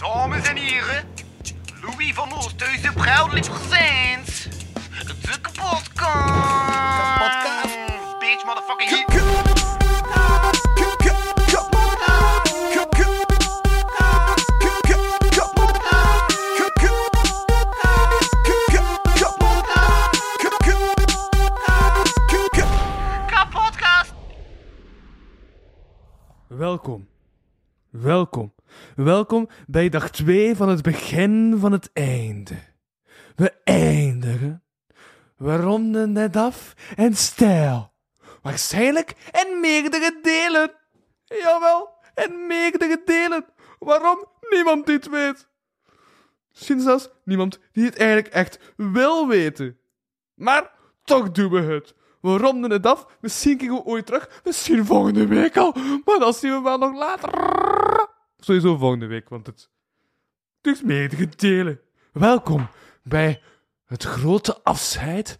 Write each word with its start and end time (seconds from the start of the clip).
Dames 0.00 0.48
en 0.48 0.56
heren, 0.56 1.04
Louis 1.80 2.14
van 2.14 2.32
Oosthuizen 2.32 2.94
proudly 2.94 3.40
presents 3.40 4.48
de 5.06 5.40
kapotkast. 5.40 5.90
Kapotkast. 7.18 7.76
Bitch, 8.18 8.44
motherfucking 8.44 8.88
hit. 8.88 9.49
Welkom. 29.04 29.48
Bij 29.66 29.88
dag 29.88 30.10
2 30.10 30.56
van 30.56 30.68
het 30.68 30.82
begin 30.82 31.56
van 31.58 31.72
het 31.72 31.90
einde. 31.92 32.54
We 33.36 33.52
eindigen. 33.64 34.62
We 35.36 35.56
ronden 35.56 36.16
het 36.16 36.36
af 36.36 36.74
en 36.96 37.14
stijl. 37.14 37.92
Waarschijnlijk 38.42 39.14
in 39.44 39.60
meerdere 39.60 40.18
delen. 40.22 40.70
Jawel, 41.24 41.88
in 42.14 42.46
meerdere 42.46 43.02
delen. 43.04 43.44
Waarom? 43.78 44.24
Niemand 44.50 44.86
die 44.86 44.96
het 44.96 45.08
weet. 45.08 45.48
Misschien 46.50 46.80
zelfs 46.80 47.08
niemand 47.24 47.58
die 47.72 47.84
het 47.84 47.96
eigenlijk 47.96 48.34
echt 48.34 48.58
wil 48.76 49.28
weten. 49.28 49.78
Maar 50.34 50.70
toch 51.04 51.30
doen 51.30 51.50
we 51.50 51.60
het. 51.60 51.94
We 52.20 52.36
ronden 52.36 52.70
het 52.70 52.86
af. 52.86 53.06
Misschien 53.20 53.56
kijken 53.56 53.76
we 53.76 53.84
ooit 53.84 54.06
terug. 54.06 54.40
Misschien 54.44 54.86
volgende 54.86 55.26
week 55.26 55.56
al. 55.56 55.74
Maar 56.04 56.18
dat 56.18 56.36
zien 56.36 56.52
we 56.52 56.60
wel 56.60 56.78
nog 56.78 56.94
later. 56.94 57.79
Sowieso 58.40 58.76
volgende 58.76 59.06
week, 59.06 59.28
want 59.28 59.46
het, 59.46 59.70
is 60.60 60.82
meerdere 60.82 61.28
delen. 61.28 61.80
Welkom 62.12 62.68
bij 63.02 63.42
het 63.84 64.02
grote 64.02 64.62
afscheid. 64.62 65.38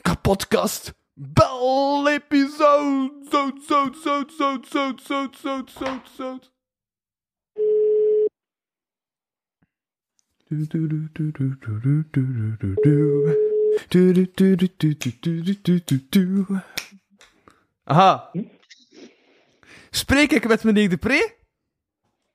Kapotkast. 0.00 0.94
Bel 1.12 2.08
episode. 2.08 3.12
Do, 10.48 10.66
do, 10.66 10.86
do, 10.86 11.08
do, 11.12 11.30
do, 11.32 11.54
do, 11.58 12.04
do, 15.60 15.78
do, 15.78 15.98
do. 16.10 16.60
Aha. 17.84 18.30
Spreek 19.90 20.32
ik 20.32 20.48
met 20.48 20.64
meneer 20.64 20.88
Depree? 20.88 21.35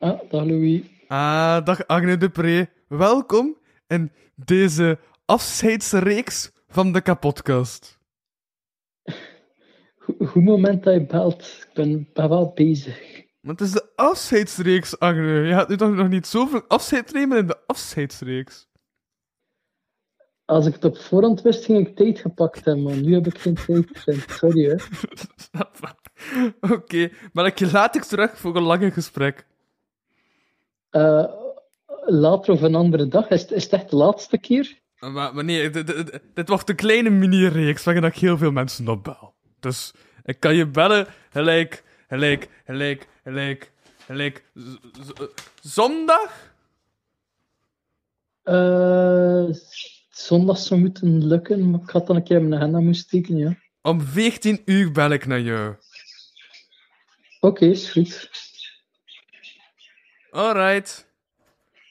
Ah, 0.02 0.20
dag 0.30 0.46
Louis. 0.46 0.82
Ah, 1.08 1.66
dag 1.66 1.88
Agne 1.88 2.18
Depree. 2.18 2.70
Welkom 2.88 3.58
in 3.88 4.12
deze 4.36 5.00
afscheidsreeks 5.26 6.52
van 6.68 6.92
de 6.92 7.02
kapotkast. 7.02 8.00
Goed 10.30 10.44
moment 10.44 10.84
dat 10.84 10.94
je 10.94 11.06
belt. 11.06 11.42
Ik 11.42 11.70
ben, 11.74 12.10
ben 12.14 12.30
wel 12.30 12.52
bezig. 12.54 13.26
Want 13.42 13.60
het 13.60 13.68
is 13.68 13.74
de 13.74 13.92
afscheidsreeks, 13.96 15.00
Agne. 15.00 15.48
Je 15.48 15.54
gaat 15.54 15.70
nu 15.70 15.78
toch 15.78 15.96
nog 15.96 16.10
niet 16.10 16.28
zoveel 16.28 16.64
afscheid 16.68 17.14
nemen 17.14 17.38
in 17.38 17.48
de 17.48 17.58
afscheidsreeks? 17.66 18.68
Als 20.46 20.66
ik 20.66 20.74
het 20.74 20.86
op 20.86 20.98
voorhand 20.98 21.42
wist, 21.42 21.66
ging 21.66 21.88
ik 21.88 21.96
tijd 21.96 22.20
gepakt 22.20 22.66
hebben, 22.66 22.84
maar 22.84 22.96
nu 22.96 23.14
heb 23.14 23.28
ik 23.28 23.38
geen 23.38 23.86
tijd. 24.06 24.26
Sorry, 24.30 24.64
hè. 24.64 24.76
Oké, 26.76 27.10
maar 27.34 27.46
ik 27.46 27.72
laat 27.72 27.96
ik 27.96 28.04
terug 28.04 28.38
voor 28.38 28.56
een 28.56 28.64
lange 28.64 28.92
gesprek. 28.92 29.50
Eh, 30.92 31.26
later 32.06 32.54
of 32.54 32.62
een 32.62 32.76
andere 32.76 33.08
dag. 33.08 33.30
Is, 33.30 33.42
het- 33.42 33.52
is 33.52 33.64
het 33.64 33.74
echt 33.74 33.90
de 33.90 33.96
laatste 33.96 34.38
keer? 34.38 34.80
Maar, 35.00 35.34
maar 35.36 35.44
nee, 35.44 35.70
dit, 36.34 36.48
wordt 36.50 36.70
een 36.70 36.76
kleine 36.76 37.10
mini-reeks 37.10 37.84
waarin 37.84 38.04
ik 38.04 38.16
heel 38.16 38.38
veel 38.38 38.52
mensen 38.52 38.88
opbel. 38.88 39.34
Dus 39.60 39.92
ik 40.24 40.40
kan 40.40 40.56
je 40.56 40.68
bellen 40.68 41.08
gelijk, 41.30 41.84
gelijk, 42.08 42.50
gelijk, 42.66 43.08
gelijk, 43.24 43.72
gelijk. 44.06 44.44
z- 44.54 45.22
zondag? 45.62 46.50
Eh, 48.44 49.46
zondag 50.10 50.58
zou 50.58 50.80
moeten 50.80 51.28
lukken, 51.28 51.70
maar 51.70 51.80
ik 51.82 51.90
had 51.90 52.08
dan 52.08 52.16
een 52.16 52.24
keer 52.24 52.38
in 52.38 52.48
mijn 52.48 52.62
agenda 52.62 52.80
moeten 52.80 53.02
steken, 53.02 53.38
ja. 53.38 53.56
Om 53.82 54.02
14 54.02 54.62
uur 54.66 54.92
bel 54.92 55.10
ik 55.10 55.26
naar 55.26 55.42
jou. 55.42 55.76
Oké, 57.40 57.66
is 57.66 57.90
goed. 57.92 58.30
Alright. 60.32 61.10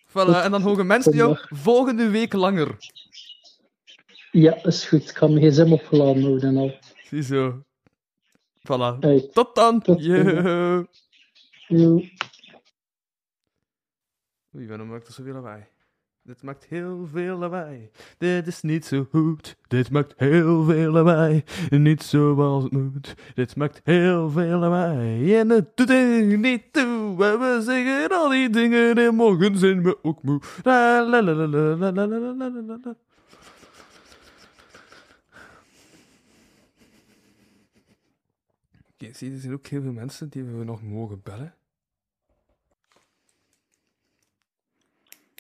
Voilà, 0.09 0.43
en 0.45 0.51
dan 0.51 0.63
horen 0.63 0.87
mensen 0.87 1.13
jou 1.15 1.37
volgende 1.49 2.11
week 2.11 2.33
langer. 2.33 2.77
Ja, 4.33 4.65
is 4.65 4.85
goed. 4.85 5.09
Ik 5.09 5.15
kan 5.15 5.33
mijn 5.33 5.51
gsm 5.53 5.73
opgeladen 5.73 6.27
worden 6.29 6.57
al. 6.57 6.79
Ziezo. 7.05 7.63
Voilà. 8.59 8.99
Hey, 9.01 9.29
Tot 9.33 9.55
dan. 9.55 9.81
Tot 9.81 10.05
Yo. 10.05 10.15
yo. 11.69 12.03
Oei, 14.57 14.67
waarom 14.69 14.89
maakt 14.89 15.07
er 15.07 15.13
zoveel 15.13 15.33
lawaai? 15.33 15.65
Dit 16.23 16.43
maakt 16.43 16.67
heel 16.69 17.07
veel 17.13 17.39
lawaai. 17.39 17.91
Dit 18.19 18.47
is 18.47 18.61
niet 18.63 18.85
zo 18.85 19.07
goed. 19.11 19.57
Dit 19.69 19.91
maakt 19.91 20.15
heel 20.17 20.65
veel 20.65 20.91
lawaai. 20.91 21.45
Niet 21.71 22.03
zoals 22.03 22.63
het 22.65 22.73
moet. 22.73 23.15
Dit 23.35 23.57
maakt 23.57 23.81
heel 23.85 24.31
veel 24.31 24.59
lawaai. 24.59 25.35
En 25.37 25.49
het 25.49 25.77
doet 25.77 25.91
er 25.91 26.23
niet 26.39 26.73
toe. 26.73 26.90
We 27.21 27.39
we 27.39 27.63
zingen 27.63 28.11
al 28.11 28.29
die 28.29 28.51
dingen 28.51 28.97
en 28.97 29.15
morgen 29.15 29.59
zijn 29.59 29.83
we 29.83 29.99
ook 30.03 30.23
moe. 30.23 30.41
La, 30.63 31.05
la, 31.05 31.21
zie, 39.13 39.33
er 39.33 39.39
zijn 39.39 39.53
ook 39.53 39.67
heel 39.67 39.83
veel 39.83 39.93
mensen 39.93 40.29
die 40.29 40.45
we 40.45 40.65
nog 40.65 40.83
mogen 40.83 41.21
bellen. 41.23 41.55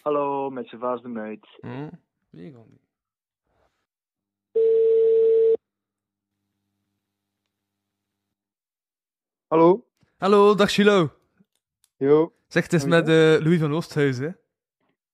Hallo, 0.02 0.50
met 0.50 0.70
je 0.70 0.98
de 1.02 1.08
meid. 1.08 1.46
Hm? 1.60 1.88
Wie? 2.30 2.56
Hallo? 9.46 9.86
Hallo, 10.18 10.54
dag 10.54 10.70
Shiloh. 10.70 11.19
Zeg, 12.48 12.62
het 12.62 12.72
is 12.72 12.84
met 12.84 13.08
eh, 13.08 13.14
Louis 13.14 13.60
van 13.60 13.72
Oosthuizen. 13.72 14.36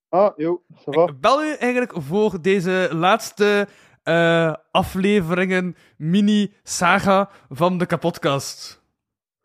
Ah, 0.09 0.39
va? 0.69 1.03
Ik 1.03 1.21
bel 1.21 1.45
u 1.45 1.55
eigenlijk 1.55 1.93
voor 1.97 2.43
deze 2.43 2.89
laatste 2.93 3.69
eh, 4.03 4.55
afleveringen 4.71 5.77
mini-saga 5.97 7.31
van 7.49 7.79
de 7.79 7.87
kapotkast. 7.87 8.83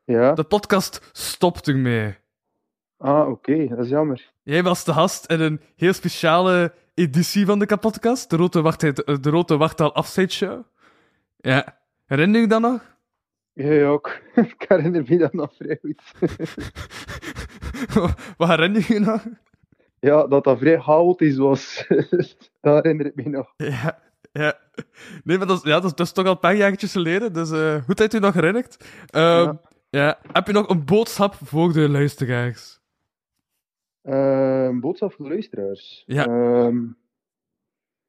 Ja? 0.04 0.34
De 0.34 0.44
podcast 0.44 1.10
stopt 1.12 1.68
ermee. 1.68 2.16
Ah, 2.98 3.30
oké, 3.30 3.68
dat 3.68 3.80
is 3.80 3.90
jammer. 3.90 4.32
Jij 4.44 4.64
was 4.64 4.84
de 4.84 4.94
gast 4.94 5.26
in 5.26 5.40
een 5.40 5.62
heel 5.76 5.94
speciale 5.94 6.74
editie 6.94 7.46
van 7.46 7.60
de 7.60 7.66
kapotkast, 7.66 8.30
de 8.30 8.36
Rode, 8.36 8.62
Wachtheid, 8.62 8.96
de 8.96 9.30
Rode 9.30 9.58
Wachttaal 9.58 9.94
Afscheidsshow. 9.94 10.62
Ja, 11.38 11.78
herinner 12.06 12.42
je 12.42 12.48
dat 12.48 12.62
nog? 12.62 12.91
Ja, 13.62 13.86
ook. 13.88 14.20
ik 14.36 14.66
herinner 14.68 15.04
me 15.08 15.18
dat 15.18 15.34
nog 15.34 15.54
vrij 15.56 15.80
goed. 15.82 16.02
Wat 18.38 18.48
herinner 18.48 18.86
je 18.88 18.94
je 18.94 19.00
nog? 19.00 19.26
ja, 20.00 20.28
dat 20.28 20.44
dat 20.44 20.58
vrij 20.58 20.80
chaotisch 20.80 21.38
was. 21.38 21.86
dat 22.62 22.84
herinner 22.84 23.06
ik 23.06 23.16
me 23.16 23.30
nog. 23.30 23.54
Ja, 23.58 24.00
ja. 24.32 24.60
Nee, 25.24 25.38
maar 25.38 25.48
dat 25.48 25.58
is, 25.58 25.64
ja, 25.64 25.76
dat 25.80 25.86
is, 25.86 25.96
dat 25.96 26.06
is 26.06 26.12
toch 26.12 26.26
al 26.26 26.32
een 26.32 26.40
paar 26.40 26.56
jaartjes 26.56 26.92
geleden, 26.92 27.34
dus 27.34 27.52
eh 27.52 27.84
goed 27.84 27.98
dat 27.98 28.12
je 28.12 28.20
nog 28.20 28.34
herinnert. 28.34 28.86
Ehm, 29.10 29.44
ja. 29.44 29.62
Ja. 29.90 30.20
Heb 30.32 30.48
je 30.48 30.54
nog 30.54 30.70
een 30.70 30.86
boodschap 30.86 31.34
voor 31.34 31.74
de 31.74 31.90
luisteraars? 31.90 32.80
Eh, 34.02 34.64
een 34.64 34.80
boodschap 34.80 35.14
voor 35.14 35.26
de 35.26 35.32
luisteraars. 35.32 36.04
Ja. 36.06 36.26
Ehm, 36.26 36.86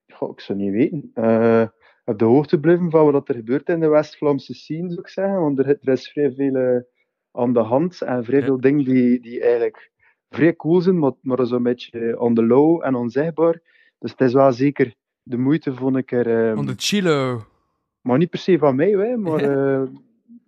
goh, 0.08 0.31
ik 0.31 0.40
zou 0.40 0.58
niet 0.58 0.72
weten. 0.72 1.10
Eh, 1.14 1.66
op 2.04 2.19
de 2.19 2.25
hoogte 2.25 2.60
blijven 2.60 2.90
van 2.90 3.12
wat 3.12 3.28
er 3.28 3.34
gebeurt 3.34 3.69
in 3.69 3.81
de 3.81 3.88
West-Vlaamse 3.88 4.54
scene, 4.54 4.88
zou 4.88 5.00
ik 5.00 5.08
zeggen. 5.08 5.40
Want 5.40 5.58
er, 5.58 5.66
er 5.69 5.88
is 5.93 6.08
vrij 6.10 6.32
veel 6.32 6.54
eh, 6.54 6.81
aan 7.32 7.52
de 7.52 7.60
hand 7.60 8.00
en 8.02 8.25
vrij 8.25 8.38
Ja. 8.38 8.44
veel 8.44 8.60
dingen 8.60 8.84
die, 8.84 9.20
die 9.20 9.40
eigenlijk 9.43 9.90
vrij 10.28 10.56
cool 10.56 10.81
zijn, 10.81 10.99
maar, 10.99 11.12
maar 11.20 11.46
zo'n 11.46 11.62
beetje 11.62 12.20
on 12.20 12.34
the 12.34 12.44
low 12.46 12.84
en 12.84 12.94
onzichtbaar. 12.94 13.60
Dus 13.99 14.10
het 14.10 14.20
is 14.20 14.32
wel 14.32 14.52
zeker 14.52 14.94
de 15.22 15.38
moeite, 15.38 15.75
vond 15.75 15.96
ik 15.96 16.12
er. 16.12 16.46
ehm, 16.49 16.58
Om 16.58 16.66
de 16.66 16.75
chilo. 16.76 17.43
maar 18.00 18.19
niet 18.19 18.31
per 18.31 18.38
se 18.38 18.58
van 18.58 18.76
mij, 18.76 18.90
hè, 18.90 19.16
maar, 19.26 19.40
eh, 19.43 19.88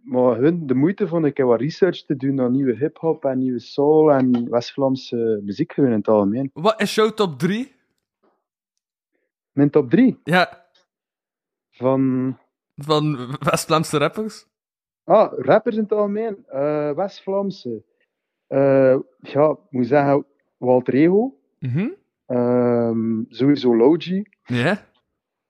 maar 0.03 0.37
hun, 0.37 0.67
de 0.67 0.75
moeite 0.75 1.09
vond 1.09 1.25
ik 1.25 1.39
er 1.39 1.47
wat 1.47 1.61
research 1.61 2.05
te 2.05 2.17
doen 2.17 2.35
naar 2.35 2.50
nieuwe 2.50 2.77
hip-hop 2.77 3.25
en 3.25 3.39
nieuwe 3.39 3.59
soul 3.59 4.12
en 4.12 4.50
West-Vlaamse 4.50 5.41
muziek 5.45 5.73
in 5.77 5.85
het 5.93 6.09
algemeen. 6.09 6.50
Wat 6.53 6.81
is 6.81 6.95
jouw 6.95 7.11
top 7.11 7.39
3? 7.39 7.73
Mijn 9.53 9.71
top 9.71 9.91
3 9.91 10.21
Ja, 10.25 10.63
van. 11.76 12.37
van 12.75 13.17
West-Vlaamse 13.50 13.99
rappers? 13.99 14.47
Ah, 15.05 15.32
rappers 15.38 15.76
in 15.76 15.82
het 15.82 15.93
algemeen. 15.93 16.44
Eh, 16.47 16.91
West-Vlaamse. 16.93 17.82
Eh, 18.47 18.97
ja, 19.21 19.56
moet 19.71 19.87
zeggen, 19.87 20.26
Walter 20.56 20.94
Ego. 20.94 21.38
Mhm. 21.59 21.88
Ehm, 22.26 23.23
sowieso 23.29 23.76
Logi. 23.76 24.23
Ja. 24.44 24.87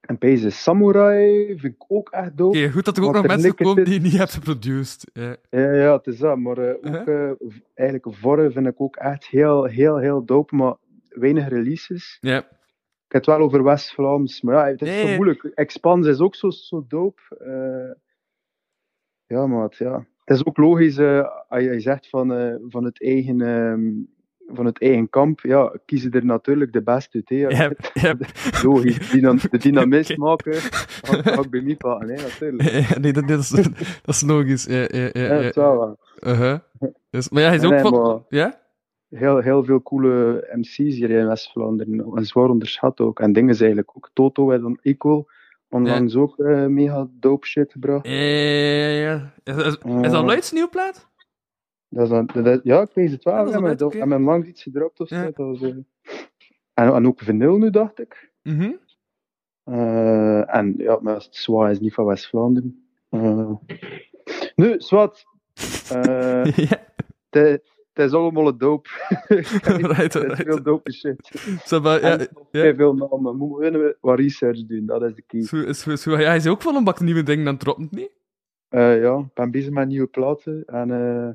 En 0.01 0.19
Pace 0.19 0.51
Samurai 0.51 1.47
vind 1.59 1.75
ik 1.75 1.85
ook 1.89 2.09
echt 2.11 2.37
dope. 2.37 2.59
Oké, 2.59 2.71
goed 2.71 2.85
dat 2.85 2.97
er 2.97 3.05
ook 3.05 3.13
nog 3.15 3.27
mensen 3.27 3.55
komen 3.55 3.85
die 3.85 3.95
je 3.95 4.01
niet 4.01 4.17
hebt 4.17 4.33
geproduced. 4.35 5.11
Ja. 5.13 5.37
Ja, 5.51 5.73
ja, 5.73 5.97
het 5.97 6.07
is 6.07 6.19
dat. 6.19 6.39
Maar 6.39 6.59
eh, 6.59 6.75
ook 6.99 7.05
v- 7.39 7.59
eigenlijk 7.75 8.17
Vorre 8.17 8.51
vind 8.51 8.67
ik 8.67 8.81
ook 8.81 8.97
echt 8.97 9.27
heel, 9.27 9.65
heel, 9.65 9.97
heel 9.99 10.25
dope. 10.25 10.57
Maar 10.57 10.75
weinig 11.09 11.49
releases. 11.49 12.19
ja. 12.21 12.49
Heb 13.15 13.27
het 13.27 13.37
wel 13.37 13.39
over 13.47 13.63
West-Vlaams. 13.65 14.41
Maar 14.43 14.55
ja, 14.55 14.67
het 14.73 14.83
is 14.83 14.89
Nee. 14.89 15.07
zo 15.07 15.15
moeilijk. 15.17 15.45
Expans 15.45 16.07
is 16.07 16.19
ook 16.21 16.35
zo, 16.35 16.51
zo 16.51 16.85
dope. 16.89 17.23
Eh, 17.39 18.01
ja, 19.27 19.47
maar 19.47 19.63
het, 19.63 19.77
ja. 19.77 20.07
het 20.25 20.37
is 20.37 20.45
ook 20.47 20.57
logisch 20.57 20.97
eh, 20.99 21.29
als 21.49 21.63
je 21.63 21.81
zegt 21.81 22.09
van, 22.09 22.33
eh, 22.35 22.55
van, 22.69 22.85
het 22.85 23.03
eigen, 23.03 23.41
ehm, 23.41 23.91
van 24.55 24.65
het 24.67 24.81
eigen 24.81 25.09
kamp. 25.11 25.41
Ja, 25.41 25.73
kiezen 25.87 26.11
er 26.11 26.25
natuurlijk 26.25 26.73
de 26.73 26.83
beste 26.83 27.23
uit. 27.27 27.91
hè. 27.93 28.09
Ja. 28.09 28.15
Logisch. 28.65 29.11
De 29.51 29.59
dynamist 29.59 30.17
maken. 30.29 30.53
Ik 30.55 31.51
bij 31.51 31.61
mij 31.61 31.77
pakken, 31.77 32.09
hè, 32.09 32.23
natuurlijk. 32.23 32.71
Ja, 32.91 32.99
nee, 32.99 33.13
dat, 33.13 33.29
dat, 33.29 33.39
is, 33.39 33.49
dat 34.03 34.15
is 34.15 34.23
logisch. 34.23 34.65
Ja, 34.65 34.75
ja, 34.77 34.87
ja, 34.91 35.11
Ja, 35.13 35.23
ja. 35.23 35.29
dat 35.29 35.45
is 35.45 35.55
wel 35.55 35.77
waar. 35.77 35.95
Uh-huh. 36.33 36.59
Dus, 37.11 37.29
maar 37.29 37.43
ja, 37.43 37.49
hij 37.49 37.57
is 37.57 37.65
ook 37.65 37.71
Nee, 37.71 37.81
van... 37.81 37.93
maar- 38.03 38.19
Ja? 38.29 38.63
Heel, 39.17 39.39
heel 39.39 39.65
veel 39.65 39.83
coole 39.83 40.45
MC's 40.53 40.77
hier 40.77 41.11
in 41.11 41.27
West-Vlaanderen. 41.27 42.13
En 42.15 42.27
zwaar 42.27 42.49
onderschat 42.49 43.01
ook. 43.01 43.21
En 43.21 43.33
dingen 43.33 43.51
is 43.51 43.61
eigenlijk 43.61 43.91
ook. 43.97 44.11
Toto 44.13 44.51
en 44.51 44.61
dan 44.61 44.79
Equal. 44.83 45.29
Onlangs 45.69 46.17
ook 46.17 46.39
eh, 46.39 46.67
mega 46.67 47.09
dope 47.11 47.47
shit 47.47 47.73
gebracht. 47.73 48.07
Ja, 48.07 48.13
ja, 48.13 48.89
ja. 48.89 49.33
Is, 49.45 49.57
is, 49.57 49.65
is 49.65 49.81
dat 49.83 50.13
Eh. 50.13 50.25
Luids 50.25 50.53
nieuw 50.53 50.69
plaat? 50.69 51.09
Dat 51.89 52.03
is 52.03 52.09
dan, 52.09 52.43
dat 52.43 52.61
ja, 52.63 52.81
ik 52.81 52.91
weet 52.95 53.11
het 53.11 53.25
wel. 53.25 53.35
Ja, 53.35 53.61
dat 53.61 53.79
dat-. 53.79 53.95
En 53.95 54.09
men 54.09 54.23
langs 54.23 54.49
iets 54.49 54.63
gedropt 54.63 55.01
of 55.01 55.09
zo. 55.09 55.15
Ja. 55.15 55.23
Dat 55.23 55.37
was, 55.37 55.63
eh, 55.63 55.77
en, 56.75 56.95
en 56.95 57.07
ook 57.07 57.21
vinyl 57.21 57.57
nu, 57.57 57.71
dacht 57.71 58.01
ik. 58.01 58.33
Mhm. 58.43 58.73
Eh, 59.65 60.55
en 60.55 60.75
ja, 60.77 60.99
maar 61.01 61.27
Zwa 61.31 61.69
is 61.69 61.81
niet 61.81 61.95
van 61.95 62.05
West-Vlaanderen. 62.05 62.87
Eh, 63.09 63.51
nu, 64.55 64.75
Zwat. 64.79 65.25
Eh, 65.91 66.45
ja, 66.69 66.85
Het 67.31 67.74
het 67.95 68.07
is 68.07 68.13
allemaal 68.13 68.49
een 68.49 68.59
dope. 68.59 68.89
right, 69.29 70.15
right. 70.15 70.37
veel 70.37 70.63
dope 70.63 70.93
shit. 70.93 71.31
Zo, 71.65 71.81
maar, 71.81 72.01
ja, 72.01 72.19
En 72.19 72.29
ja. 72.51 72.75
Veel 72.75 72.95
namen. 72.95 73.37
Moeten 73.37 73.73
we 73.73 73.97
wat 74.01 74.19
research 74.19 74.67
doen, 74.67 74.87
dat 74.87 75.03
is 75.03 75.15
de 75.15 75.23
key. 75.23 75.65
is 75.67 75.83
goed. 75.83 76.03
Ja, 76.03 76.17
hij 76.17 76.37
is 76.37 76.47
ook 76.47 76.63
van 76.63 76.77
een 76.77 76.85
bak 76.85 77.01
nieuwe 77.01 77.23
dingen 77.23 77.47
aan 77.47 77.53
het 77.53 77.61
droppen, 77.63 77.89
niet? 77.91 78.11
Eh, 78.69 79.01
ja, 79.01 79.19
ik 79.19 79.35
ben 79.35 79.51
bezig 79.51 79.71
met 79.71 79.89
nieuwe 79.89 80.07
platen. 80.07 80.65
En 80.67 80.91
eh, 80.91 81.29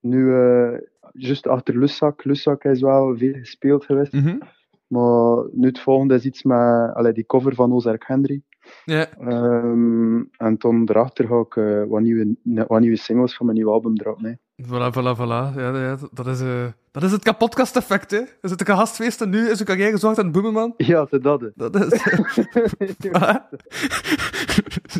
nu, 0.00 0.34
eh 0.34 0.78
juist 1.12 1.46
achter 1.46 1.78
Lussak. 1.78 2.24
Lussak 2.24 2.64
is 2.64 2.80
wel 2.80 3.16
veel 3.16 3.32
gespeeld 3.32 3.84
geweest. 3.84 4.12
Mhm. 4.12 4.38
Maar 4.86 5.44
nu 5.52 5.66
het 5.66 5.80
volgende 5.80 6.14
is 6.14 6.24
iets 6.24 6.42
met 6.42 6.94
allee, 6.94 7.12
die 7.12 7.26
cover 7.26 7.54
van 7.54 7.72
Ozark 7.72 8.06
Henry. 8.06 8.42
Ja, 8.84 9.10
Ehm, 9.18 10.16
en 10.36 10.54
dan 10.58 10.84
daarachter 10.84 11.26
ga 11.26 11.38
ik 11.40 11.56
eh, 11.56 11.84
wat, 11.84 12.00
nieuwe, 12.00 12.36
wat 12.42 12.80
nieuwe 12.80 12.96
singles 12.96 13.36
van 13.36 13.46
mijn 13.46 13.58
nieuwe 13.58 13.72
album 13.72 13.96
droppen. 13.96 14.24
hè. 14.24 14.32
Voilà, 14.66 14.90
voilà, 14.90 15.14
voilà. 15.16 15.52
Ja, 15.56 15.78
ja, 15.78 15.96
dat, 16.12 16.26
is, 16.26 16.40
eh, 16.40 16.66
dat 16.90 17.02
is 17.02 17.12
het 17.12 17.22
kapotkast-effect, 17.22 18.10
hè. 18.10 18.18
Er 18.18 18.48
zit 18.48 18.68
een 18.68 18.76
gastfeest 18.76 19.20
en 19.20 19.30
nu 19.30 19.50
is 19.50 19.60
een 19.60 19.66
carrière 19.66 19.90
gezorgd 19.90 20.18
aan 20.18 20.32
Boemerman. 20.32 20.74
Ja, 20.76 21.06
dat. 21.10 21.40
hè. 21.40 21.48
Dat 21.54 21.92
is... 21.92 22.02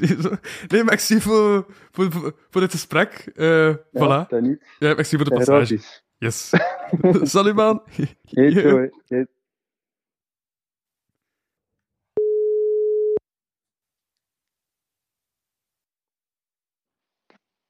Nee, 0.68 0.84
merci 0.84 1.20
voor, 1.20 1.66
voor, 1.90 2.34
voor, 2.50 2.60
dit 2.60 2.70
gesprek. 2.70 3.30
Eh 3.34 3.68
Ja, 3.68 3.76
voilà. 3.76 4.28
dat. 4.28 4.44
Ja, 4.78 4.94
merci 4.94 5.16
voor 5.16 5.24
de 5.24 5.34
passage. 5.34 5.78
Yes. 6.18 6.50
Salut, 7.32 7.54
man. 7.54 7.82
Heet 8.24 8.52
zo, 8.52 8.78
hè. 8.78 8.88
Heet. 9.06 9.28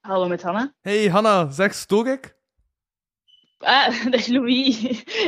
Hallo 0.03 0.27
met 0.27 0.41
Hanna. 0.41 0.73
Hey, 0.81 1.07
Hanna, 1.09 1.51
zeg, 1.51 1.73
stoor 1.73 2.07
ik? 2.07 2.35
Ah, 3.57 4.05
dag 4.11 4.27
Louis. 4.27 4.81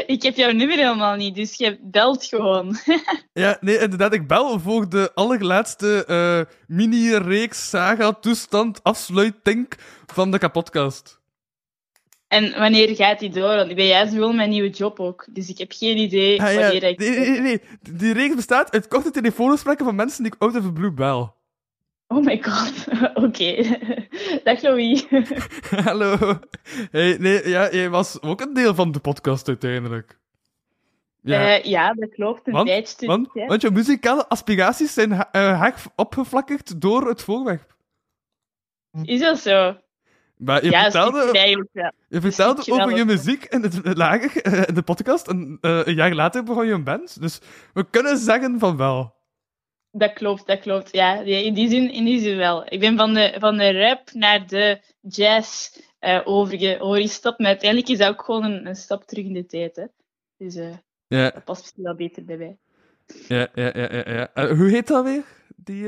Ik 0.08 0.24
heb 0.24 0.36
jouw 0.36 0.52
nummer 0.52 0.78
helemaal 0.78 1.16
niet, 1.16 1.36
dus 1.36 1.56
je 1.56 1.80
belt 1.82 2.26
gewoon. 2.26 2.76
Ja, 3.34 3.58
nee, 3.62 3.80
inderdaad, 3.80 4.14
ik 4.14 4.28
bel 4.28 4.60
voor 4.60 4.90
de 4.90 5.12
allerlaatste 5.14 6.06
eh, 6.06 6.56
mini-reeks 6.68 7.70
saga-toestand 7.70 8.84
afsluiting 8.84 9.72
van 10.06 10.32
de 10.32 10.38
kapotkast. 10.38 11.22
En 12.28 12.60
wanneer 12.60 12.96
gaat 12.96 13.20
die 13.20 13.30
door? 13.30 13.56
Want 13.56 13.70
ik 13.70 13.76
ben 13.76 13.88
juist 13.88 14.14
wel 14.14 14.34
mijn 14.34 14.50
nieuwe 14.50 14.70
job 14.70 15.00
ook, 15.00 15.26
dus 15.30 15.50
ik 15.50 15.58
heb 15.58 15.72
geen 15.76 15.98
idee 15.98 16.42
Ah, 16.42 16.54
ja. 16.54 16.60
wanneer 16.60 16.84
ik... 16.84 17.00
Nee, 17.00 17.10
nee, 17.10 17.30
nee, 17.30 17.40
nee. 17.40 17.62
Die 17.82 18.14
reeks 18.14 18.36
bestaat 18.36 18.72
uit 18.72 18.88
korte 18.88 19.12
telefoongesprekken 19.12 19.86
van 19.86 19.96
mensen 19.96 20.24
die 20.24 20.34
ik 20.34 20.42
out 20.42 20.56
of 20.56 20.64
the 20.64 20.72
blue 20.72 20.92
bel. 20.94 21.36
Oh 22.08 22.24
my 22.24 22.38
god. 22.44 22.86
Oké. 23.26 23.78
Dag 24.44 24.62
Louis. 24.62 25.06
Hallo. 25.86 26.18
Hey, 26.92 27.18
nee, 27.20 27.50
ja, 27.50 27.72
jij 27.72 27.90
was 27.90 28.22
ook 28.22 28.42
een 28.42 28.54
deel 28.54 28.76
van 28.76 28.92
de 28.92 29.00
podcast 29.00 29.48
uiteindelijk. 29.48 30.20
Ja, 31.22 31.42
Ja, 31.42 31.60
ja 31.64 31.94
dat 31.94 32.10
klopt. 32.10 32.48
Een 32.48 32.54
Want- 32.54 32.68
tijdje. 32.68 33.08
want, 33.08 33.30
ja. 33.34 33.46
want 33.46 33.62
je 33.62 33.72
muzikale 33.72 34.28
aspiraties 34.28 34.94
zijn 34.94 35.12
ha- 35.12 35.32
eh, 35.32 35.60
hard 35.60 35.82
opgevlakkerd 35.96 36.82
door 36.82 37.08
het 37.08 37.22
voorwerp. 37.24 37.76
Is 39.04 39.20
dat 39.20 39.40
zo? 39.40 39.78
Maar 40.38 40.64
je 40.64 40.70
ja, 40.70 40.82
vertelde, 40.82 41.30
wel. 41.32 41.94
je 42.10 42.22
vertelde 42.22 42.72
over 42.72 42.96
je 42.96 43.06
muziek 43.06 43.44
in, 43.46 43.62
het, 43.64 43.80
lager, 43.98 44.42
eh, 44.42 44.68
in 44.68 44.74
de 44.74 44.82
podcast 44.82 45.28
en 45.28 45.58
eh, 45.62 45.82
een 45.86 45.94
jaar 45.96 46.14
later 46.14 46.44
begon 46.44 46.66
je 46.68 46.74
een 46.74 46.84
band. 46.84 47.22
Dus 47.22 47.40
we 47.74 47.90
kunnen 47.90 48.18
zeggen 48.18 48.60
van 48.60 48.78
wel. 48.78 49.14
Dat 49.98 50.14
klopt, 50.14 50.48
dat 50.48 50.60
klopt. 50.60 50.92
Ja, 50.92 51.20
in, 51.22 51.54
die 51.54 51.70
zin, 51.70 51.92
in 51.92 52.06
die 52.06 52.20
zin 52.20 52.38
wel. 52.38 52.66
Ik 52.70 52.80
ben 52.80 52.98
van 52.98 53.14
de, 53.14 53.36
van 53.40 53.58
de 53.58 53.72
rap 53.72 54.12
naar 54.14 54.48
de 54.48 54.82
jazz 55.02 55.78
overge, 56.24 56.80
overgestapt, 56.80 57.40
maar 57.40 57.48
uiteindelijk 57.48 57.90
is 57.92 57.98
dat 57.98 58.10
ook 58.10 58.24
gewoon 58.24 58.44
een, 58.44 58.68
een 58.68 58.76
stap 58.76 59.04
terug 59.04 59.26
in 59.26 59.34
de 59.34 59.46
tijd. 59.46 59.76
Hè. 59.76 59.86
Dus 60.38 60.56
eh, 60.56 60.78
Ja, 61.08 61.30
dat 61.30 61.44
past 61.44 61.62
misschien 61.62 61.84
wel 61.84 61.96
beter 61.96 62.26
bij 62.26 62.38
mij. 62.38 62.58
ja, 63.28 63.48
ja, 63.54 63.72
ja. 63.74 63.90
ja, 63.92 64.12
ja. 64.12 64.34
Eh, 64.34 64.58
hoe 64.58 64.70
heet 64.70 64.88
dat 64.88 65.04
weer? 65.04 65.26
Die, 65.56 65.88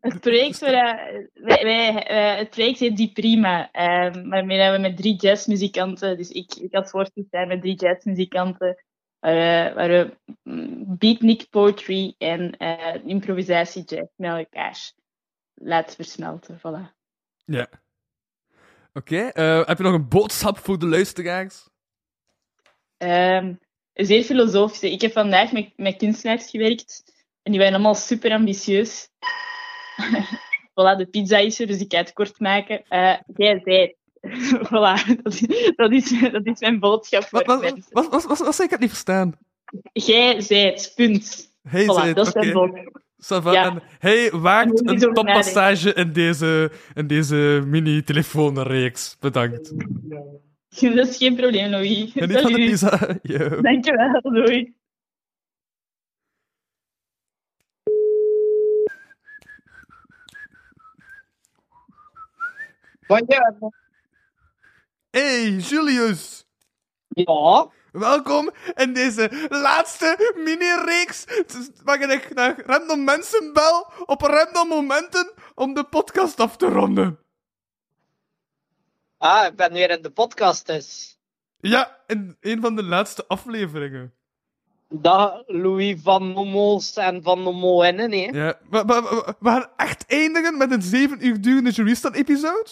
Het 0.00 0.20
project, 0.20 0.58
waar, 0.58 1.28
wij, 1.34 1.62
wij, 1.62 1.92
het 2.36 2.50
project 2.50 2.78
heet 2.78 2.96
Die 2.96 3.12
Prima, 3.12 3.68
waarmee 4.22 4.70
we 4.70 4.78
met 4.80 4.96
drie 4.96 5.16
jazzmuzikanten, 5.16 6.16
dus 6.16 6.30
ik, 6.30 6.54
ik 6.54 6.74
als 6.74 6.90
voorzitter 6.90 7.26
zijn 7.30 7.48
met 7.48 7.60
drie 7.60 7.74
jazzmuzikanten, 7.74 8.84
waar, 9.20 9.34
we- 9.34 9.72
waar 9.74 9.88
we 9.88 10.16
mm, 10.42 10.96
beatnik 10.98 11.50
poetry 11.50 12.14
en 12.18 12.56
eh, 12.56 12.94
improvisatie 13.04 13.84
jazz 13.84 14.10
met 14.16 14.30
elkaar 14.30 14.92
laten 15.54 15.94
versmelten. 15.94 16.58
Voilà. 16.58 16.96
Ja. 17.44 17.68
Oké, 18.92 19.16
eh, 19.18 19.66
heb 19.66 19.76
je 19.78 19.84
nog 19.84 19.92
een 19.94 20.08
boodschap 20.08 20.58
voor 20.58 20.78
de 20.78 20.86
luisteraars? 20.86 21.68
Ehm, 22.96 23.54
zeer 23.92 24.22
filosofisch. 24.22 24.82
Ik 24.82 25.00
heb 25.00 25.12
vandaag 25.12 25.52
met, 25.52 25.72
met 25.76 25.96
kunstenaars 25.96 26.50
gewerkt 26.50 27.02
en 27.42 27.52
die 27.52 27.60
waren 27.60 27.74
allemaal 27.74 27.94
super 27.94 28.30
ambitieus. 28.32 29.08
voilà, 30.74 30.96
de 30.96 31.06
pizza 31.10 31.38
is 31.38 31.60
er, 31.60 31.66
dus 31.66 31.80
ik 31.80 31.92
ga 31.92 31.98
het 31.98 32.12
kort 32.12 32.40
maken. 32.40 32.84
Eh 32.88 33.18
jij 33.36 33.60
zei 33.64 33.94
voilà, 34.68 35.22
dat 35.22 35.32
is, 35.32 35.40
dat, 35.76 35.92
is, 35.92 36.20
dat 36.32 36.46
is 36.46 36.60
mijn 36.60 36.78
boodschap 36.78 37.24
voor 37.24 37.44
Wat, 37.44 37.60
wat, 37.60 37.74
wat, 37.90 38.08
wat, 38.08 38.24
wat, 38.24 38.38
wat 38.38 38.54
zei 38.54 38.66
ik 38.66 38.70
het 38.70 38.80
niet 38.80 38.88
verstaan? 38.88 39.32
Jij 39.92 40.40
zei 40.40 40.66
het, 40.66 40.92
punt. 40.96 41.52
Hey, 41.62 41.82
Voilà, 41.82 41.86
zei 41.86 42.06
het, 42.06 42.16
dat 42.16 42.26
is 42.26 42.34
mijn 42.34 42.56
oké. 42.56 42.68
boodschap. 42.68 43.06
Ja. 43.52 43.64
En 43.64 43.82
hey, 43.98 44.30
En 44.30 44.40
waagt 44.40 44.78
hoe 44.78 44.94
is 44.94 45.02
een 45.02 45.14
toppassage 45.14 45.94
in 45.94 46.12
deze, 46.12 46.70
in 46.94 47.06
deze 47.06 47.62
mini-telefoonreeks. 47.66 49.16
Bedankt. 49.20 49.72
Dat 50.80 51.08
is 51.08 51.16
geen 51.16 51.36
probleem, 51.36 51.70
Louis. 51.70 52.12
Geniet 52.12 52.40
van 52.40 52.52
de 52.52 52.58
pizza. 52.58 52.98
Yo. 53.22 53.60
Dankjewel, 53.60 54.20
doei. 54.22 54.76
Hey, 65.10 65.50
Julius. 65.50 66.44
Ja, 67.08 67.68
Welkom 67.92 68.50
in 68.74 68.92
deze 68.94 69.46
laatste 69.48 70.32
mini-reeks 70.44 71.24
waarin 71.84 72.10
ik 72.10 72.34
naar 72.34 72.62
random 72.66 73.04
mensen 73.04 73.52
bel 73.52 73.86
op 74.06 74.20
random 74.20 74.68
momenten 74.68 75.32
om 75.54 75.74
de 75.74 75.84
podcast 75.84 76.40
af 76.40 76.56
te 76.56 76.66
ronden. 76.66 77.18
ah, 79.18 79.46
ik 79.46 79.56
ben 79.56 79.72
weer 79.72 79.90
in 79.90 80.02
de 80.02 80.10
podcast 80.10 80.66
dus. 80.66 81.18
Ja, 81.60 81.96
in 82.06 82.36
een 82.40 82.60
van 82.60 82.76
de 82.76 82.82
laatste 82.82 83.24
afleveringen. 83.26 84.12
Dag 84.88 85.42
Louis 85.46 86.00
van 86.02 86.26
Momo's 86.26 86.96
en 86.96 87.22
van 87.22 87.40
Momo 87.40 87.82
en 87.82 87.96
nee. 87.96 88.32
Ja, 88.32 88.58
we, 88.70 88.84
we, 88.84 88.94
we- 89.02 89.34
we 89.40 89.48
gaan 89.48 89.70
echt 89.76 90.04
eindigen 90.06 90.56
met 90.58 90.70
een 90.72 90.82
7 90.82 91.26
uur 91.26 91.40
durende 91.40 91.70
Juristan-episode. 91.70 92.70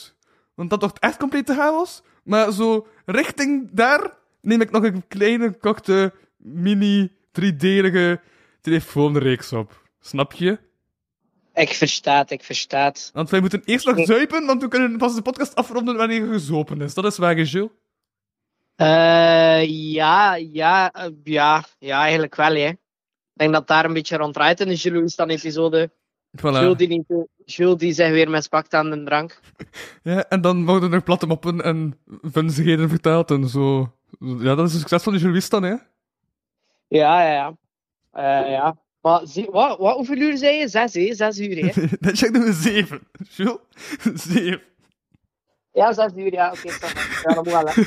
Want 0.55 0.71
dat 0.71 0.81
wordt 0.81 0.99
echt 0.99 1.17
complete 1.19 1.55
chaos. 1.55 2.03
Maar 2.27 2.53
zo 2.53 2.87
richting 3.05 3.69
daar 3.73 4.11
neem 4.41 4.61
ik 4.61 4.71
nog 4.71 4.83
een 4.83 5.07
kleine, 5.09 5.59
korte, 5.59 6.13
mini, 6.37 7.09
3D-ige 7.41 8.21
telefoonreeks 8.61 9.53
op. 9.53 9.83
Snap 10.01 10.33
je? 10.33 10.59
Ik 11.55 11.69
verstaat, 11.69 12.31
ik 12.31 12.45
verstaat. 12.45 13.11
Want 13.15 13.31
wij 13.31 13.41
moeten 13.41 13.63
eerst 13.65 13.87
nog 13.87 14.07
zuipen, 14.07 14.47
want 14.47 14.63
we 14.63 14.69
kunnen 14.69 14.99
pas 14.99 15.15
de 15.15 15.23
podcast 15.23 15.55
afronden 15.55 15.97
wanneer 15.97 16.23
er 16.23 16.33
gezopen 16.33 16.81
is. 16.81 16.95
Dat 16.95 17.05
is 17.05 17.19
waar, 17.19 17.41
Jules. 17.41 17.71
Eh, 18.75 19.93
ja, 19.93 20.35
ja, 20.35 20.93
eh, 20.93 21.11
ja, 21.25 21.65
ja, 21.79 22.01
eigenlijk 22.01 22.35
wel, 22.35 22.55
hè. 22.55 22.69
Ik 22.69 22.79
denk 23.33 23.53
dat 23.53 23.67
daar 23.67 23.85
een 23.85 23.93
beetje 23.93 24.17
rond 24.17 24.35
draait 24.35 24.61
in 24.61 24.69
de 24.69 24.75
Jules 24.75 25.17
dan 25.17 25.29
episode. 25.29 25.91
Voilà. 26.39 26.41
Jules, 26.41 26.77
die 26.77 26.89
niet, 26.89 27.27
Jules 27.47 27.79
die 27.79 27.93
zich 27.93 28.11
weer 28.11 28.31
mispakt 28.31 28.75
aan 28.75 28.91
de 28.91 29.03
drank. 29.03 29.41
Ja, 30.03 30.29
en 30.29 30.41
dan 30.41 30.65
worden 30.65 30.93
er 30.93 31.03
platte 31.03 31.27
moppen 31.27 31.61
en 31.61 31.99
vunzigheden 32.23 32.89
verteld 32.89 33.31
en 33.31 33.49
zo. 33.49 33.93
Ja, 34.19 34.55
dat 34.55 34.67
is 34.67 34.73
een 34.73 34.81
succes 34.81 35.03
van 35.03 35.13
de 35.13 35.19
Jules 35.19 35.49
dan, 35.49 35.63
hè? 35.63 35.75
Ja, 36.89 37.23
ja, 37.23 37.33
ja. 37.33 37.57
Eh, 38.11 38.51
ja. 38.51 38.77
Maar 39.01 39.21
zie, 39.25 39.47
wat, 39.51 39.79
wat, 39.79 39.97
hoeveel 39.97 40.17
uur 40.17 40.37
zei 40.37 40.57
je? 40.57 40.69
Zes, 40.69 40.95
hè? 40.95 41.15
Zes 41.15 41.39
uur, 41.39 41.57
hè? 41.57 41.87
Dat 42.01 42.19
check 42.19 42.37
we 42.37 42.53
zeven. 42.53 43.01
Jules, 43.29 43.59
zeven. 44.15 44.63
Ja, 45.73 45.93
zes 45.93 46.13
uur, 46.17 46.33
ja. 46.33 46.51
Oké. 46.51 46.69
Ja, 47.23 47.35
dat 47.35 47.45
moet 47.45 47.53
wel, 47.53 47.67
hè. 47.67 47.83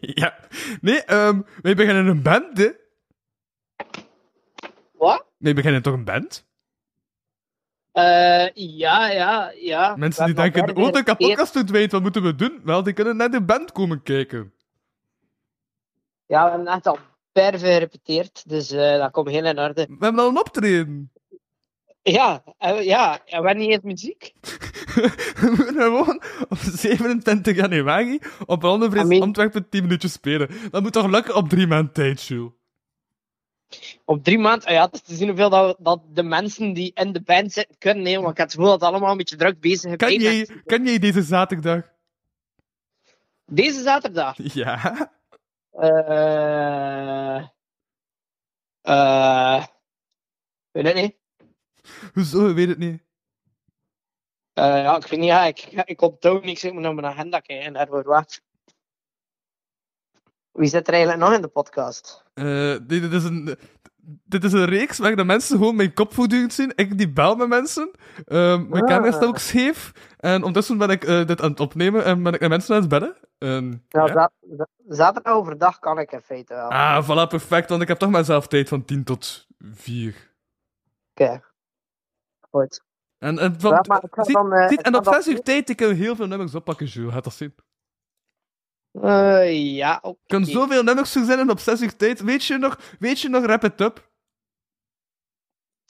ja. 0.22 0.34
Nee, 0.80 1.02
ehm 1.02 1.40
wij 1.62 1.74
beginnen 1.74 2.06
een 2.06 2.22
band, 2.22 2.58
hè? 2.58 2.68
Wat? 4.92 5.24
Nee, 5.38 5.52
we 5.52 5.54
beginnen 5.54 5.82
toch 5.82 5.94
een 5.94 6.04
band? 6.04 6.45
Eh, 7.96 8.48
ja, 8.54 9.10
ja, 9.10 9.52
ja. 9.60 9.96
Mensen 9.96 10.24
die 10.26 10.34
denken, 10.34 10.76
oh, 10.76 10.92
de 10.92 11.02
kapotkast 11.02 11.52
doet 11.54 11.70
weet, 11.70 11.92
wat 11.92 12.02
moeten 12.02 12.22
we 12.22 12.34
doen? 12.34 12.60
Wel, 12.64 12.82
die 12.82 12.92
kunnen 12.92 13.16
naar 13.16 13.30
de 13.30 13.42
band 13.42 13.72
komen 13.72 14.02
kijken. 14.02 14.52
Ja, 16.26 16.44
we 16.44 16.50
hebben 16.50 16.66
echt 16.66 16.86
al 16.86 16.98
per 17.32 17.58
gerepeteerd, 17.58 18.48
dus 18.48 18.70
eh, 18.70 18.98
dat 18.98 19.10
komt 19.10 19.28
heel 19.28 19.44
in 19.44 19.58
orde. 19.58 19.86
We 19.88 20.04
hebben 20.04 20.22
al 20.22 20.28
een 20.28 20.38
optreden. 20.38 21.12
Ja, 22.02 22.42
eh, 22.58 22.84
ja, 22.84 23.24
en 23.24 23.42
wanneer 23.42 23.70
is 23.70 23.80
muziek? 23.82 24.32
we 25.34 25.52
moeten 25.56 25.74
gewoon 25.74 26.22
op 26.48 26.58
27 26.58 27.56
januari 27.56 28.18
op 28.46 28.62
Ronde 28.62 28.98
Amen. 28.98 29.22
Antwerpen 29.22 29.68
10 29.68 29.82
minuutjes 29.82 30.12
spelen. 30.12 30.48
Dat 30.70 30.82
moet 30.82 30.92
toch 30.92 31.10
lukken 31.10 31.34
op 31.34 31.48
drie 31.48 31.66
maanden 31.66 31.92
tijd, 31.92 32.22
Jules? 32.22 32.52
Op 34.04 34.24
drie 34.24 34.38
maanden, 34.38 34.68
ah 34.68 34.74
ja, 34.74 34.84
het 34.84 34.94
is 34.94 35.02
te 35.02 35.14
zien 35.14 35.28
hoeveel 35.28 35.50
dat, 35.50 35.76
dat 35.78 36.00
de 36.12 36.22
mensen 36.22 36.72
die 36.72 36.90
in 36.94 37.12
de 37.12 37.22
band 37.22 37.52
zitten 37.52 37.78
kunnen 37.78 38.02
nemen, 38.02 38.20
want 38.20 38.32
ik 38.32 38.38
heb 38.38 38.46
het 38.46 38.56
gevoel 38.56 38.70
dat 38.70 38.80
het 38.80 38.90
allemaal 38.90 39.10
een 39.10 39.16
beetje 39.16 39.36
druk 39.36 39.60
bezig 39.60 39.90
is. 39.90 39.96
Kan 39.96 40.14
jij, 40.14 40.48
kan 40.64 40.84
jij 40.84 40.98
deze 40.98 41.22
zaterdag? 41.22 41.94
Deze 43.44 43.82
zaterdag? 43.82 44.36
Ja. 44.54 45.14
Eh 45.70 47.46
eh 48.82 49.64
weet 50.70 50.84
het 50.86 50.94
niet. 50.94 51.16
Hoezo? 52.14 52.54
Weet 52.54 52.68
het 52.68 52.78
niet. 52.78 53.04
Eh, 54.52 54.64
ja, 54.64 54.96
ik 54.96 55.06
weet 55.06 55.20
niet, 55.20 55.28
ja, 55.28 55.44
ik, 55.44 55.58
ik 55.84 56.00
onthoud 56.00 56.44
niks, 56.44 56.64
ik 56.64 56.72
moet 56.72 56.82
naar 56.82 56.94
mijn 56.94 57.06
agenda 57.06 57.40
kijken 57.40 57.66
en 57.66 57.72
daarvoor 57.72 58.04
wat. 58.04 58.42
Wie 60.56 60.68
zit 60.68 60.86
er 60.88 60.92
eigenlijk 60.94 61.22
nog 61.24 61.32
in 61.34 61.42
de 61.42 61.48
podcast? 61.48 62.24
Eh, 62.34 62.44
dit, 62.82 63.02
dit 63.02 63.12
is 63.12 63.24
een... 63.24 63.56
Dit 64.24 64.44
is 64.44 64.52
een 64.52 64.64
reeks 64.64 64.98
waar 64.98 65.16
de 65.16 65.24
mensen 65.24 65.58
gewoon 65.58 65.76
mijn 65.76 65.92
kop 65.94 66.14
voortdurend 66.14 66.52
zien. 66.52 66.72
Ik 66.74 66.98
die 66.98 67.12
bel 67.12 67.36
met 67.36 67.48
mensen. 67.48 67.90
Ehm, 68.24 68.68
mijn 68.68 68.82
Ah. 68.82 68.88
camera 68.88 69.10
staat 69.12 69.24
ook 69.24 69.38
scheef. 69.38 69.92
En 70.18 70.36
ondertussen 70.36 70.78
ben 70.78 70.90
ik 70.90 71.04
eh, 71.04 71.24
dit 71.26 71.40
aan 71.42 71.50
het 71.50 71.60
opnemen 71.60 72.04
en 72.04 72.22
ben 72.22 72.32
ik 72.32 72.40
met 72.40 72.48
mensen 72.48 72.74
aan 72.74 72.80
het 72.80 72.90
bellen. 72.90 73.16
Ja. 73.88 74.06
za- 74.12 74.30
zaterdag 74.88 75.32
overdag 75.34 75.78
kan 75.78 75.98
ik 75.98 76.12
in 76.12 76.20
feite 76.20 76.54
wel. 76.54 76.68
Ah, 76.70 77.04
voilà, 77.04 77.28
perfect. 77.28 77.68
Want 77.68 77.82
ik 77.82 77.88
heb 77.88 77.98
toch 77.98 78.10
maar 78.10 78.24
zelf 78.24 78.46
tijd 78.48 78.68
van 78.68 78.84
10 78.84 79.04
tot 79.04 79.46
4. 79.58 80.32
Oké. 81.14 81.40
Goed. 82.50 82.82
En, 83.18 83.38
en, 83.38 83.60
van, 83.60 83.70
Ja, 83.70 84.00
ziet- 84.22 84.32
dan, 84.34 84.52
eh, 84.52 84.68
ziet- 84.68 84.82
en 84.82 84.96
op 84.96 85.04
dan- 85.04 85.14
6 85.14 85.26
uur 85.28 85.42
tijd 85.42 85.68
ik 85.70 85.76
kan 85.76 85.92
heel 85.92 86.16
veel 86.16 86.26
nummers 86.26 86.54
oppakken, 86.54 86.86
Jules. 86.86 87.12
Gaat 87.12 87.24
dat 87.24 87.34
zien? 87.34 87.54
Eh, 89.02 89.74
ja, 89.76 89.98
oké. 90.02 90.18
Ik 90.22 90.28
kan 90.28 90.44
zoveel 90.44 90.82
nummers 90.82 91.12
verzinnen 91.12 91.50
op 91.50 91.58
6 91.58 91.80
uur 91.82 91.96
tijd. 91.96 92.20
Weet 92.20 92.44
je 92.44 92.58
nog, 92.58 92.80
weet 92.98 93.20
je 93.20 93.28
nog 93.28 93.42
Wrap 93.42 93.64
It 93.64 93.80
Up? 93.80 94.10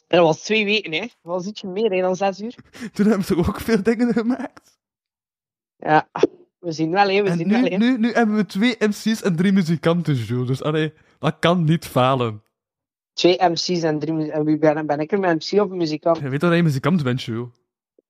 Dat 0.06 0.22
was 0.22 0.42
twee 0.42 0.64
weken, 0.64 0.92
hè. 0.92 1.00
Dat 1.00 1.10
was 1.22 1.46
ietsje 1.46 1.66
meer 1.66 1.90
hè, 1.90 2.00
dan 2.00 2.16
zes 2.16 2.40
uur. 2.40 2.54
Toen 2.94 3.06
hebben 3.06 3.24
ze 3.24 3.36
ook 3.36 3.60
veel 3.60 3.82
dingen 3.82 4.12
gemaakt. 4.12 4.78
Ja, 5.76 6.08
we 6.58 6.72
zien 6.72 6.90
wel, 6.90 7.08
hè. 7.08 7.22
We 7.22 7.28
En 7.28 7.36
zien 7.36 7.48
wel, 7.48 7.60
nu, 7.60 7.68
hè. 7.68 7.76
nu, 7.76 7.98
nu 7.98 8.12
hebben 8.12 8.36
we 8.36 8.46
twee 8.46 8.76
MC's 8.78 9.22
en 9.22 9.36
drie 9.36 9.52
muzikanten, 9.52 10.14
Jules. 10.14 10.46
Dus 10.46 10.62
allee, 10.62 10.92
dat 11.18 11.38
kan 11.38 11.64
niet 11.64 11.86
falen. 11.86 12.42
Twee 13.12 13.38
MC's 13.48 13.82
en 13.82 13.98
drie 13.98 14.12
mu- 14.12 14.28
En 14.28 14.44
wie 14.44 14.58
ben, 14.58 14.86
ben 14.86 14.98
ik 15.00 15.12
er? 15.12 15.24
Een 15.24 15.36
MC 15.36 15.60
of 15.60 15.70
een 15.70 15.76
muzikant? 15.76 16.18
Je 16.18 16.28
weet 16.28 16.40
dat 16.40 16.54
je 16.54 16.62
muzikant 16.62 17.02
bent, 17.02 17.22
Jules. 17.22 17.48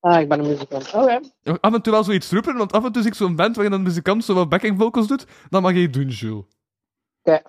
Ah, 0.06 0.20
ik 0.20 0.28
ben 0.28 0.38
een 0.38 0.46
muzikant. 0.46 0.94
Oké. 0.94 1.20
Af 1.60 1.75
en 1.75 1.82
toe 1.82 1.92
wel 1.92 2.04
zoiets 2.04 2.30
roepen, 2.30 2.56
want 2.56 2.72
af 2.72 2.84
en 2.84 2.92
toe 2.92 3.02
zie 3.02 3.10
ik 3.10 3.16
zo'n 3.16 3.36
band 3.36 3.56
waarin 3.56 3.75
een 3.75 3.82
muzikant 3.82 4.25
zo 4.25 4.34
wat 4.34 4.48
backing 4.48 4.78
vocals 4.78 5.06
doet. 5.06 5.26
Dan 5.50 5.62
mag 5.62 5.72
je 5.75 5.90
doen, 5.90 6.08
Jules. 6.08 6.44
Oké. 7.22 7.42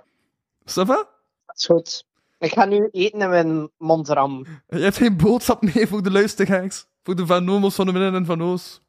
Ça 0.65 0.85
va? 0.85 1.07
Dat 1.45 1.55
is 1.55 1.65
goed. 1.65 2.05
Ik 2.39 2.53
ga 2.53 2.65
nu 2.65 2.89
eten 2.91 3.21
in 3.21 3.29
mijn 3.29 3.69
mond 3.77 4.09
rammen. 4.09 4.63
Je 4.67 4.79
hebt 4.79 4.97
geen 4.97 5.17
boodschap 5.17 5.61
mee 5.61 5.87
voor 5.87 6.03
de 6.03 6.11
luisteraars. 6.11 6.85
Voor 7.03 7.15
de 7.15 7.25
Van 7.25 7.43
Nomos, 7.43 7.75
Van 7.75 7.85
de 7.85 7.91
Minnen 7.91 8.15
en 8.15 8.25
Van 8.25 8.43
Oos. 8.43 8.81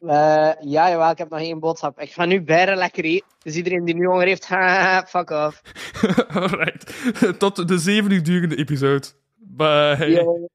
Eh, 0.00 0.52
ja, 0.60 0.90
jawel, 0.90 1.10
ik 1.10 1.18
heb 1.18 1.30
nog 1.30 1.40
één 1.40 1.58
boodschap. 1.58 2.00
Ik 2.00 2.12
ga 2.12 2.24
nu 2.24 2.42
bijna 2.42 2.74
lekker 2.74 3.04
eten. 3.04 3.26
Dus 3.42 3.54
iedereen 3.54 3.84
die 3.84 3.94
nu 3.94 4.06
honger 4.06 4.26
heeft, 4.26 4.46
haha, 4.48 5.06
fuck 5.06 5.30
off. 5.30 5.62
Alright. 6.34 7.38
Tot 7.38 7.68
de 7.68 7.78
zeven 7.78 8.10
uur 8.10 8.22
durende 8.22 8.56
episode. 8.56 9.06
Bye. 9.36 10.10
Yo. 10.10 10.48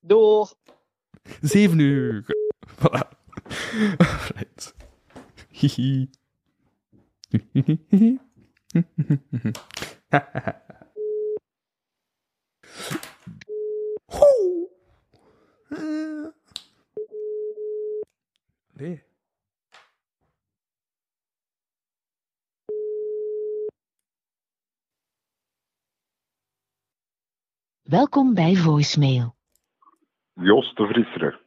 Doeg. 0.00 0.54
Zeven 1.40 1.78
uur. 1.78 2.24
Voilà. 2.66 3.08
Hihi. 5.50 6.10
Eh. 15.68 16.26
Nee. 18.72 19.02
Welkom 27.82 28.34
bij 28.34 28.56
voicemail. 28.56 29.36
Jos 30.42 30.74
de 30.74 30.86
Vriesere. 30.86 31.40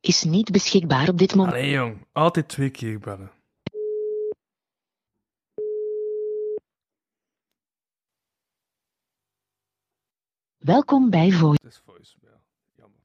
Is 0.00 0.22
niet 0.24 0.50
beschikbaar 0.50 1.08
op 1.08 1.18
dit 1.18 1.34
moment. 1.34 1.54
Allee, 1.56 1.70
jong. 1.70 2.06
Altijd 2.12 2.48
twee 2.48 2.70
keer 2.70 2.98
bellen. 2.98 3.30
Welkom 10.58 11.10
bij 11.10 11.30
voice. 11.30 11.58
Het 11.62 11.72
is 11.72 11.82
voicemail. 11.86 12.40
Jammer. 12.76 13.00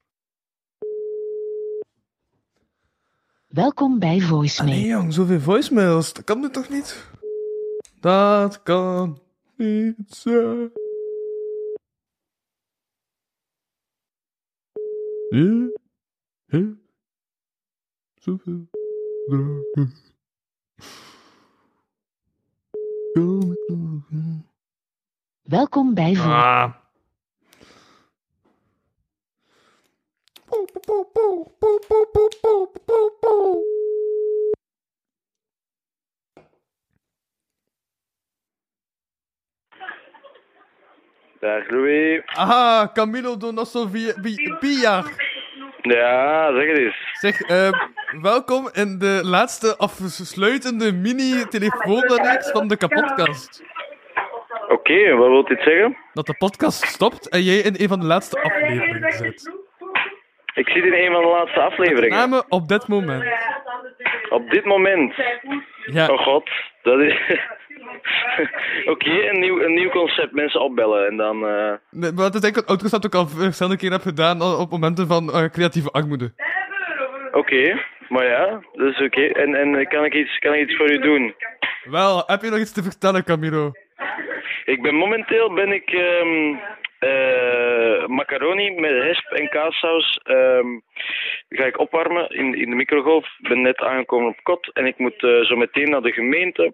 Welkom 3.46 3.98
bij 3.98 4.08
Allee, 4.08 4.22
voicemail. 4.26 4.86
jong. 4.86 5.12
Zoveel 5.12 5.40
voicemails. 5.40 6.12
Dat 6.12 6.24
kan 6.24 6.40
nu 6.40 6.50
toch 6.50 6.68
niet? 6.68 7.10
Dat 8.00 8.62
kan 8.62 9.18
niet 9.56 9.96
zijn. 10.06 10.70
Welkom 25.42 25.94
bij 25.94 26.14
ah. 26.14 26.74
Dag 41.40 41.70
Louis. 41.70 42.22
Ah, 42.24 42.92
Camilo 42.92 43.36
via, 43.88 44.12
via, 44.60 45.02
ja, 45.92 46.52
zeg 46.54 46.66
het 46.66 46.78
eens. 46.78 46.96
Zeg, 47.12 47.40
eh, 47.40 47.72
welkom 48.22 48.68
in 48.72 48.98
de 48.98 49.20
laatste 49.22 49.76
afsluitende 49.76 50.92
mini-telefoonreeks 50.92 52.50
van 52.50 52.68
de 52.68 52.76
kapotkast. 52.76 53.62
Oké, 54.68 55.14
wat 55.14 55.28
wilt 55.28 55.48
dit 55.48 55.60
zeggen? 55.60 55.96
Dat 56.12 56.26
de 56.26 56.34
podcast 56.38 56.86
stopt 56.86 57.28
en 57.28 57.42
jij 57.42 57.56
in 57.56 57.74
een 57.78 57.88
van 57.88 58.00
de 58.00 58.06
laatste 58.06 58.42
afleveringen 58.42 59.12
zit. 59.12 59.52
Ik 60.54 60.68
zit 60.68 60.84
in 60.84 60.92
een 60.92 61.12
van 61.12 61.22
de 61.22 61.28
laatste 61.28 61.60
afleveringen. 61.60 62.18
Name 62.18 62.44
op 62.48 62.68
dit 62.68 62.88
moment. 62.88 63.24
Op 64.28 64.50
dit 64.50 64.64
moment. 64.64 65.14
Ja. 65.84 66.06
Oh 66.06 66.18
god, 66.18 66.50
dat 66.82 67.00
is... 67.00 67.38
Oké, 68.92 69.10
een, 69.10 69.40
nieuw, 69.40 69.60
een 69.60 69.74
nieuw 69.74 69.90
concept. 69.90 70.32
Mensen 70.32 70.60
opbellen 70.60 71.06
en 71.06 71.16
dan... 71.16 71.46
eh, 71.46 71.72
Nee, 71.90 72.12
maar 72.12 72.24
dat 72.24 72.34
is 72.34 72.40
denk 72.40 72.56
ik 72.56 72.60
wat 72.66 72.68
Outcast 72.68 73.06
ook 73.06 73.14
al 73.14 73.28
verschillende 73.28 73.78
keer 73.78 73.90
heb 73.90 74.02
gedaan 74.02 74.42
op 74.42 74.70
momenten 74.70 75.06
van 75.06 75.32
eh, 75.32 75.44
creatieve 75.44 75.90
armoede. 75.90 76.32
Oké, 77.32 77.80
maar 78.08 78.24
ja, 78.26 78.60
dat 78.72 78.88
is 78.94 79.00
oké. 79.00 79.22
En, 79.22 79.54
en 79.54 79.88
kan, 79.88 80.04
ik 80.04 80.14
iets, 80.14 80.38
kan 80.38 80.54
ik 80.54 80.60
iets 80.68 80.76
voor 80.76 80.90
u 80.90 80.98
doen? 80.98 81.34
Wel, 81.84 82.22
heb 82.26 82.42
je 82.42 82.50
nog 82.50 82.58
iets 82.58 82.72
te 82.72 82.82
vertellen, 82.82 83.24
Camilo? 83.24 83.72
Ik 84.64 84.82
ben 84.82 84.94
momenteel 84.94 85.54
ben 85.54 85.72
ik 85.72 85.90
ehm, 85.90 86.54
eh, 86.98 87.43
macaroni 88.06 88.70
met 88.70 89.02
hesp 89.02 89.32
en 89.32 89.48
kaassaus 89.48 90.20
ehm, 90.22 90.78
ga 91.48 91.64
ik 91.64 91.78
opwarmen 91.78 92.28
in, 92.28 92.54
in 92.54 92.70
de 92.70 92.76
microgolf. 92.76 93.24
Ik 93.38 93.48
ben 93.48 93.60
net 93.60 93.78
aangekomen 93.78 94.28
op 94.28 94.42
kot 94.42 94.70
en 94.72 94.86
ik 94.86 94.98
moet 94.98 95.22
eh, 95.22 95.40
zo 95.40 95.56
meteen 95.56 95.90
naar 95.90 96.02
de 96.02 96.12
gemeente. 96.12 96.72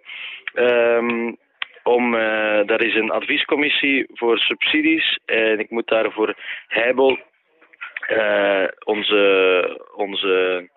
ehm, 0.54 1.32
om, 1.82 2.14
eh, 2.14 2.66
daar 2.66 2.82
is 2.82 2.94
een 2.94 3.10
adviescommissie 3.10 4.06
voor 4.12 4.38
subsidies 4.38 5.18
en 5.24 5.58
ik 5.58 5.70
moet 5.70 5.88
daarvoor 5.88 6.34
Heibel 6.66 7.18
eh, 8.00 8.64
onze, 8.84 9.80
onze 9.94 10.68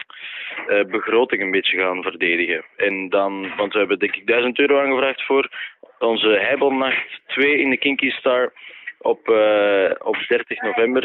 begroting 0.88 1.42
een 1.42 1.52
beetje 1.52 1.78
gaan 1.78 2.02
verdedigen. 2.02 2.66
En 2.76 3.10
dan, 3.10 3.56
want 3.56 3.74
we 3.74 3.80
hebben 3.80 4.00
denk 4.00 4.16
ik 4.16 4.28
1000 4.28 4.60
euro 4.60 4.80
aangevraagd 4.80 5.26
voor 5.26 5.50
onze 6.00 6.28
Heibelnacht 6.28 7.22
2 7.28 7.58
in 7.58 7.70
de 7.70 7.78
Kinky 7.78 8.10
Star 8.10 8.54
op, 9.04 9.30
eh, 9.30 9.92
op 10.08 10.16
30 10.28 10.62
november. 10.62 11.04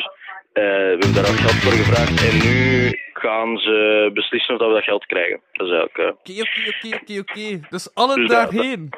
Eh, 0.52 0.62
we 0.64 0.70
hebben 0.70 1.14
daar 1.14 1.28
ook 1.30 1.40
geld 1.44 1.58
voor 1.62 1.72
gevraagd 1.72 2.16
en 2.30 2.36
nu 2.48 2.90
gaan 3.12 3.58
ze 3.58 4.10
beslissen 4.14 4.54
of 4.54 4.60
dat 4.60 4.68
we 4.68 4.74
dat 4.74 4.84
geld 4.84 5.06
krijgen. 5.06 5.40
Dat 5.52 5.66
is 5.66 5.72
eigenlijk... 5.72 5.98
eh, 5.98 6.40
Oké, 6.40 6.96
oké, 6.96 7.18
oké. 7.20 7.66
Dus 7.70 7.94
allen 7.94 8.16
Dus 8.16 8.28
dat- 8.28 8.50
daarheen. 8.52 8.88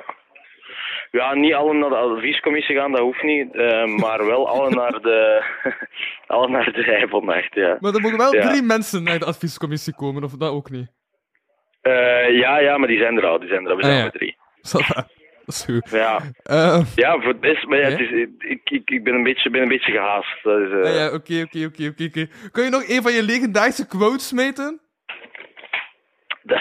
ja, 1.10 1.34
niet 1.34 1.54
alle 1.54 1.74
naar 1.74 1.88
de 1.88 1.96
adviescommissie 1.96 2.76
gaan, 2.76 2.90
dat 2.92 3.00
hoeft 3.00 3.22
niet. 3.22 3.54
maar 4.00 4.26
wel 4.26 4.48
alle 4.48 4.70
naar 4.70 5.00
de, 5.00 5.42
alle 6.26 6.48
naar 6.48 6.72
de 6.72 6.82
Heibelnacht, 6.84 7.54
ja. 7.54 7.76
Maar 7.80 7.94
er 7.94 8.00
mogen 8.00 8.18
wel 8.18 8.34
Ja. 8.34 8.48
drie 8.48 8.62
mensen 8.62 9.02
naar 9.02 9.18
de 9.18 9.24
adviescommissie 9.24 9.94
komen, 9.94 10.24
of 10.24 10.32
dat 10.36 10.50
ook 10.52 10.70
niet? 10.70 10.90
Ja, 12.32 12.58
ja, 12.58 12.78
maar 12.78 12.88
die 12.88 12.98
zijn 12.98 13.16
er 13.16 13.26
al. 13.26 13.38
Die 13.40 13.48
zijn 13.48 13.64
er 13.64 13.70
al. 13.70 13.76
We 13.76 13.82
Ah, 13.82 13.88
zijn 13.88 13.98
ja. 13.98 14.04
met 14.04 14.12
drie. 14.12 14.36
Va. 14.70 15.06
Dat 15.46 15.54
is 15.54 15.64
goed. 15.64 15.90
Ja. 15.90 16.20
Eh, 16.42 16.80
Ja, 16.96 17.12
voor 17.14 17.28
het 17.28 17.40
best, 17.40 17.66
maar 17.66 17.78
ja, 17.78 17.88
het 17.88 18.00
is, 18.00 18.10
ik, 18.38 18.60
ik, 18.70 18.90
ik 18.90 19.04
ben, 19.04 19.14
een 19.14 19.22
beetje, 19.22 19.50
ben 19.50 19.62
een 19.62 19.68
beetje 19.68 19.92
gehaast. 19.92 20.38
Eh, 20.46 20.52
ah 20.52 20.94
ja, 20.94 21.06
oké, 21.12 21.42
oké, 21.46 21.64
oké, 21.66 22.04
oké. 22.04 22.26
Kun 22.52 22.64
je 22.64 22.70
nog 22.70 22.88
een 22.88 23.02
van 23.02 23.12
je 23.12 23.22
legendarische 23.22 23.86
quotes 23.86 24.32
meten? 24.32 24.80
dat, 26.50 26.60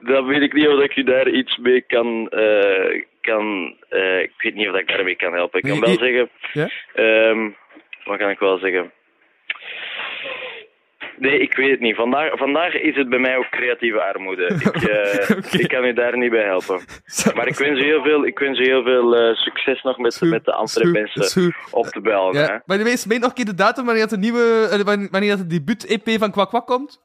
dat 0.00 0.24
weet 0.24 0.42
ik 0.42 0.52
niet 0.52 0.68
of 0.68 0.80
ik 0.82 0.96
u 0.96 1.02
daar 1.02 1.28
iets 1.28 1.56
mee 1.56 1.80
kan. 1.80 2.28
eh, 2.28 3.02
kan 3.20 3.76
eh, 3.88 4.20
ik 4.20 4.32
weet 4.38 4.54
niet 4.54 4.68
of 4.68 4.74
ik 4.76 4.88
daarmee 4.88 5.16
kan 5.16 5.32
helpen. 5.32 5.58
Ik 5.62 5.70
kan 5.70 5.80
wel 5.80 5.90
je- 5.90 5.98
zeggen. 5.98 6.30
Ja? 6.52 6.68
ehm, 6.94 7.50
wat 8.04 8.18
kan 8.18 8.30
ik 8.30 8.38
wel 8.38 8.58
zeggen? 8.58 8.92
Nee, 11.20 11.40
ik 11.40 11.54
weet 11.54 11.70
het 11.70 11.80
niet. 11.80 11.96
Vandaag, 11.96 12.38
vandaag 12.38 12.74
is 12.74 12.96
het 12.96 13.08
bij 13.08 13.18
mij 13.18 13.36
ook 13.36 13.48
creatieve 13.50 14.00
armoede. 14.00 14.44
Ik, 14.44 14.82
eh, 14.96 15.60
ik 15.60 15.68
kan 15.68 15.84
u 15.84 15.92
daar 15.92 16.18
niet 16.18 16.30
bij 16.30 16.44
helpen. 16.44 16.80
Maar 17.36 17.46
ik 17.46 17.56
wens 17.56 17.80
u 17.80 17.84
heel 17.84 18.02
veel, 18.02 18.26
ik 18.26 18.38
wens 18.38 18.58
u 18.58 18.64
heel 18.64 18.82
veel 18.82 19.16
eh, 19.16 19.34
succes 19.34 19.82
nog 19.82 19.98
met, 19.98 20.20
met 20.20 20.44
de 20.44 20.52
andere 20.52 20.86
mensen 20.86 21.54
op 21.70 21.98
bellen. 22.02 22.36
hè. 22.36 22.42
Ja, 22.42 22.62
maar 22.66 22.78
de 22.78 22.84
meet 22.84 23.20
nog 23.20 23.28
een 23.28 23.34
keer 23.34 23.44
de 23.44 23.54
datum 23.54 23.84
wanneer 23.84 24.02
dat 24.02 24.10
de 24.10 24.26
nieuwe, 24.26 24.68
eh, 24.70 25.08
wanneer 25.10 25.36
dat 25.36 25.38
de 25.38 25.46
debuut-EP 25.46 26.18
van 26.18 26.30
Kwak 26.30 26.48
Kwak 26.48 26.66
komt? 26.66 27.00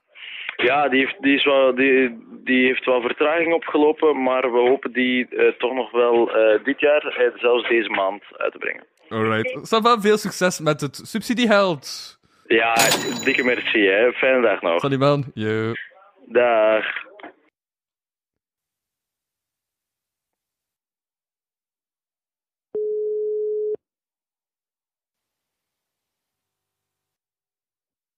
Ja, 0.55 0.89
die 0.89 0.99
heeft, 0.99 1.15
die, 1.19 1.35
is 1.35 1.45
wel, 1.45 1.75
die, 1.75 2.17
die 2.43 2.65
heeft 2.65 2.85
wel 2.85 3.01
vertraging 3.01 3.53
opgelopen, 3.53 4.23
maar 4.23 4.51
we 4.51 4.57
hopen 4.57 4.91
die 4.91 5.27
toch 5.57 5.73
nog 5.73 5.91
wel 5.91 6.31
dit 6.63 6.79
jaar, 6.79 7.33
zelfs 7.35 7.67
deze 7.67 7.89
maand, 7.89 8.23
uit 8.37 8.51
te 8.51 8.57
brengen. 8.57 8.83
Alright. 9.09 9.67
Sava, 9.67 9.99
veel 9.99 10.17
succes 10.17 10.59
met 10.59 10.81
het 10.81 10.99
subsidiegeld. 11.03 12.15
Ja, 12.47 12.73
dikke 13.23 13.43
merci, 13.43 13.87
hè. 13.87 14.13
Fijne 14.13 14.41
dag 14.41 14.61
nog. 14.61 14.79
Van 14.79 14.89
die 14.89 14.99
man. 14.99 15.31
Yo. 15.33 15.73
Dag. 16.25 16.85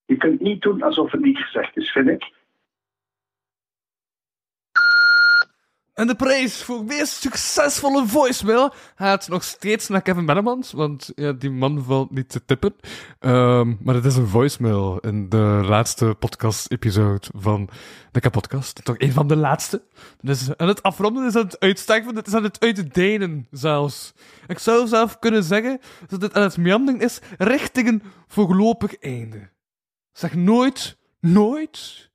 Je 0.05 0.17
kunt 0.17 0.41
niet 0.41 0.61
doen 0.61 0.81
alsof 0.81 1.11
het 1.11 1.21
niet 1.21 1.37
gezegd 1.37 1.77
is, 1.77 1.91
vind 1.91 2.09
ik. 2.09 2.36
En 5.97 6.07
de 6.07 6.15
prijs 6.15 6.63
voor 6.63 6.83
meest 6.83 7.21
succesvolle 7.21 8.07
voicemail 8.07 8.73
gaat 8.95 9.27
nog 9.27 9.43
steeds 9.43 9.87
naar 9.87 10.01
Kevin 10.01 10.25
Bennemans, 10.25 10.71
want 10.71 11.11
ja, 11.15 11.31
die 11.31 11.49
man 11.49 11.83
valt 11.83 12.11
niet 12.11 12.29
te 12.29 12.45
tippen. 12.45 12.75
Ehm, 13.19 13.73
maar 13.79 13.95
het 13.95 14.05
is 14.05 14.15
een 14.15 14.27
voicemail 14.27 14.97
in 14.99 15.29
de 15.29 15.61
laatste 15.67 16.15
podcast-episode 16.19 17.27
van 17.35 17.69
de 18.11 18.19
Kapodcast. 18.19 18.85
Toch 18.85 18.95
een 18.97 19.11
van 19.11 19.27
de 19.27 19.35
laatste. 19.35 19.81
Dus 20.21 20.57
aan 20.57 20.67
het 20.67 20.83
afronden 20.83 21.25
is 21.25 21.35
aan 21.35 21.45
het 21.45 21.59
uitsterven, 21.59 22.15
het 22.15 22.27
is 22.27 22.33
aan 22.33 22.43
het 22.43 22.59
uitdenen 22.59 23.47
zelfs. 23.51 24.13
Ik 24.47 24.59
zou 24.59 24.87
zelf 24.87 25.19
kunnen 25.19 25.43
zeggen 25.43 25.79
dat 26.07 26.21
het 26.21 26.33
aan 26.33 26.43
het 26.43 26.57
meanderen 26.57 27.01
is 27.01 27.19
richting 27.37 27.87
een 27.87 28.03
voorlopig 28.27 28.99
einde. 28.99 29.49
Zeg 30.11 30.35
nooit, 30.35 30.97
nooit 31.19 32.06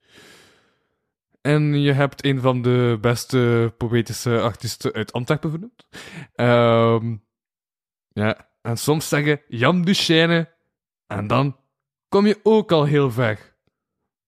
en 1.43 1.81
je 1.81 1.93
hebt 1.93 2.25
een 2.25 2.41
van 2.41 2.63
de 2.63 2.99
beste 3.01 3.75
poëtische 3.77 4.41
artiesten 4.41 4.93
uit 4.93 5.13
Antwerpen 5.13 5.51
vernoemd. 5.51 5.87
Ehm, 6.35 7.17
ja, 8.09 8.51
en 8.63 8.77
soms 8.77 9.09
zeggen 9.09 9.41
Jan 9.49 9.83
Duchesne, 9.83 10.55
en 11.07 11.27
dan 11.27 11.57
kom 12.09 12.27
je 12.27 12.41
ook 12.43 12.73
al 12.73 12.85
heel 12.85 13.11
ver. 13.11 13.57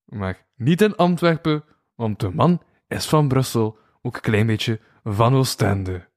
Maar 0.05 0.46
niet 0.57 0.83
in 0.83 0.96
Antwerpen, 0.96 1.64
want 1.94 2.20
de 2.20 2.31
man 2.31 2.62
is 2.88 3.07
van 3.07 3.29
Brussel, 3.29 3.79
ook 4.03 4.14
een 4.14 4.20
klein 4.20 4.46
beetje 4.46 4.81
van 5.05 5.35
Oostende. 5.35 6.09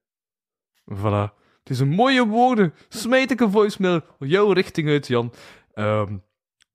Voilà. 0.94 1.36
Het 1.60 1.70
is 1.70 1.80
een 1.80 1.90
mooie 1.96 2.26
woorden. 2.26 2.74
Smijt 2.90 3.32
ik 3.32 3.40
een 3.40 3.52
voicemail 3.52 4.02
jouw 4.20 4.52
richting 4.52 4.90
uit, 4.90 5.08
Jan. 5.08 5.34
Ehm, 5.72 6.18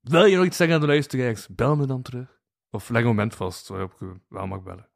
wil 0.01 0.25
je 0.25 0.35
nog 0.35 0.45
iets 0.45 0.57
zeggen 0.57 0.75
aan 0.75 0.81
de 0.81 0.87
luisteraars? 0.87 1.47
Bel 1.47 1.75
me 1.75 1.85
dan 1.85 2.01
terug. 2.01 2.41
Of 2.73 2.89
leg 2.89 3.01
een 3.01 3.07
moment 3.07 3.35
vast 3.35 3.67
waarop 3.67 3.93
je 3.99 4.13
wel 4.29 4.47
mag 4.47 4.63
bellen. 4.63 4.87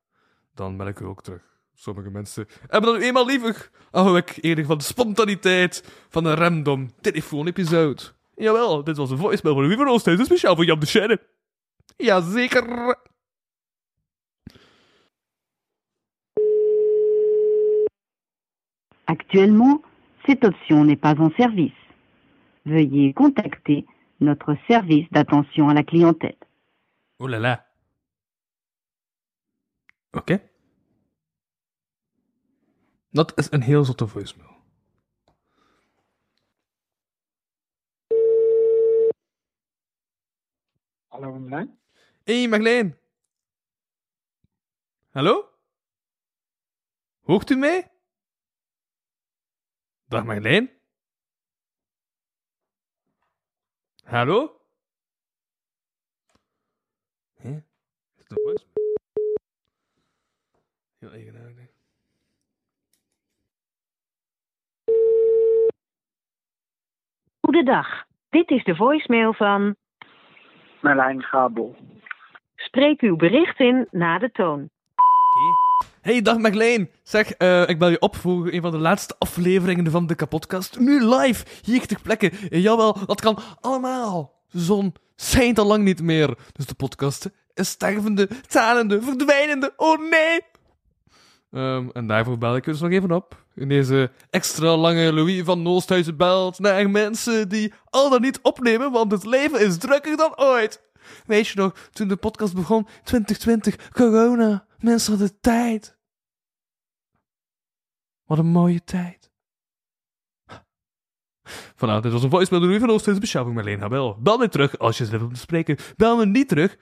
Dan 0.54 0.78
bel 0.78 0.88
ik 0.88 1.00
u 1.00 1.06
ook 1.06 1.24
terug. 1.24 1.42
Sommige 1.74 2.10
mensen 2.10 2.48
hebben 2.68 2.92
dan 2.92 3.02
eenmaal 3.02 3.26
liever. 3.26 3.70
Hou 3.92 4.18
ik 4.18 4.38
eerder 4.42 4.66
van 4.66 4.78
de 4.78 4.84
spontaniteit 4.84 6.06
van 6.10 6.26
een 6.26 6.36
random 6.36 6.90
telefoonepisode. 7.02 8.02
Jawel, 8.36 8.84
dit 8.84 8.98
was 8.98 9.12
een 9.12 9.18
voicemail 9.18 9.56
van 9.56 9.64
Louis 9.64 9.78
van 9.78 9.88
Oosthuizen, 9.88 10.26
speciaal 10.26 10.56
voor 10.56 10.66
Jan 10.66 10.80
de 10.80 10.86
Scheine. 10.86 11.20
Jazeker. 11.98 12.96
Actuellement, 19.04 19.82
cette 20.26 20.48
option 20.48 20.86
n'est 20.86 21.00
pas 21.00 21.18
en 21.18 21.32
service. 21.38 21.78
Veuillez 22.66 23.14
contacter 23.14 23.86
notre 24.20 24.58
service 24.68 25.08
d'attention 25.10 25.70
à 25.70 25.74
la 25.74 25.84
clientèle. 25.84 26.38
Oh 27.18 27.28
là 27.28 27.40
là. 27.40 27.67
Oké. 30.12 30.50
Dat 33.10 33.38
is 33.38 33.52
een 33.52 33.62
heel 33.62 33.86
zotte 33.86 34.08
voicemail. 34.08 34.56
Hallo 41.08 41.40
Marlijn. 41.40 41.80
Hey 42.24 42.48
Marleen. 42.48 42.98
Hallo? 45.10 45.50
Hoort 47.20 47.50
u 47.50 47.56
mij? 47.56 47.92
Dag 50.06 50.24
Marleen. 50.24 50.82
Hallo? 54.04 54.62
Hé? 57.34 57.50
Is 58.16 58.24
het 58.24 58.32
een 58.32 58.38
voice? 58.44 58.77
Heel 61.08 61.16
eigenaardig. 61.16 61.66
Goedendag. 67.42 67.88
Dit 68.30 68.50
is 68.50 68.64
de 68.64 68.76
voicemail 68.76 69.34
van. 69.34 69.76
Marlijn 70.82 71.24
Gabel. 71.24 71.76
Spreek 72.56 73.02
uw 73.02 73.16
bericht 73.16 73.60
in 73.60 73.88
na 73.92 74.20
de 74.20 74.32
toon. 74.32 74.70
Hey, 76.02 76.22
dag 76.22 76.38
Marleen. 76.38 76.90
Zeg, 77.04 77.32
eh, 77.32 77.70
ik 77.70 77.80
bel 77.80 77.90
je 77.90 78.00
op 78.00 78.16
voor 78.16 78.52
een 78.52 78.62
van 78.62 78.72
de 78.72 78.78
laatste 78.78 79.16
afleveringen 79.20 79.92
van 79.92 80.08
de 80.08 80.16
kapotcast. 80.16 80.80
Nu 80.80 81.06
live, 81.06 81.46
hier 81.62 81.88
ter 81.88 82.02
plekke. 82.02 82.32
En 82.50 82.62
jawel, 82.62 83.06
dat 83.06 83.22
kan 83.22 83.38
allemaal. 83.62 84.34
De 84.50 84.60
zon 84.60 84.94
schijnt 85.16 85.60
al 85.60 85.66
lang 85.66 85.84
niet 85.84 86.02
meer. 86.02 86.38
Dus 86.52 86.66
de 86.66 86.76
podcast 86.76 87.30
is 87.54 87.70
stervende, 87.70 88.28
talende, 88.48 89.02
verdwijnende. 89.02 89.74
Oh 89.78 90.10
nee! 90.10 90.56
Ehm, 91.52 91.90
en 91.94 92.08
daarvoor 92.08 92.38
bel 92.38 92.56
ik 92.56 92.64
dus 92.64 92.80
nog 92.80 92.92
even 92.92 93.12
op. 93.12 93.46
In 93.56 93.70
deze 93.70 94.12
extra 94.30 94.76
lange 94.76 95.14
Louis 95.14 95.44
van 95.44 95.62
Noosthuizen 95.62 96.18
belt 96.18 96.60
naar 96.60 96.90
mensen 96.90 97.50
die 97.50 97.74
al 97.86 98.10
dan 98.10 98.22
niet 98.22 98.40
opnemen, 98.42 98.92
want 98.92 99.12
het 99.12 99.26
leven 99.26 99.60
is 99.60 99.78
drukker 99.78 100.18
dan 100.18 100.38
ooit. 100.38 100.86
Weet 101.26 101.48
je 101.48 101.60
nog, 101.60 101.90
toen 101.92 102.08
de 102.08 102.16
podcast 102.16 102.54
begon, 102.54 102.88
2020, 103.04 103.90
corona, 103.90 104.68
mensen 104.80 105.12
hadden 105.12 105.40
tijd. 105.40 105.98
Wat 108.26 108.38
een 108.38 108.46
mooie 108.46 108.84
tijd. 108.84 109.32
Vanavond, 111.76 112.04
dit 112.04 112.12
was 112.12 112.24
een 112.24 112.30
voicemail 112.30 112.62
door 112.62 112.70
Louis 112.70 112.86
van 112.86 112.94
Noosthuizen, 112.94 113.26
speciaal 113.26 113.44
voor 113.44 113.54
Marleen 113.54 113.80
Habel. 113.80 114.18
Bel 114.22 114.38
me 114.38 114.50
terug 114.50 114.78
als 114.78 114.98
je 114.98 115.06
ze 115.06 115.18
wilt 115.18 115.30
bespreken. 115.30 115.78
Bel 115.96 116.18
me 116.18 116.26
niet 116.26 116.48
terug. 116.48 116.78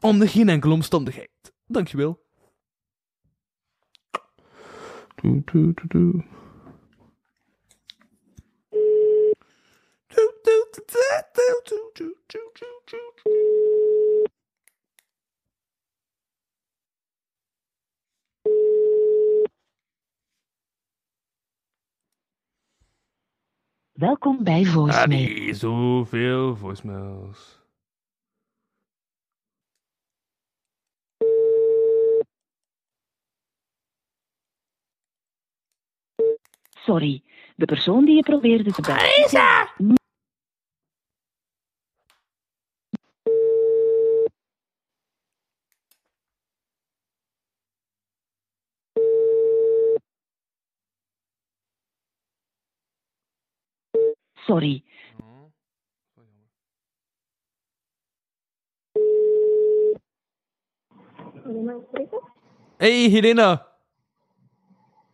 Onder 0.00 0.28
geen 0.28 0.48
enkele 0.48 0.72
omstandigheid. 0.72 1.30
Dankjewel. 1.66 2.25
do, 5.26 5.42
do, 5.44 5.72
do, 5.72 5.86
do. 5.88 6.22
Welkom 23.92 24.44
bij 24.44 24.64
voicemail. 24.64 25.20
Ja, 25.20 25.34
die 25.34 25.54
zoveel 25.54 26.56
voicemails. 26.56 27.65
Sorry, 36.86 37.22
de 37.56 37.64
persoon 37.64 38.04
die 38.04 38.16
je 38.16 38.22
probeerde 38.22 38.72
te 38.72 38.82
bellen. 38.82 39.28
Sorry, 54.34 54.84
Hey, 62.78 63.08
Helena. 63.08 63.66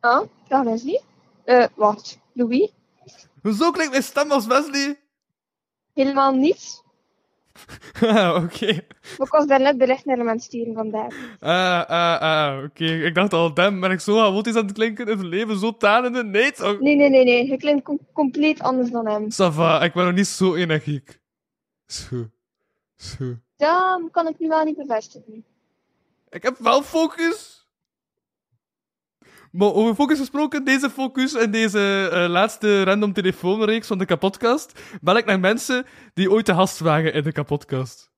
Ah, 0.00 0.22
dag 0.48 0.64
Wesley. 0.64 1.11
Eh, 1.44 1.66
wacht, 1.74 2.18
Louis? 2.32 2.70
Hoezo 3.42 3.70
klinkt 3.70 3.90
mijn 3.92 4.02
stem 4.02 4.30
als 4.30 4.46
Wesley? 4.46 5.00
Helemaal 5.94 6.32
niet. 6.34 6.80
Ah, 8.00 8.34
oké. 8.44 8.66
Maar 9.18 9.26
ik 9.26 9.32
was 9.32 9.46
daarnet 9.46 9.78
bericht 9.78 10.04
naar 10.04 10.16
hem 10.16 10.28
aan 10.28 10.34
het 10.34 10.44
sturen 10.44 10.74
vandaag. 10.74 11.14
Ah, 11.40 11.88
ah, 11.88 12.20
ah, 12.20 12.64
oké. 12.64 12.84
Ik 12.84 13.14
dacht 13.14 13.32
al, 13.32 13.54
damn, 13.54 13.80
ben 13.80 13.90
ik 13.90 14.00
zo 14.00 14.14
chaotisch 14.16 14.54
aan 14.56 14.64
het 14.64 14.72
klinken 14.74 15.06
in 15.06 15.18
het 15.18 15.26
leven, 15.26 15.58
zo 15.58 15.76
tanende? 15.76 16.24
Nee, 16.24 16.52
toch? 16.52 16.80
Nee, 16.80 16.96
nee, 16.96 17.08
nee, 17.08 17.24
nee. 17.24 17.46
Je 17.46 17.56
klinkt 17.56 17.84
com- 17.84 18.06
compleet 18.12 18.60
anders 18.60 18.90
dan 18.90 19.06
hem. 19.08 19.30
Sava, 19.30 19.82
ik 19.82 19.92
ben 19.92 20.04
nog 20.04 20.14
niet 20.14 20.26
zo 20.26 20.54
energiek. 20.54 21.20
Zo. 21.86 22.28
Zo. 22.96 23.36
Dat 23.56 24.10
kan 24.10 24.28
ik 24.28 24.38
nu 24.38 24.48
wel 24.48 24.64
niet 24.64 24.76
bevestigen. 24.76 25.44
Ik 26.30 26.42
heb 26.42 26.56
wel 26.58 26.82
focus. 26.82 27.61
Maar 29.52 29.72
over 29.72 29.94
focus 29.94 30.18
gesproken, 30.18 30.64
deze 30.64 30.90
focus 30.90 31.34
en 31.34 31.50
deze 31.50 32.08
eh, 32.12 32.28
laatste 32.28 32.82
random 32.82 33.12
telefoonreeks 33.12 33.86
van 33.86 33.98
de 33.98 34.04
kapotkast, 34.04 34.80
bel 35.00 35.16
ik 35.16 35.24
naar 35.24 35.40
mensen 35.40 35.86
die 36.14 36.30
ooit 36.30 36.46
de 36.46 36.54
gast 36.54 36.78
waren 36.78 37.12
in 37.12 37.22
de 37.22 37.32
kapotkast. 37.32 38.10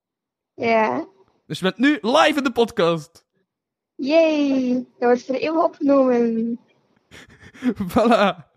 Ja. 0.54 1.06
Dus 1.46 1.58
je 1.58 1.64
bent 1.64 1.78
nu 1.78 1.98
live 2.00 2.34
in 2.36 2.44
de 2.44 2.52
podcast. 2.52 3.24
Yay. 3.94 4.74
Dat 4.74 5.08
wordt 5.08 5.24
voor 5.24 5.34
eeuwig 5.34 5.62
opgenomen. 5.62 6.60
Voilà. 7.92 8.52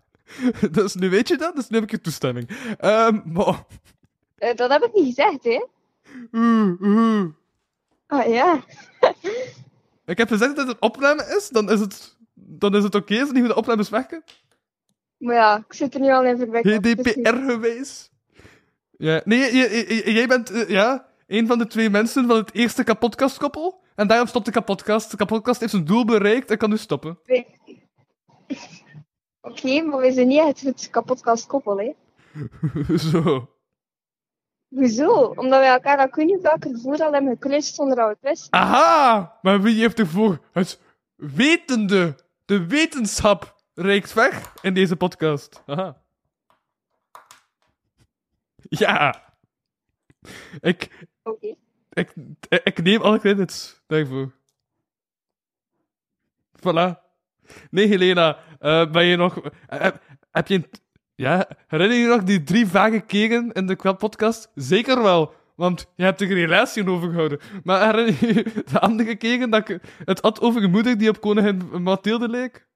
Dus 0.70 0.94
nu 0.94 1.10
weet 1.10 1.28
je 1.28 1.36
dat, 1.36 1.56
dus 1.56 1.68
nu 1.68 1.76
heb 1.76 1.84
ik 1.84 1.90
je 1.90 2.00
toestemming. 2.00 2.74
Ehm 2.78 3.20
maar... 3.24 3.64
Eh, 4.36 4.56
dat 4.56 4.70
heb 4.70 4.82
ik 4.82 4.94
niet 4.94 5.14
gezegd, 5.14 5.44
hè? 5.44 5.64
Oeh, 6.32 6.80
oeh. 6.80 7.24
Ah 8.06 8.28
ja. 8.28 8.64
Ik 10.04 10.18
heb 10.18 10.28
gezegd 10.28 10.56
dat 10.56 10.66
het 10.66 10.76
een 10.76 10.82
opname 10.82 11.34
is, 11.36 11.48
dan 11.48 11.70
is 11.70 11.80
het, 11.80 12.16
dan 12.48 12.76
is 12.76 12.82
het 12.82 12.94
oké 12.94 13.20
als 13.20 13.30
niet 13.30 13.38
hoe 13.38 13.48
de 13.48 13.54
opnames 13.54 13.88
werken. 13.88 14.24
Maar 15.16 15.34
ja, 15.34 15.56
ik 15.56 15.72
zit 15.72 15.94
er 15.94 16.00
nu 16.00 16.10
al 16.10 16.36
verwikkeld. 16.36 16.82
dus 16.82 16.92
GDPR 16.92 17.36
geweest. 17.50 18.10
Ja, 18.90 19.20
nee, 19.24 19.52
jij 20.12 20.26
bent 20.26 20.50
eh, 20.50 20.68
ja, 20.68 21.08
een 21.26 21.46
van 21.46 21.58
de 21.58 21.66
twee 21.66 21.90
mensen 21.90 22.26
van 22.26 22.36
het 22.36 22.54
eerste 22.54 22.84
kapotkastkoppel. 22.84 23.80
En 23.94 24.06
daarom 24.06 24.26
stopt 24.26 24.44
de 24.44 24.50
kapotkast. 24.50 25.10
De 25.10 25.16
kapotkast 25.16 25.60
heeft 25.60 25.72
zijn 25.72 25.84
doel 25.84 26.04
bereikt 26.04 26.50
en 26.50 26.58
kan 26.58 26.70
nu 26.70 26.76
stoppen. 26.76 27.18
Oké, 29.40 29.82
maar 29.82 30.00
we 30.00 30.12
zijn 30.12 30.28
niet 30.28 30.60
het 30.60 30.88
kapotkast 30.90 31.46
koppel, 31.46 31.78
hè? 31.78 31.92
Zo. 33.10 33.48
Hoezo? 34.68 35.12
Omdat 35.12 35.60
we 35.60 35.66
elkaar 35.66 35.98
al 35.98 36.08
kunnen 36.08 36.42
welke 36.42 36.68
gevoel 36.68 36.96
al 36.96 37.12
hebben 37.12 37.32
gekleurd 37.32 37.64
zonder 37.64 37.96
dat 37.96 38.06
we 38.06 38.12
het 38.20 38.30
wisten. 38.30 38.52
Aha! 38.52 39.38
Maar 39.42 39.62
wie 39.62 39.80
heeft 39.80 39.98
ervoor 39.98 40.38
het 40.52 40.80
wetende, 41.14 42.16
de 42.48 42.66
wetenschap 42.66 43.62
reikt 43.74 44.12
weg 44.12 44.54
in 44.62 44.74
deze 44.74 44.96
podcast? 44.96 45.62
Aha. 45.66 46.02
Ja. 48.56 49.24
Ik, 50.60 51.06
ik, 51.92 52.14
ik 52.64 52.82
neem 52.82 53.00
alle 53.02 53.18
credits 53.18 53.82
daarvoor. 53.86 54.32
Voilà. 56.58 56.98
Nee, 57.70 57.86
Helena, 57.86 58.38
eh, 58.58 58.90
ben 58.90 59.04
je 59.04 59.16
nog... 59.16 59.38
eh, 59.40 59.80
heb, 59.80 60.02
heb 60.30 60.46
je... 60.46 60.54
een- 60.54 60.70
ja, 61.14 61.48
herinner 61.66 61.96
je 61.96 62.02
je 62.02 62.08
nog 62.08 62.22
die 62.24 62.42
drie 62.42 62.66
vage 62.66 63.00
keren 63.00 63.52
in 63.52 63.66
de 63.66 63.76
podcast? 63.94 64.50
Zeker 64.54 65.02
wel, 65.02 65.34
want 65.58 65.86
je 65.94 66.02
hebt 66.02 66.20
er 66.20 66.26
geen 66.26 66.36
relatie 66.36 66.88
over 66.88 67.08
gehouden. 67.08 67.40
Maar 67.64 67.98
je 67.98 68.44
de 68.72 68.80
andere 68.80 69.16
keren 69.16 69.50
dat 69.50 69.68
ik 69.68 69.80
het 70.04 70.20
had 70.20 70.40
over 70.40 70.60
je 70.60 70.68
moeder 70.68 70.98
die 70.98 71.08
op 71.08 71.20
koningin 71.20 71.82
Mathilde 71.82 72.28
leek? 72.28 72.66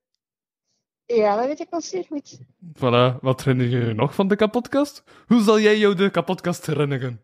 Ja, 1.06 1.36
dat 1.36 1.46
weet 1.46 1.60
ik 1.60 1.70
wel 1.70 1.80
zeer 1.80 2.04
goed. 2.08 2.38
Voilà, 2.74 3.20
wat 3.20 3.44
herinner 3.44 3.66
je 3.66 3.86
je 3.86 3.94
nog 3.94 4.14
van 4.14 4.28
de 4.28 4.36
kapotkast? 4.36 5.04
Hoe 5.26 5.42
zal 5.42 5.60
jij 5.60 5.78
jou 5.78 5.94
de 5.94 6.10
kapotkast 6.10 6.66
herinneren? 6.66 7.22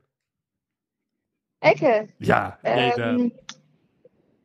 Ik? 1.58 1.78
Ja, 2.18 2.58
jij. 2.62 2.94
Ehm, 2.94 3.28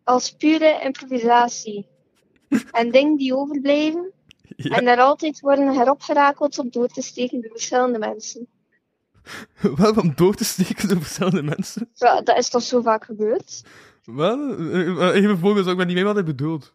als 0.03 0.31
pure 0.31 0.79
improvisatie. 0.83 1.87
en 2.71 2.91
dingen 2.91 3.17
die 3.17 3.35
overblijven. 3.35 4.11
Ja. 4.55 4.77
En 4.77 4.85
daar 4.85 4.99
altijd 4.99 5.39
worden 5.39 5.75
heropgerakeld 5.75 6.59
om 6.59 6.69
door 6.69 6.87
te 6.87 7.01
steken 7.01 7.41
door 7.41 7.51
verschillende 7.51 7.99
mensen. 7.99 8.47
Wel, 9.77 9.93
om 9.93 10.13
door 10.15 10.35
te 10.35 10.45
steken 10.45 10.87
door 10.87 11.01
verschillende 11.01 11.43
mensen? 11.43 11.89
Ja, 11.93 12.21
dat 12.21 12.37
is 12.37 12.49
toch 12.49 12.63
zo 12.63 12.81
vaak 12.81 13.05
gebeurd? 13.05 13.63
Wel, 14.03 14.57
eh, 14.57 15.15
even 15.15 15.37
voorbeeld, 15.37 15.67
ik 15.67 15.77
ben 15.77 15.87
niet 15.87 15.95
mee 15.95 16.05
wat 16.05 16.15
hij 16.15 16.23
bedoelt. 16.23 16.73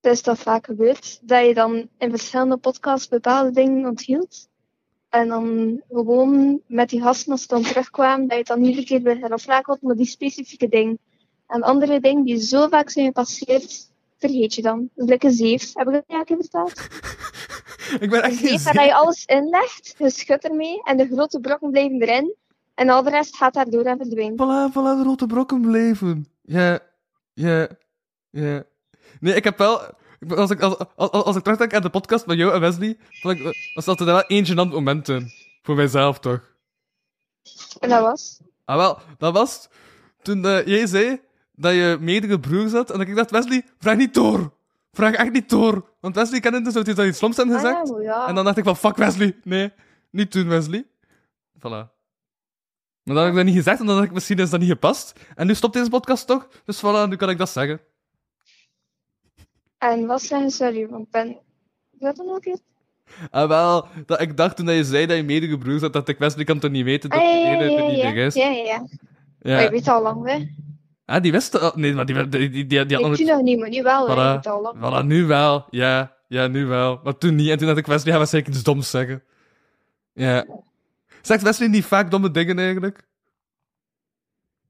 Het 0.00 0.12
is 0.12 0.20
toch 0.20 0.38
vaak 0.38 0.66
gebeurd 0.66 1.18
dat 1.22 1.46
je 1.46 1.54
dan 1.54 1.88
in 1.98 2.10
verschillende 2.10 2.56
podcasts 2.56 3.08
bepaalde 3.08 3.50
dingen 3.50 3.88
onthield. 3.88 4.48
En 5.08 5.28
dan 5.28 5.80
gewoon 5.88 6.60
met 6.66 6.88
die 6.88 7.00
gasten, 7.00 7.32
als 7.32 7.40
ze 7.40 7.48
dan 7.48 7.62
terugkwamen, 7.62 8.20
dat 8.20 8.30
je 8.30 8.38
het 8.38 8.46
dan 8.46 8.64
iedere 8.64 8.86
keer 8.86 9.02
weer 9.02 9.18
heroprakelt 9.18 9.82
met 9.82 9.96
die 9.96 10.06
specifieke 10.06 10.68
ding. 10.68 10.98
En 11.46 11.62
andere 11.62 12.00
dingen 12.00 12.24
die 12.24 12.40
zo 12.40 12.68
vaak 12.68 12.90
zijn 12.90 13.06
gepasseerd, 13.06 13.90
vergeet 14.18 14.54
je 14.54 14.62
dan. 14.62 14.90
Dus 14.94 15.08
lekker 15.08 15.30
zeef. 15.30 15.74
Heb 15.74 15.86
ik 15.86 15.92
dat 15.92 16.04
ja 16.06 16.22
keer 16.22 16.36
verteld? 16.36 16.72
Ik 17.98 18.10
ben 18.10 18.22
echt 18.22 18.36
zeef 18.36 18.62
waar 18.62 18.84
je 18.84 18.94
alles 18.94 19.24
inlegt, 19.24 19.94
je 19.98 20.10
schudt 20.10 20.44
ermee 20.44 20.82
en 20.82 20.96
de 20.96 21.06
grote 21.06 21.40
brokken 21.40 21.70
blijven 21.70 22.00
erin. 22.00 22.34
En 22.74 22.88
al 22.88 23.02
de 23.02 23.10
rest 23.10 23.36
gaat 23.36 23.54
daardoor 23.54 23.84
en 23.84 23.96
verdwijnt. 23.96 24.34
Voilà, 24.34 24.72
voilà, 24.72 24.98
de 24.98 25.02
rode 25.04 25.26
brokken 25.26 25.60
blijven. 25.60 26.28
Ja, 26.42 26.78
ja, 27.34 27.68
ja. 28.30 28.62
Nee, 29.20 29.34
ik 29.34 29.44
heb 29.44 29.58
wel... 29.58 29.80
Als 30.28 30.50
ik, 30.50 30.60
als, 30.60 30.76
als, 30.96 31.10
als 31.10 31.36
ik 31.36 31.42
terugdenk 31.42 31.74
aan 31.74 31.82
de 31.82 31.90
podcast 31.90 32.26
met 32.26 32.38
jou 32.38 32.52
en 32.54 32.60
Wesley, 32.60 32.96
vond 33.10 33.38
ik, 33.38 33.72
was 33.74 33.84
dat 33.84 34.00
er 34.00 34.06
wel 34.06 34.22
één 34.22 34.46
gênant 34.46 34.72
moment 34.72 35.08
in. 35.08 35.30
Voor 35.62 35.74
mijzelf, 35.74 36.18
toch? 36.18 36.40
En 37.78 37.88
dat 37.88 38.00
was? 38.00 38.40
Ah, 38.64 38.76
wel, 38.76 38.98
dat 39.18 39.32
was 39.32 39.68
toen 40.22 40.44
eh, 40.44 40.66
jij 40.66 40.86
zei 40.86 41.20
dat 41.54 41.72
je 41.72 41.96
meerdere 42.00 42.40
broers 42.40 42.72
had. 42.72 42.90
En 42.90 42.98
dat 42.98 43.08
ik 43.08 43.16
dacht, 43.16 43.30
Wesley, 43.30 43.64
vraag 43.78 43.96
niet 43.96 44.14
door. 44.14 44.52
Vraag 44.92 45.14
echt 45.14 45.32
niet 45.32 45.48
door. 45.50 45.94
Want 46.00 46.14
Wesley 46.14 46.40
kende 46.40 46.62
dus 46.62 46.72
dat 46.72 46.86
hij 46.96 47.06
iets 47.08 47.18
sloms 47.18 47.36
hebben 47.36 47.54
Ah, 47.56 47.60
gezegd. 47.60 48.02
ja. 48.02 48.26
En 48.28 48.34
dan 48.34 48.44
dacht 48.44 48.56
ik 48.56 48.64
van, 48.64 48.76
fuck 48.76 48.96
Wesley. 48.96 49.36
Nee, 49.44 49.72
niet 50.10 50.32
doen, 50.32 50.48
Wesley. 50.48 50.86
Voilà. 51.58 51.88
Maar 53.02 53.14
dan 53.14 53.16
heb 53.24 53.28
ik 53.28 53.34
dat 53.36 53.44
niet 53.44 53.54
gezegd, 53.54 53.80
en 53.80 53.86
dan 53.86 53.94
dacht 53.96 54.08
ik, 54.08 54.12
misschien 54.14 54.38
is 54.38 54.50
dat 54.50 54.60
niet 54.60 54.68
gepast. 54.68 55.12
En 55.34 55.46
nu 55.46 55.54
stopt 55.54 55.74
deze 55.74 55.90
podcast 55.90 56.26
toch? 56.26 56.48
Dus 56.64 56.78
voilà, 56.78 57.08
nu 57.08 57.16
kan 57.16 57.30
ik 57.30 57.38
dat 57.38 57.50
zeggen. 57.50 57.80
En 59.78 60.06
wat 60.06 60.22
zeggen 60.22 60.50
sorry, 60.50 60.88
want 60.88 61.10
ben... 61.10 61.38
Dat 61.90 62.16
dan 62.16 62.28
ook 62.30 62.44
iets? 62.44 62.60
Ah, 63.30 63.48
wel, 63.48 63.86
dat, 64.06 64.20
ik 64.20 64.36
dacht 64.36 64.56
toen 64.56 64.66
dat 64.66 64.74
je 64.74 64.84
zei 64.84 65.06
dat 65.06 65.16
je 65.16 65.22
medegebroers 65.22 65.80
had, 65.82 65.92
dat 65.92 66.08
ik 66.08 66.18
Wesley 66.18 66.44
kan 66.44 66.58
toch 66.58 66.70
niet 66.70 66.84
weten 66.84 67.10
dat 67.10 67.18
Ah, 67.18 67.24
ja, 67.24 67.32
ja, 67.52 67.62
ja, 67.62 67.86
niet 67.86 67.96
ja, 68.00 68.10
is. 68.12 68.34
ja, 68.34 68.48
ja, 68.48 68.64
ja. 68.64 68.86
Ja. 69.40 69.54
Maar 69.54 69.62
je 69.62 69.70
weet 69.70 69.88
al 69.88 70.02
lang, 70.02 70.26
hè. 70.26 70.46
Ah, 71.10 71.22
die 71.22 71.32
wist 71.32 71.60
al... 71.60 71.72
Nee, 71.74 71.94
maar 71.94 72.06
die, 72.06 72.28
die, 72.28 72.50
die, 72.50 72.50
die, 72.50 72.66
die 72.66 72.78
had 72.78 72.90
Ik 72.90 73.16
toen 73.16 73.26
nog 73.26 73.42
niet, 73.42 73.58
maar 73.58 73.68
nu 73.68 73.82
wel, 73.82 74.08
al 74.08 74.74
Voilà, 74.76 75.06
nu 75.06 75.24
wel. 75.24 75.64
Ja, 75.70 76.16
ja, 76.28 76.46
nu 76.46 76.66
wel. 76.66 77.00
Maar 77.04 77.18
toen 77.18 77.34
niet. 77.34 77.48
En 77.48 77.58
toen 77.58 77.68
had 77.68 77.76
ik 77.76 77.86
Wesley, 77.86 78.12
ja, 78.12 78.18
waarschijnlijk 78.18 78.54
iets 78.54 78.64
doms 78.64 78.90
zeggen. 78.90 79.22
Ja. 80.12 80.46
Zegt 81.22 81.42
Wesley 81.42 81.68
niet 81.68 81.84
vaak 81.84 82.10
domme 82.10 82.30
dingen 82.30 82.58
eigenlijk? 82.58 83.06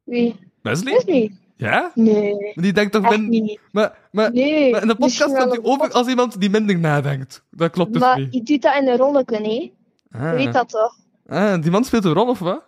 Wie? 0.05 0.37
Wesley? 0.62 0.92
Wesley? 0.92 1.33
Ja? 1.57 1.90
Nee. 1.94 2.33
Maar 2.33 2.64
die 2.64 2.72
denkt 2.72 2.92
toch... 2.92 3.05
Echt 3.05 3.18
min- 3.18 3.29
niet. 3.29 3.61
Maar, 3.72 3.98
maar, 4.12 4.33
Nee, 4.33 4.70
maar 4.70 4.83
in 4.83 4.88
de 4.88 4.94
podcast 4.94 5.35
komt 5.35 5.37
hij 5.37 5.46
de 5.48 5.64
over 5.64 5.92
als 5.92 6.09
iemand 6.09 6.40
die 6.40 6.50
minder 6.50 6.79
nadenkt. 6.79 7.44
Dat 7.50 7.70
klopt 7.70 7.92
dus 7.92 8.03
Maar 8.03 8.18
niet. 8.18 8.35
je 8.35 8.42
doet 8.42 8.62
dat 8.62 8.76
in 8.76 8.88
een 8.88 8.96
rolletje, 8.96 9.37
hè. 9.37 9.72
Ah. 10.18 10.31
Je 10.31 10.44
weet 10.44 10.53
dat 10.53 10.68
toch? 10.68 10.96
Ah, 11.26 11.62
die 11.62 11.70
man 11.70 11.85
speelt 11.85 12.05
een 12.05 12.12
rol, 12.12 12.29
of 12.29 12.38
wat? 12.38 12.64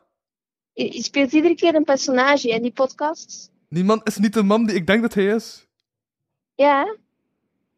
Je, 0.72 0.92
je 0.92 1.02
speelt 1.02 1.32
iedere 1.32 1.54
keer 1.54 1.74
een 1.74 1.84
personage 1.84 2.48
in 2.48 2.62
die 2.62 2.72
podcast. 2.72 3.51
Die 3.72 3.84
man 3.84 4.00
is 4.04 4.16
niet 4.18 4.32
de 4.34 4.42
man 4.42 4.66
die 4.66 4.76
ik 4.76 4.86
denk 4.86 5.02
dat 5.02 5.14
hij 5.14 5.26
is. 5.26 5.66
Ja, 6.54 6.96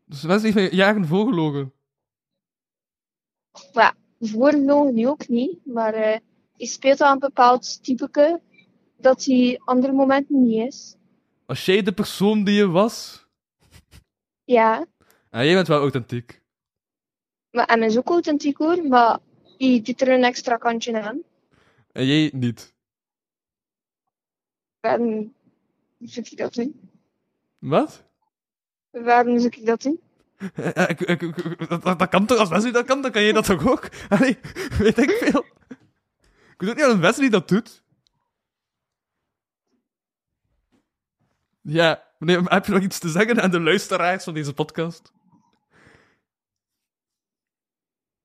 Dus 0.05 0.23
Wesley 0.23 0.53
van 0.53 0.63
jagen 0.77 1.07
vogelogen. 1.07 1.73
maar 3.75 3.95
voorlogen 4.21 4.95
nu 4.95 5.09
ook 5.09 5.29
niet. 5.29 5.67
Maar 5.67 5.95
eh 5.95 6.19
je 6.57 6.67
speelt 6.67 7.01
al 7.01 7.13
een 7.13 7.19
bepaald 7.19 7.83
typeke 7.85 8.41
dat 8.97 9.25
hij 9.25 9.61
andere 9.65 9.93
momenten 9.93 10.43
niet 10.47 10.67
is. 10.67 10.97
Was 11.47 11.65
jij 11.65 11.83
de 11.83 11.93
persoon 11.93 12.45
die 12.45 12.55
je 12.55 12.67
was? 12.69 13.27
Ja, 14.45 14.87
Ah, 15.31 15.45
jij 15.45 15.55
bent 15.55 15.67
wel 15.69 15.81
authentiek. 15.81 16.43
maar 17.51 17.67
en 17.67 17.83
is 17.83 17.97
ook 17.99 18.09
authentiek 18.09 18.57
hoor, 18.59 18.87
maar 18.89 19.19
je 19.57 19.83
doet 19.83 20.01
er 20.01 20.09
een 20.09 20.25
extra 20.25 20.57
kantje 20.57 21.03
aan. 21.03 21.23
En 21.93 22.07
jij 22.07 22.31
niet. 22.35 22.75
Waarom 24.81 25.35
zou 26.09 26.27
ik 26.31 26.37
dat 26.37 26.55
doen? 26.55 26.91
Wat? 27.59 28.05
Waarom 28.91 29.39
zou 29.39 29.53
ik 29.57 29.67
dat 29.67 29.85
ik- 30.91 31.69
dat, 31.69 31.99
dat 31.99 32.09
kan 32.09 32.27
toch, 32.27 32.39
als 32.39 32.49
Wesley 32.49 32.73
dat 32.73 32.87
kan, 32.87 33.03
dan 33.03 33.11
kan 33.11 33.23
jij 33.23 33.33
dat 33.33 33.45
toch 33.45 33.67
ook? 33.69 33.89
Allee, 34.09 34.39
weet 34.79 34.99
ik 34.99 35.11
veel. 35.11 35.45
Ik 36.53 36.61
weet 36.61 36.71
ook 36.71 36.77
niet 36.77 36.87
dat 36.87 36.99
Wesley 36.99 37.29
dat 37.29 37.49
doet. 37.49 37.83
Ja, 41.61 42.05
meneer, 42.19 42.43
heb 42.53 42.67
je 42.67 42.73
nog 42.73 42.83
iets 42.83 42.99
te 42.99 43.09
zeggen 43.09 43.43
aan 43.43 43.51
de 43.51 43.61
luisteraars 43.61 44.25
van 44.25 44.35
deze 44.35 44.53
podcast? 44.55 45.13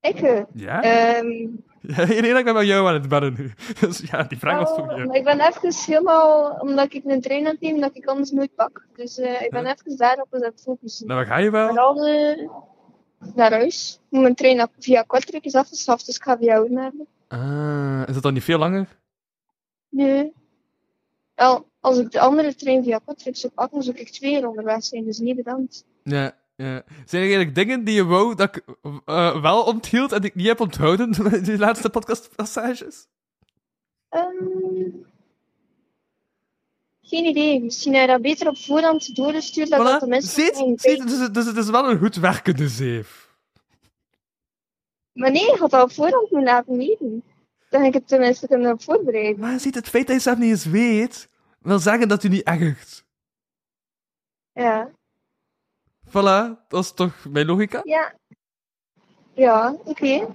Ik? 0.00 0.44
Ja? 0.52 0.82
ehm, 0.82 1.48
Ja, 1.80 2.02
ik 2.38 2.44
ben 2.44 2.54
bij 2.54 2.64
jou 2.64 2.88
aan 2.88 2.94
het 2.94 3.08
bellen 3.08 3.34
nu. 3.38 3.52
Dus 3.80 3.98
ja, 3.98 4.22
die 4.22 4.38
vraag 4.38 4.58
was 4.58 4.70
voor 4.70 4.88
oh, 4.88 4.96
jou. 4.96 5.06
maar 5.06 5.16
ik 5.16 5.24
ben 5.24 5.40
even 5.40 5.74
helemaal, 5.86 6.50
omdat 6.60 6.94
ik 6.94 7.04
een 7.04 7.44
het 7.44 7.60
nemen, 7.60 7.80
dat 7.80 7.96
ik 7.96 8.06
anders 8.06 8.30
nooit 8.30 8.54
pak. 8.54 8.86
Dus 8.96 9.18
eh, 9.18 9.42
ik 9.42 9.50
ben 9.50 9.66
even 9.66 9.96
daarop 9.96 10.26
aan 10.30 10.42
het 10.42 10.60
focussen. 10.62 11.06
Nou, 11.06 11.18
waar 11.18 11.28
ga 11.28 11.36
je 11.36 11.50
wel? 11.50 11.68
Vooral 11.68 12.06
eh, 12.06 12.48
naar 13.34 13.50
huis. 13.50 14.00
Mijn 14.08 14.34
trein 14.34 14.62
op- 14.62 14.72
via 14.78 15.02
Kortrijk 15.02 15.44
is 15.44 15.54
afgeschaft, 15.54 16.06
dus 16.06 16.16
ik 16.16 16.22
ga 16.22 16.38
via 16.38 16.54
Oudenaarde. 16.56 17.06
Ah, 17.28 18.02
is 18.06 18.14
dat 18.14 18.22
dan 18.22 18.32
niet 18.32 18.44
veel 18.44 18.58
langer? 18.58 18.98
Nee. 19.88 20.32
Wel, 21.34 21.66
als 21.80 21.98
ik 21.98 22.10
de 22.10 22.20
andere 22.20 22.54
trein 22.54 22.84
via 22.84 23.00
Kortrijk 23.04 23.36
zou 23.36 23.52
pakken, 23.52 23.82
zou 23.82 23.96
ik 23.96 24.08
twee 24.10 24.48
onderweg 24.48 24.84
zijn, 24.84 25.04
dus 25.04 25.18
niet 25.18 25.36
bedankt. 25.36 25.84
Ja, 26.02 26.32
ja. 26.60 26.82
Zijn 27.04 27.22
er 27.22 27.28
eigenlijk 27.28 27.54
dingen 27.54 27.84
die 27.84 27.94
je 27.94 28.04
wou 28.04 28.34
dat 28.34 28.56
ik 28.56 28.64
eh, 29.04 29.40
wel 29.42 29.62
onthield 29.62 30.12
en 30.12 30.20
die 30.20 30.30
ik 30.30 30.36
niet 30.36 30.46
heb 30.46 30.60
onthouden 30.60 31.12
in 31.36 31.42
die 31.42 31.58
laatste 31.58 31.90
podcastpassages? 31.90 33.06
Ehm, 34.08 34.26
geen 37.02 37.24
idee. 37.24 37.60
Misschien 37.62 37.94
heb 37.94 38.02
je 38.06 38.12
dat 38.12 38.22
beter 38.22 38.48
op 38.48 38.58
voorhand 38.58 39.14
doorgestuurd, 39.16 39.70
dat 39.70 39.86
dat 39.86 40.00
de 40.00 40.06
mensen 40.06 40.30
Ziet, 40.44 40.80
ziet, 40.80 41.06
dus, 41.08 41.18
het- 41.18 41.34
dus 41.34 41.46
het 41.46 41.56
is 41.56 41.70
wel 41.70 41.90
een 41.90 41.98
goed 41.98 42.14
werkende 42.16 42.68
zeef. 42.68 43.28
Maar 45.12 45.30
nee, 45.30 45.42
je 45.44 45.56
had 45.58 45.70
dat 45.70 45.82
op 45.82 45.92
voorhand 45.92 46.30
moeten 46.30 46.42
laten 46.52 46.76
weten. 46.76 47.22
Dan 47.68 47.80
heb 47.82 47.88
ik 47.94 47.98
het 48.00 48.08
tenminste 48.08 48.46
kunnen 48.46 48.80
voorbereiden. 48.80 49.40
Maar 49.40 49.60
ziet, 49.60 49.74
het 49.74 49.88
feit 49.88 50.06
dat 50.06 50.16
je 50.16 50.22
zelf 50.22 50.38
niet 50.38 50.50
eens 50.50 50.64
weet, 50.64 51.28
wil 51.58 51.78
zeggen 51.78 52.08
dat 52.08 52.24
u 52.24 52.28
niet 52.28 52.42
echt. 52.42 53.04
Ja. 54.52 54.90
Voilà, 56.10 56.66
dat 56.68 56.84
is 56.84 56.92
toch 56.92 57.26
mijn 57.28 57.46
logica? 57.46 57.80
Ja. 57.84 58.14
Ja, 59.34 59.76
oké. 59.84 60.26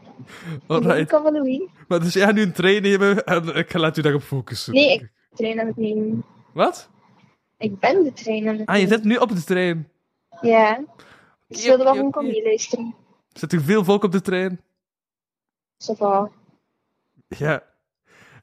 Alright. 0.68 0.98
Ik 1.00 1.08
kan 1.08 1.24
wel 1.24 1.32
Louis. 1.32 1.62
Maar 1.88 2.00
dus 2.00 2.14
jij 2.14 2.26
gaat 2.26 2.34
nu 2.36 2.42
een 2.42 2.54
trein 2.54 2.82
nemen 2.82 3.24
en 3.26 3.56
ik 3.56 3.70
ga 3.72 3.80
laten 3.80 4.00
u 4.00 4.04
daarop 4.04 4.22
focussen. 4.22 4.74
Nee, 4.74 4.94
ik 4.94 5.12
trein 5.36 5.60
aan 5.60 5.68
het 5.68 5.78
nemen. 5.78 6.26
Wat? 6.54 6.90
Ik 7.58 7.80
ben 7.80 8.04
de 8.04 8.14
trein 8.14 8.48
aan 8.48 8.58
het 8.58 8.68
Ah, 8.68 8.80
je 8.80 8.88
zit 8.88 9.04
nu 9.04 9.16
op 9.16 9.30
de 9.30 9.44
trein. 9.44 9.90
Ja. 10.42 10.84
Ik 11.48 11.58
wilde 11.58 11.78
wel 11.78 11.78
oké, 11.78 11.88
gewoon 11.96 12.08
oké. 12.08 12.18
komen 12.18 12.32
meeluisteren. 12.32 12.96
Zit 13.34 13.54
er 13.54 13.62
veel 13.62 13.84
volk 13.84 14.04
op 14.04 14.12
de 14.12 14.22
trein? 14.22 14.62
Va. 15.78 16.30
Ja. 17.28 17.64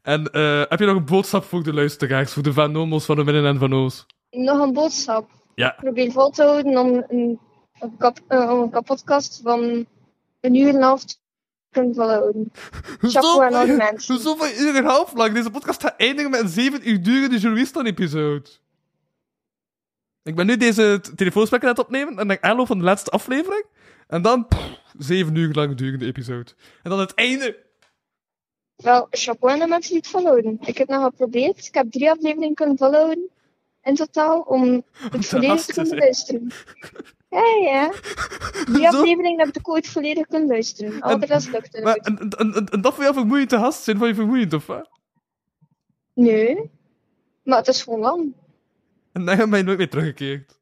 En 0.02 0.24
eh, 0.30 0.62
heb 0.68 0.78
je 0.78 0.86
nog 0.86 0.96
een 0.96 1.04
boodschap 1.04 1.44
voor 1.44 1.62
de 1.62 1.72
luisteraars, 1.74 2.32
voor 2.32 2.42
de 2.42 2.52
Van 2.52 2.72
Nomos 2.72 3.04
van 3.04 3.16
de 3.16 3.24
Winnen 3.24 3.46
en 3.46 3.58
Van 3.58 3.72
Oos? 3.74 4.06
Nog 4.30 4.58
een 4.60 4.72
boodschap. 4.72 5.30
Ja. 5.54 5.74
Probeer 5.80 6.12
vol 6.12 6.30
te 6.30 6.42
houden 6.42 6.78
om 6.78 7.04
een, 7.08 7.38
een, 7.80 7.96
kap, 7.98 8.18
eh, 8.28 8.50
om 8.50 8.60
een 8.60 8.70
kapotkast 8.70 9.40
van 9.42 9.86
een 10.40 10.54
uur 10.54 10.68
en 10.68 10.74
een 10.74 10.82
half 10.82 11.04
te 11.04 11.16
kunnen 11.70 11.94
volhouden. 11.94 12.52
Chapeau 13.00 13.44
aan 13.44 13.54
al 13.54 13.64
die 13.66 13.76
mensen. 13.76 14.14
Hoezo 14.14 14.34
van 14.34 14.48
uur 14.48 14.68
en 14.68 14.76
een 14.76 14.84
half 14.84 15.12
lang? 15.14 15.34
Deze 15.34 15.50
podcast 15.50 15.82
gaat 15.82 15.96
eindigen 15.96 16.30
met 16.30 16.40
een 16.40 16.48
7 16.48 16.88
uur 16.88 17.02
durende 17.02 17.38
Journalistan-episode. 17.38 18.50
Ik 20.22 20.34
ben 20.34 20.46
nu 20.46 20.56
deze 20.56 20.98
t- 21.02 21.16
telefoonspreker 21.16 21.68
aan 21.68 21.74
het 21.74 21.84
opnemen 21.84 22.18
en 22.18 22.28
dan 22.28 22.42
aanloop 22.42 22.66
van 22.66 22.78
de 22.78 22.84
laatste 22.84 23.10
aflevering. 23.10 23.64
En 24.08 24.22
dan 24.22 24.46
pff, 24.46 24.80
7 24.98 25.34
uur 25.34 25.52
lang 25.54 25.74
durende 25.74 26.06
episode. 26.06 26.50
En 26.82 26.90
dan 26.90 26.98
het 26.98 27.14
einde. 27.14 27.56
Wel, 28.76 29.06
chapeau 29.10 29.52
aan 29.52 29.58
de 29.58 29.66
mensen 29.66 29.90
die 29.90 29.98
het 30.00 30.08
volhouden. 30.10 30.58
Ik 30.60 30.78
heb 30.78 30.88
nog 30.88 31.04
geprobeerd. 31.04 31.66
Ik 31.66 31.74
heb 31.74 31.90
drie 31.90 32.10
afleveringen 32.10 32.54
kunnen 32.54 32.76
volhouden. 32.78 33.28
In 33.82 33.94
totaal, 33.94 34.40
om 34.40 34.84
het 35.10 35.26
volledig 35.26 35.64
te 35.64 35.72
kunnen 35.72 35.98
luisteren. 35.98 36.50
Ja, 37.28 37.44
ja. 37.60 37.92
Drie 38.64 38.88
afleveringen 38.88 39.46
heb 39.46 39.56
ik 39.56 39.68
ooit 39.68 39.86
volledig 39.86 40.26
kunnen 40.26 40.48
luisteren. 40.48 41.00
Al 41.00 41.18
de 41.18 41.26
rest 41.26 41.50
Maar, 41.50 41.94
niet. 41.94 42.06
en, 42.06 42.18
en, 42.18 42.54
en, 42.54 42.66
en 42.66 42.80
dat 42.80 42.94
voor 42.94 43.02
jou 43.02 43.14
vermoeiend 43.14 43.48
te 43.48 43.56
gast 43.56 43.82
zijn, 43.82 43.96
vond 43.96 44.08
je 44.08 44.14
vermoeiend, 44.14 44.52
of 44.52 44.66
wat? 44.66 44.88
Nee. 46.14 46.70
Maar 47.42 47.58
het 47.58 47.68
is 47.68 47.82
gewoon 47.82 48.00
lang. 48.00 48.34
En 49.12 49.24
dan 49.24 49.50
ben 49.50 49.58
je 49.58 49.64
nooit 49.64 49.78
meer 49.78 49.90
teruggekeerd. 49.90 50.60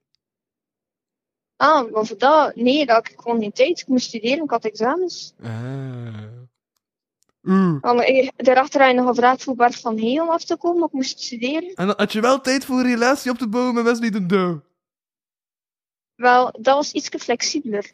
Ah, 1.56 1.92
maar 1.92 2.06
voor 2.06 2.18
dat... 2.18 2.54
Nee, 2.54 2.86
dat 2.86 2.96
had 2.96 3.08
ik 3.08 3.20
gewoon 3.20 3.40
geen 3.40 3.52
tijd. 3.52 3.80
Ik 3.80 3.86
moest 3.86 4.06
studeren, 4.06 4.44
ik 4.44 4.50
had 4.50 4.64
examens. 4.64 5.34
Ah. 5.42 6.39
Maar 7.80 8.04
ik- 8.06 8.32
daarachter 8.36 8.80
had 8.80 8.90
je 8.90 8.96
nog 8.96 9.08
gevraagd 9.08 9.42
voor 9.44 9.54
Bart 9.54 9.80
van 9.80 9.98
Heel 9.98 10.22
om 10.22 10.30
af 10.30 10.44
te 10.44 10.56
komen, 10.56 10.86
ik 10.86 10.92
moest 10.92 11.20
studeren. 11.20 11.74
En 11.74 11.94
had 11.96 12.12
je 12.12 12.20
wel 12.20 12.40
tijd 12.40 12.64
voor 12.64 12.78
een 12.78 12.86
relatie 12.86 13.30
op 13.30 13.38
te 13.38 13.48
bouwen 13.48 13.74
met 13.74 13.84
Wesley 13.84 14.10
de 14.10 14.26
Douw. 14.26 14.62
Wel, 16.14 16.44
dat 16.60 16.74
was 16.74 16.92
iets 16.92 17.08
flexibeler. 17.18 17.84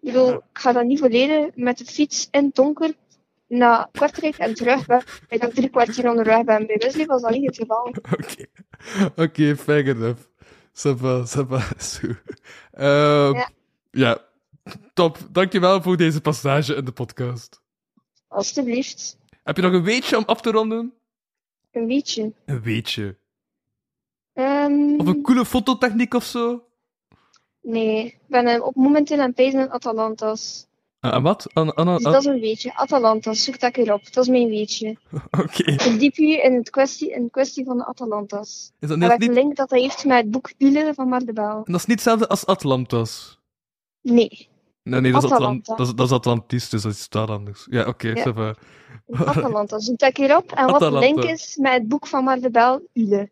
Ik 0.00 0.12
bedoel, 0.12 0.32
ik 0.34 0.40
ga 0.52 0.72
dan 0.72 0.86
niet 0.86 0.98
volledig 0.98 1.54
met 1.54 1.78
de 1.78 1.84
fiets 1.84 2.28
in 2.30 2.44
het 2.44 2.54
donker 2.54 2.92
naar 3.48 3.88
Kortrijk 3.98 4.36
en 4.36 4.54
terug. 4.54 4.86
ben. 4.86 5.02
Ik 5.28 5.40
dan 5.40 5.50
drie 5.50 5.68
kwartier 5.68 6.08
onderweg 6.08 6.44
ben. 6.44 6.66
Bij 6.66 6.76
Wesley 6.76 7.06
was 7.06 7.22
dat 7.22 7.30
niet 7.30 7.46
het 7.46 7.56
geval. 7.56 7.86
Oké, 8.18 8.44
Oké, 9.16 9.56
fair 9.56 9.88
enough. 9.88 10.22
Goed. 10.74 12.18
Ehm, 12.72 13.34
Ja. 13.34 13.48
ja, 13.90 14.18
top. 14.94 15.18
Dankjewel 15.30 15.82
voor 15.82 15.96
deze 15.96 16.20
passage 16.20 16.74
in 16.74 16.84
de 16.84 16.92
podcast. 16.92 17.62
Alsjeblieft. 18.34 19.16
Heb 19.42 19.56
je 19.56 19.62
nog 19.62 19.72
een 19.72 19.82
weetje 19.82 20.16
om 20.16 20.22
af 20.26 20.40
te 20.40 20.50
ronden? 20.50 20.92
Een 21.72 21.86
beetje. 21.86 22.32
Een 22.46 22.62
weetje. 22.62 23.16
Ehm, 24.32 24.94
Of 25.00 25.06
een 25.06 25.22
coole 25.22 25.44
fototechniek 25.44 26.14
of 26.14 26.24
zo? 26.24 26.64
nee, 27.60 28.04
ik 28.06 28.18
ben 28.26 28.46
eh, 28.46 28.62
op 28.64 28.74
momenteel 28.74 29.18
aan 29.18 29.26
het 29.26 29.34
pijzen 29.34 29.60
in 29.60 29.70
Atalantas. 29.70 30.66
Ah, 31.00 31.14
en 31.14 31.22
wat? 31.22 31.46
An, 31.54 31.74
an, 31.74 31.88
an- 31.88 31.94
Dus 31.94 32.02
dat 32.04 32.14
is 32.20 32.24
een 32.24 32.40
weetje. 32.40 32.74
Atalantas, 32.74 33.44
zoek 33.44 33.60
dat 33.60 33.72
keer 33.72 33.92
op. 33.92 34.12
Dat 34.12 34.24
is 34.24 34.30
mijn 34.30 34.48
weetje. 34.48 34.96
Oké. 35.42 35.72
Verdiep 35.82 36.14
je 36.16 36.40
in 36.42 36.54
het 36.54 36.70
kwestie, 36.70 37.10
in 37.12 37.22
de 37.24 37.30
kwestie 37.30 37.64
van 37.64 37.76
de 37.78 37.84
Atalantas. 37.84 38.72
Is 38.80 38.88
dat 38.88 39.00
En 39.00 39.18
niet, 39.18 39.30
link 39.32 39.56
dat 39.56 39.70
hij 39.70 39.80
heeft 39.80 40.04
met 40.04 40.16
het 40.16 40.30
boek 40.30 40.50
van 40.94 41.08
Mardebel. 41.08 41.62
dat 41.64 41.74
is 41.74 41.86
niet 41.86 41.96
hetzelfde 41.96 42.28
als 42.28 42.46
Atlantis? 42.46 43.38
Nee. 44.00 44.48
Nee, 44.84 45.00
nee, 45.00 45.12
dat 45.12 45.24
is, 45.24 45.30
Atlant, 45.30 45.66
dat 45.66 45.80
is, 45.80 45.94
dat 45.94 46.06
is 46.06 46.12
Atlantis, 46.12 46.68
dus 46.68 46.82
dat 46.82 46.92
is 46.92 47.08
totaal 47.08 47.36
anders. 47.36 47.66
Ja, 47.70 47.86
oké, 47.86 48.08
Ja. 48.08 48.24
ça 48.24 48.34
va. 48.34 48.54
Atalanta, 49.24 49.78
zoek 49.78 49.98
dat 49.98 50.12
keer 50.12 50.36
op. 50.36 50.52
En 50.52 50.70
wat 50.70 50.80
de 50.80 50.92
link 50.92 51.24
is 51.24 51.56
met 51.56 51.72
het 51.72 51.88
boek 51.88 52.06
van 52.06 52.24
Mardebel, 52.24 52.88
Ule. 52.92 53.28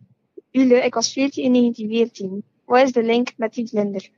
Ule, 0.51 0.75
ik 0.77 0.95
was 0.95 1.13
14 1.13 1.45
in 1.45 1.53
1914. 1.53 2.45
Wat 2.65 2.83
is 2.83 2.93
de 2.93 3.03
link 3.03 3.33
met 3.37 3.55
die 3.55 3.69
vlinder? 3.69 4.11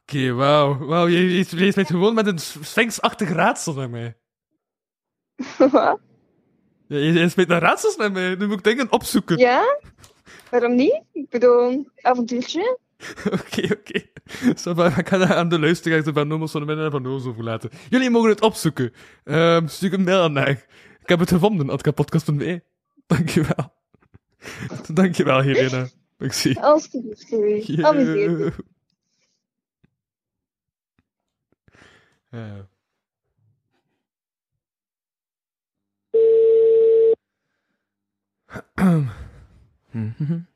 Oké, 0.00 0.32
wauw. 0.32 0.78
Wauw, 0.78 1.06
je, 1.06 1.46
leest 1.50 1.76
mij 1.76 1.84
gewoon 1.84 2.14
met 2.14 2.26
een 2.26 2.38
sphinx-achtig 2.38 3.28
raadsel 3.28 3.74
naar 3.74 3.90
mij. 3.90 4.16
Wat? 5.58 6.00
Ja, 6.86 6.96
je, 6.96 7.12
je 7.12 7.28
speelt 7.28 7.48
naar 7.48 7.60
raadsels 7.60 7.96
naar 7.96 8.12
mij. 8.12 8.34
Nu 8.34 8.46
moet 8.46 8.58
ik 8.58 8.64
dingen 8.64 8.92
opzoeken. 8.92 9.38
Ja? 9.38 9.78
Waarom 10.50 10.74
niet? 10.74 11.02
Ik 11.12 11.28
bedoel, 11.28 11.86
avontuurtje. 12.00 12.78
Oké, 13.40 13.62
oké. 13.72 14.02
Ik 14.98 15.08
ga 15.08 15.18
dat 15.18 15.30
aan 15.30 15.48
de 15.48 15.58
luisteraars 15.58 16.04
van 16.12 16.28
Nomos 16.28 16.50
van 16.50 16.60
de 16.60 16.66
Midden 16.66 16.84
en 16.84 16.90
van 16.90 17.06
Ozo 17.06 17.28
overlaten. 17.28 17.70
Jullie 17.88 18.10
mogen 18.10 18.30
het 18.30 18.40
opzoeken. 18.40 18.92
Ehm 19.24 19.66
stuur 19.66 19.92
een 19.92 20.04
mail 20.04 20.22
aan 20.22 20.32
mij. 20.32 20.50
Ik 21.00 21.08
heb 21.08 21.18
het 21.18 21.28
gevonden, 21.28 21.70
atkapodcast.be. 21.70 22.62
Dankjewel. 23.06 23.72
Dankjewel, 24.92 25.40
Helena. 25.40 25.88
Ik 26.18 26.32
zie. 26.32 26.60
Alsjeblieft. 26.60 27.28
Ja. 32.30 32.68
Mhm. 39.92 40.38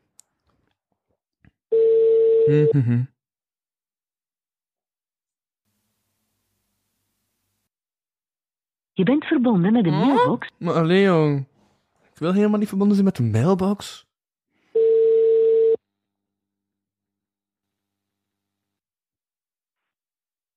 Mhm. 2.46 3.04
Je 8.92 9.04
bent 9.04 9.24
verbonden 9.24 9.72
met 9.72 9.85
de 9.85 9.90
mailbox. 9.90 10.50
Maar 10.59 10.74
alleen, 10.74 11.02
jong. 11.02 11.46
Ik 12.12 12.18
wil 12.18 12.33
helemaal 12.33 12.59
niet 12.59 12.68
verbonden 12.68 12.96
zijn 12.96 13.07
met 13.07 13.16
de 13.16 13.22
mailbox. 13.22 14.07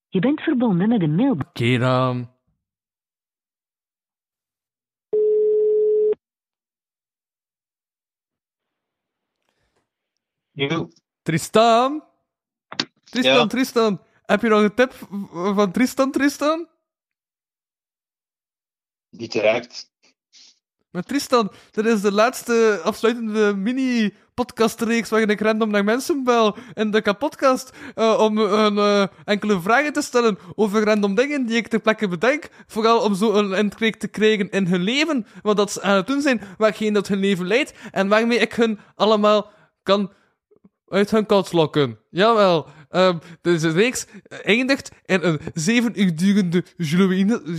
Je 0.07 0.19
bent 0.19 0.41
verbonden 0.41 0.89
met 0.89 0.99
de 0.99 1.07
mailbox. 1.07 1.49
Oké 1.49 1.77
dan. 1.77 2.35
Tristan? 11.27 12.03
Tristan, 13.03 13.33
Ja? 13.33 13.47
Tristan. 13.47 14.01
Heb 14.25 14.41
je 14.41 14.49
nog 14.49 14.61
een 14.61 14.73
tip 14.73 14.93
van 15.31 15.71
Tristan, 15.71 16.11
Tristan? 16.11 16.67
Niet 19.09 19.31
direct. 19.31 19.91
Maar 20.91 21.03
Tristan, 21.03 21.51
dit 21.71 21.85
is 21.85 22.01
de 22.01 22.11
laatste 22.11 22.79
afsluitende 22.83 23.55
mini-podcastreeks 23.55 25.09
waarin 25.09 25.29
ik 25.29 25.41
random 25.41 25.69
naar 25.69 25.83
mensen 25.83 26.23
bel 26.23 26.57
in 26.73 26.91
de 26.91 27.01
kapodcast 27.01 27.71
eh, 27.95 28.19
om 28.19 28.37
een, 28.37 28.77
eh, 28.77 29.07
enkele 29.25 29.61
vragen 29.61 29.93
te 29.93 30.01
stellen 30.01 30.37
over 30.55 30.83
random 30.83 31.15
dingen 31.15 31.45
die 31.45 31.57
ik 31.57 31.67
ter 31.67 31.79
plekke 31.79 32.07
bedenk. 32.07 32.49
Vooral 32.67 33.01
om 33.01 33.15
zo 33.15 33.33
een 33.33 33.53
inkijk 33.53 33.95
te 33.95 34.07
krijgen 34.07 34.49
in 34.49 34.65
hun 34.67 34.81
leven, 34.81 35.25
wat 35.41 35.57
dat 35.57 35.71
ze 35.71 35.81
aan 35.81 35.95
het 35.95 36.07
doen 36.07 36.21
zijn, 36.21 36.41
waarheen 36.57 36.93
dat 36.93 37.07
hun 37.07 37.19
leven 37.19 37.47
leidt 37.47 37.73
en 37.91 38.07
waarmee 38.07 38.39
ik 38.39 38.53
hun 38.53 38.79
allemaal 38.95 39.51
kan 39.83 40.11
uit 40.89 41.11
hun 41.11 41.25
kant 41.25 41.51
lokken. 41.51 41.99
Jawel. 42.09 42.67
ehm 42.89 43.17
deze 43.41 43.69
reeks 43.69 44.05
eindigt 44.43 44.91
in 45.05 45.23
een 45.23 45.39
zeven 45.53 46.01
uur 46.01 46.15
durende 46.15 46.63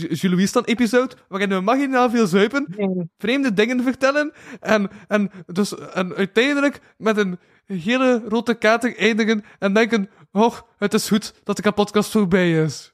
Juloïstan-episode, 0.09 1.15
waarin 1.29 1.49
we 1.49 1.61
maginaal 1.61 2.11
veel 2.11 2.27
zuipen, 2.27 2.67
vreemde 3.19 3.53
dingen 3.53 3.83
vertellen, 3.83 4.33
en, 4.61 4.91
en, 5.09 5.31
dus, 5.47 5.79
en 5.79 6.15
uiteindelijk 6.15 6.81
met 6.97 7.17
een 7.17 7.39
hele 7.65 8.23
rode 8.29 8.55
kater 8.55 8.97
eindigen 8.97 9.45
en 9.59 9.73
denken, 9.73 10.11
oh, 10.33 10.59
het 10.79 10.95
is 10.95 11.09
goed 11.09 11.35
dat 11.45 11.57
de 11.57 11.73
podcast 11.73 12.11
voorbij 12.11 12.63
is. 12.65 12.93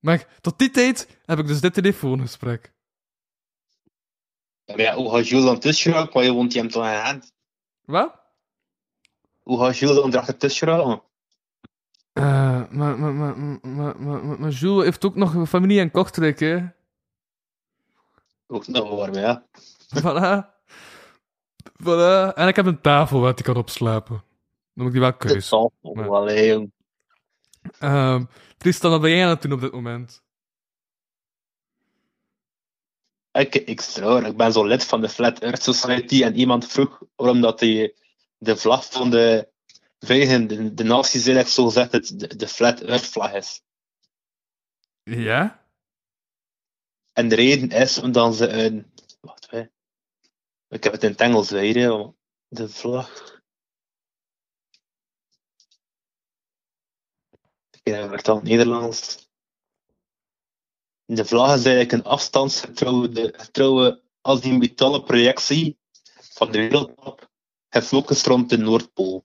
Maar 0.00 0.26
tot 0.40 0.58
die 0.58 0.70
tijd 0.70 1.18
heb 1.24 1.38
ik 1.38 1.46
dus 1.46 1.60
dit 1.60 1.74
telefoongesprek. 1.74 2.74
Maar 4.66 4.80
ja, 4.80 4.94
hoe 4.94 5.10
gaat 5.10 5.28
Jules 5.28 5.44
dan 5.44 5.58
tussen? 5.58 5.92
Want 5.92 6.12
je 6.12 6.32
woont 6.32 6.54
hem 6.54 6.68
toch 6.68 6.84
aan 6.84 7.04
hand. 7.04 7.32
Wat? 7.84 8.25
Hoe 9.46 9.58
gaat 9.58 9.78
Jules 9.78 9.96
dan 9.96 10.08
erachter 10.08 10.36
tussen 10.36 10.68
geraken? 10.68 11.02
Eh, 12.12 12.62
maar, 12.70 12.98
maar, 12.98 13.14
maar, 13.14 13.36
maar, 13.66 14.38
maar, 14.38 14.50
Jules 14.50 14.84
heeft 14.84 15.04
ook 15.04 15.14
nog 15.14 15.48
familie 15.48 15.80
in 15.80 15.90
Kortrijk, 15.90 16.40
hè? 16.40 16.66
Ook 18.46 18.66
nog 18.66 18.90
warm, 18.90 19.14
ja. 19.14 19.46
Voilà. 20.00 20.54
Voilà. 21.82 22.34
En 22.34 22.48
ik 22.48 22.56
heb 22.56 22.66
een 22.66 22.80
tafel 22.80 23.20
waar 23.20 23.34
ik 23.36 23.44
kan 23.44 23.56
opslapen. 23.56 24.14
Dan 24.16 24.84
moet 24.84 24.86
ik 24.86 24.92
die 24.92 25.00
wel 25.00 25.16
kruisen. 25.16 25.70
Maar... 25.80 26.10
Allee, 26.10 26.46
jong. 26.46 26.72
Ehm, 27.78 28.24
Tristan, 28.56 28.90
wat 28.90 29.00
ben 29.00 29.10
jij 29.10 29.24
aan 29.24 29.28
het 29.28 29.42
doen 29.42 29.52
op 29.52 29.60
dit 29.60 29.72
moment? 29.72 30.22
Ik, 33.32 33.54
ik, 33.54 33.80
ik 34.26 34.36
ben 34.36 34.52
zo 34.52 34.64
lid 34.64 34.84
van 34.84 35.00
de 35.00 35.08
Flat 35.08 35.38
Earth 35.38 35.62
Society 35.62 36.22
en 36.22 36.34
iemand 36.34 36.66
vroeg 36.66 37.02
waarom 37.16 37.40
dat 37.40 37.58
die, 37.58 37.94
de 38.38 38.56
vlag 38.56 38.90
van 38.90 39.10
de 39.10 39.52
Verenigde 39.98 40.74
de 40.74 40.84
Naties 40.84 41.12
eigenlijk 41.12 41.48
zo 41.48 41.64
gezegd 41.64 41.92
het 41.92 42.20
de, 42.20 42.36
de 42.36 42.48
Flat 42.48 42.80
Earth 42.80 43.06
vlag 43.06 43.32
is. 43.32 43.62
Ja? 45.02 45.68
En 47.12 47.28
de 47.28 47.34
reden 47.34 47.70
is 47.70 47.98
omdat 47.98 48.36
ze 48.36 48.48
een... 48.48 48.92
Wacht, 49.20 49.50
hè. 49.50 49.60
Ik 50.68 50.84
heb 50.84 50.92
het 50.92 51.02
in 51.02 51.10
het 51.10 51.20
Engels 51.20 51.50
weer, 51.50 52.12
de 52.48 52.68
vlag... 52.68 53.34
Ik 57.70 57.92
heb 57.92 58.10
het 58.10 58.28
al 58.28 58.40
Nederlands. 58.40 59.28
De 61.04 61.24
vlag 61.24 61.56
is 61.56 61.64
eigenlijk 61.64 61.92
een 61.92 62.04
afstandsgetrouwe 62.04 63.32
getrouwe 63.36 64.02
azimutale 64.20 65.02
projectie 65.02 65.78
van 66.36 66.52
de 66.52 66.58
wereldmap, 66.58 67.25
gefocust 67.68 68.26
rond 68.26 68.50
de 68.50 68.56
Noordpool. 68.58 69.24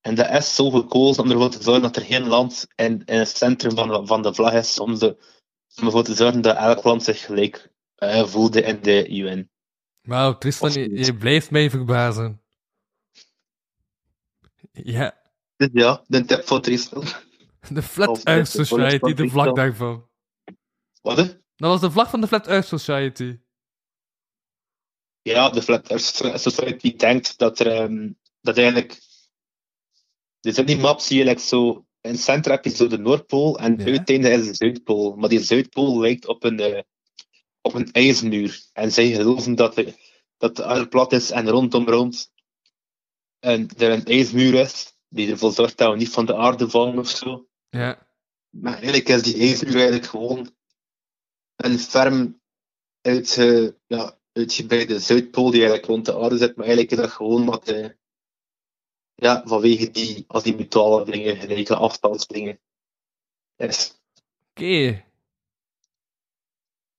En 0.00 0.14
dat 0.14 0.30
is 0.30 0.54
zo 0.54 0.70
gekozen 0.70 1.22
om 1.22 1.30
ervoor 1.30 1.50
te 1.50 1.62
zorgen 1.62 1.82
dat 1.82 1.96
er 1.96 2.02
geen 2.02 2.26
land 2.26 2.66
in, 2.74 3.04
in 3.04 3.18
het 3.18 3.28
centrum 3.36 3.74
van, 3.74 3.88
de- 3.88 4.06
van 4.06 4.22
de 4.22 4.34
vlag 4.34 4.52
is, 4.52 4.78
om, 4.80 4.98
de, 4.98 5.16
om 5.80 5.84
ervoor 5.86 6.02
te 6.04 6.14
zorgen 6.14 6.40
dat 6.40 6.56
elk 6.56 6.84
land 6.84 7.02
zich 7.02 7.20
gelijk 7.24 7.70
eh, 7.94 8.24
voelde 8.26 8.62
in 8.62 8.80
de 8.82 9.08
UN. 9.08 9.50
Wauw, 10.02 10.38
Tristan, 10.38 10.72
je, 10.72 11.04
je 11.04 11.16
blijft 11.16 11.50
mij 11.50 11.70
verbazen. 11.70 12.42
Ja. 14.72 15.20
Ja, 15.72 16.04
de 16.06 16.24
tip 16.24 16.46
voor 16.46 16.60
Tristan. 16.60 17.04
De 17.68 17.82
Flat 17.82 18.22
Earth 18.22 18.52
de- 18.52 18.64
Society, 18.64 19.12
de 19.14 19.28
vlag 19.28 19.52
daarvan. 19.52 20.08
Wat? 21.00 21.16
Dat 21.16 21.70
was 21.70 21.80
de 21.80 21.90
vlag 21.90 22.10
van 22.10 22.20
de 22.20 22.26
Flat 22.26 22.46
Earth 22.46 22.66
Society. 22.66 23.38
Ja, 25.22 25.50
de 25.50 25.62
Flat 25.62 25.88
Earth 25.88 26.40
Society 26.40 26.96
denkt 26.96 27.38
dat 27.38 27.58
er 27.58 27.66
ehm, 27.66 28.10
dat 28.40 28.56
eigenlijk. 28.56 29.00
Dus 30.40 30.58
in 30.58 30.66
die 30.66 30.78
map 30.78 31.00
zie 31.00 31.18
je 31.18 31.24
like, 31.24 31.40
zo. 31.40 31.86
In 32.00 32.10
het 32.10 32.20
centrum 32.20 32.54
heb 32.54 32.64
je 32.64 32.70
zo 32.70 32.86
de 32.86 32.98
Noordpool 32.98 33.58
en 33.58 33.78
het 33.78 33.88
uiteinde 33.88 34.30
is 34.30 34.46
de 34.46 34.54
Zuidpool. 34.54 35.16
Maar 35.16 35.28
die 35.28 35.40
Zuidpool 35.40 36.00
lijkt 36.00 36.26
op 36.26 36.44
een, 36.44 36.60
eh, 36.60 36.82
op 37.60 37.74
een 37.74 37.92
ijsmuur. 37.92 38.62
En 38.72 38.92
zij 38.92 39.10
geloven 39.10 39.54
dat 39.54 39.74
de, 39.74 39.94
dat 40.36 40.56
de 40.56 40.64
aarde 40.64 40.88
plat 40.88 41.12
is 41.12 41.30
en 41.30 41.48
rondom 41.48 41.88
rond 41.88 42.32
en 43.38 43.68
er 43.76 43.90
een 43.90 44.04
ijsmuur 44.04 44.54
is 44.54 44.92
die 45.08 45.30
ervoor 45.30 45.52
zorgt 45.52 45.78
dat 45.78 45.90
we 45.90 45.96
niet 45.96 46.10
van 46.10 46.26
de 46.26 46.36
aarde 46.36 46.70
vallen 46.70 46.98
of 46.98 47.08
zo. 47.08 47.48
Ja. 47.68 48.08
Maar 48.50 48.74
eigenlijk 48.74 49.08
is 49.08 49.22
die 49.22 49.38
ijsmuur 49.38 49.74
eigenlijk 49.74 50.06
gewoon 50.06 50.54
een 51.56 51.78
ferm 51.78 52.40
uit, 53.00 53.34
ja, 53.86 54.20
uitgebreide 54.32 54.98
Zuidpool 54.98 55.50
die 55.50 55.60
eigenlijk 55.60 55.86
rond 55.86 56.04
de 56.06 56.18
aarde 56.18 56.36
zit, 56.36 56.56
maar 56.56 56.66
eigenlijk 56.66 56.90
is 56.94 56.98
dat 56.98 57.10
gewoon 57.10 57.44
wat, 57.44 57.68
eh, 57.68 57.88
ja, 59.14 59.42
vanwege 59.44 59.90
die 59.90 60.24
azimutale 60.28 61.04
dingen, 61.04 61.36
gelijke 61.36 61.76
afstandsdingen. 61.76 62.60
Is. 63.56 64.00
Oké. 64.50 65.04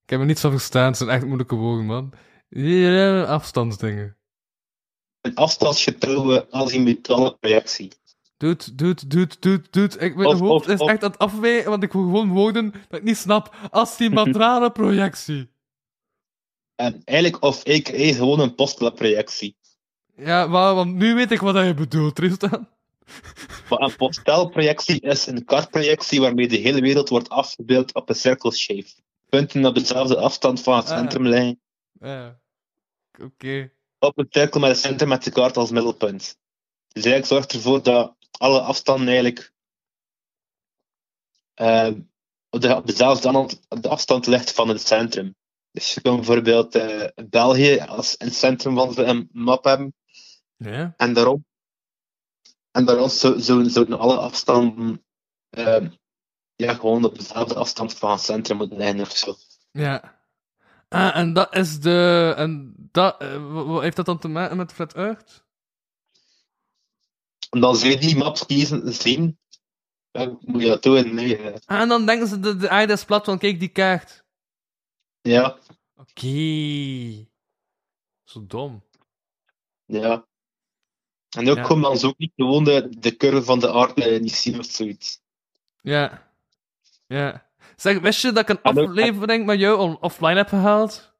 Ik 0.03 0.09
heb 0.09 0.19
er 0.19 0.25
niets 0.25 0.41
van 0.41 0.51
verstaan, 0.51 0.85
het 0.87 0.97
zijn 0.97 1.09
echt 1.09 1.25
moeilijke 1.25 1.55
woorden, 1.55 1.85
man. 1.85 2.13
Ja, 2.49 3.23
afstandsdingen. 3.23 4.17
Een 5.21 5.35
afstandsgetrouwe 5.35 6.47
azimutale 6.51 7.37
projectie. 7.37 7.91
Doet, 8.37 8.77
doet, 8.77 9.09
doet, 9.11 9.41
doet, 9.41 9.73
doet. 9.73 10.01
Ik, 10.01 10.15
mijn 10.15 10.27
Of- 10.27 10.39
hoofd 10.39 10.65
of- 10.65 10.73
is 10.73 10.79
of- 10.79 10.89
echt 10.89 11.03
aan 11.03 11.11
het 11.11 11.19
afwijken, 11.19 11.69
want 11.69 11.83
ik 11.83 11.91
hoor 11.91 12.03
gewoon 12.03 12.29
woorden 12.29 12.71
dat 12.71 12.99
ik 12.99 13.03
niet 13.05 13.17
snap. 13.17 13.55
Astimatrale 13.71 14.71
projectie. 14.81 15.49
En 16.75 17.01
eigenlijk, 17.03 17.43
of 17.43 17.63
ik 17.63 17.87
gewoon 17.87 18.39
een 18.39 18.55
postela-projectie. 18.55 19.55
Ja, 20.15 20.47
maar, 20.47 20.75
want 20.75 20.93
nu 20.93 21.15
weet 21.15 21.31
ik 21.31 21.39
wat 21.39 21.65
je 21.65 21.73
bedoelt, 21.73 22.15
Tristan. 22.15 22.67
Maar 23.69 23.79
een 23.79 23.95
postelprojectie 23.95 25.01
is 25.01 25.25
een 25.25 25.45
kaartprojectie 25.45 26.21
waarmee 26.21 26.47
de 26.47 26.57
hele 26.57 26.81
wereld 26.81 27.09
wordt 27.09 27.29
afgebeeld 27.29 27.93
op 27.93 28.09
een 28.09 28.15
cirkelshape. 28.15 28.89
Punten 29.29 29.65
op 29.65 29.75
dezelfde 29.75 30.17
afstand 30.17 30.61
van 30.61 30.75
het 30.77 30.89
Ah. 30.89 30.97
centrumlijn. 30.97 31.59
Ja. 31.99 32.39
Oké. 33.21 33.71
Op 33.99 34.17
een 34.17 34.27
cirkel 34.29 34.59
met 34.59 34.69
een 34.69 34.75
centrum 34.75 35.09
met 35.09 35.23
de 35.23 35.31
kaart 35.31 35.57
als 35.57 35.71
middelpunt. 35.71 36.37
Dus 36.87 37.03
eigenlijk 37.03 37.25
zorgt 37.25 37.53
ervoor 37.53 37.83
dat 37.83 38.15
alle 38.31 38.61
afstanden 38.61 39.07
eigenlijk 39.07 39.51
eh, 41.53 41.91
op, 42.49 42.61
de, 42.61 42.75
op 42.75 42.87
dezelfde 42.87 43.57
afstand 43.81 44.27
ligt 44.27 44.51
van 44.51 44.67
het 44.69 44.87
centrum. 44.87 45.35
Dus 45.73 45.93
je 45.93 46.01
kan 46.01 46.15
bijvoorbeeld 46.15 46.75
eh, 46.75 47.25
België 47.29 47.79
als 47.79 48.15
een 48.17 48.31
centrum 48.31 48.75
van 48.75 48.97
een 48.97 49.29
map 49.31 49.63
hebben. 49.63 49.95
Ja. 50.57 50.93
En 50.97 51.13
daarom, 51.13 51.45
en 52.71 52.85
daarom 52.85 53.09
zo- 53.09 53.37
zo- 53.37 53.63
zouden 53.63 53.99
alle 53.99 54.17
afstanden 54.17 55.05
eh, 55.49 55.87
ja, 56.55 56.73
gewoon 56.73 57.05
op 57.05 57.17
dezelfde 57.17 57.55
afstand 57.55 57.93
van 57.93 58.11
het 58.11 58.21
centrum 58.21 58.57
moeten 58.57 58.77
liggen 58.77 59.01
of 59.01 59.11
zo. 59.17 59.35
Ja. 59.71 60.21
Ah, 60.89 61.15
en 61.17 61.33
dat 61.33 61.55
is 61.55 61.79
de... 61.79 62.33
En 62.37 62.73
dat... 62.91 63.15
wat 63.51 63.81
heeft 63.81 63.95
dat 63.95 64.05
dan 64.05 64.19
te 64.19 64.27
maken 64.27 64.57
met 64.57 64.73
Flat 64.73 64.93
Earth? 64.93 65.43
En 67.49 67.59
dan 67.59 67.75
zij 67.75 67.97
die 67.97 68.15
maps 68.17 68.45
kiezen, 68.45 68.93
zien, 68.93 69.39
dan 70.11 70.37
moet 70.41 70.61
je 70.61 70.67
dat 70.67 70.83
doen. 70.83 71.13
Nee, 71.13 71.37
eh, 71.37 71.55
Ah, 71.65 71.81
en 71.81 71.87
dan 71.87 72.05
denken 72.05 72.27
ze, 72.27 72.39
de, 72.39 72.57
de 72.57 72.69
aarde 72.69 72.93
is 72.93 73.05
plat, 73.05 73.25
want 73.25 73.39
kijk 73.39 73.59
die 73.59 73.69
kaart. 73.69 74.22
Ja, 75.23 75.57
Oké. 75.95 77.25
Zo 78.23 78.45
dom. 78.47 78.83
ja. 79.85 80.25
En 81.37 81.49
ook 81.49 81.57
Ja. 81.57 81.67
dan 81.81 81.97
zo 81.97 82.07
ook 82.07 82.17
niet 82.17 82.31
gewoon 82.35 82.63
de, 82.63 82.89
de 82.99 83.15
curve 83.17 83.43
van 83.43 83.59
de 83.59 83.71
aarde 83.73 84.19
niet 84.19 84.35
zien 84.35 84.59
of 84.59 84.65
zoiets. 84.65 85.21
Ja. 85.81 86.31
Ja. 87.07 87.49
Zeg, 87.75 87.99
wist 87.99 88.21
je 88.21 88.31
dat 88.31 88.49
ik 88.49 88.57
een 88.57 88.61
aflevering 88.61 89.45
met 89.45 89.59
jou 89.59 89.97
offline 89.99 90.35
heb 90.35 90.47
gehaald? 90.47 91.13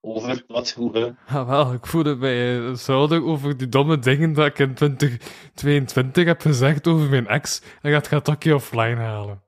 Over 0.00 0.44
wat, 0.46 0.70
hoe, 0.70 0.98
hè? 0.98 1.10
Ah, 1.38 1.48
wel, 1.48 1.72
ik 1.72 1.86
voelde 1.86 2.16
mij 2.16 2.66
eh, 2.68 2.74
schuldig 2.74 3.22
over 3.22 3.56
die 3.56 3.68
domme 3.68 3.98
dingen 3.98 4.32
dat 4.32 4.46
ik 4.46 4.58
in 4.58 4.74
2022 4.74 6.24
heb 6.24 6.40
gezegd 6.40 6.86
over 6.86 7.08
mijn 7.08 7.26
ex. 7.26 7.62
En 7.82 7.92
gaat 7.92 8.08
gaat 8.08 8.24
dat 8.24 8.38
keer 8.38 8.54
offline 8.54 8.96
halen. 8.96 9.42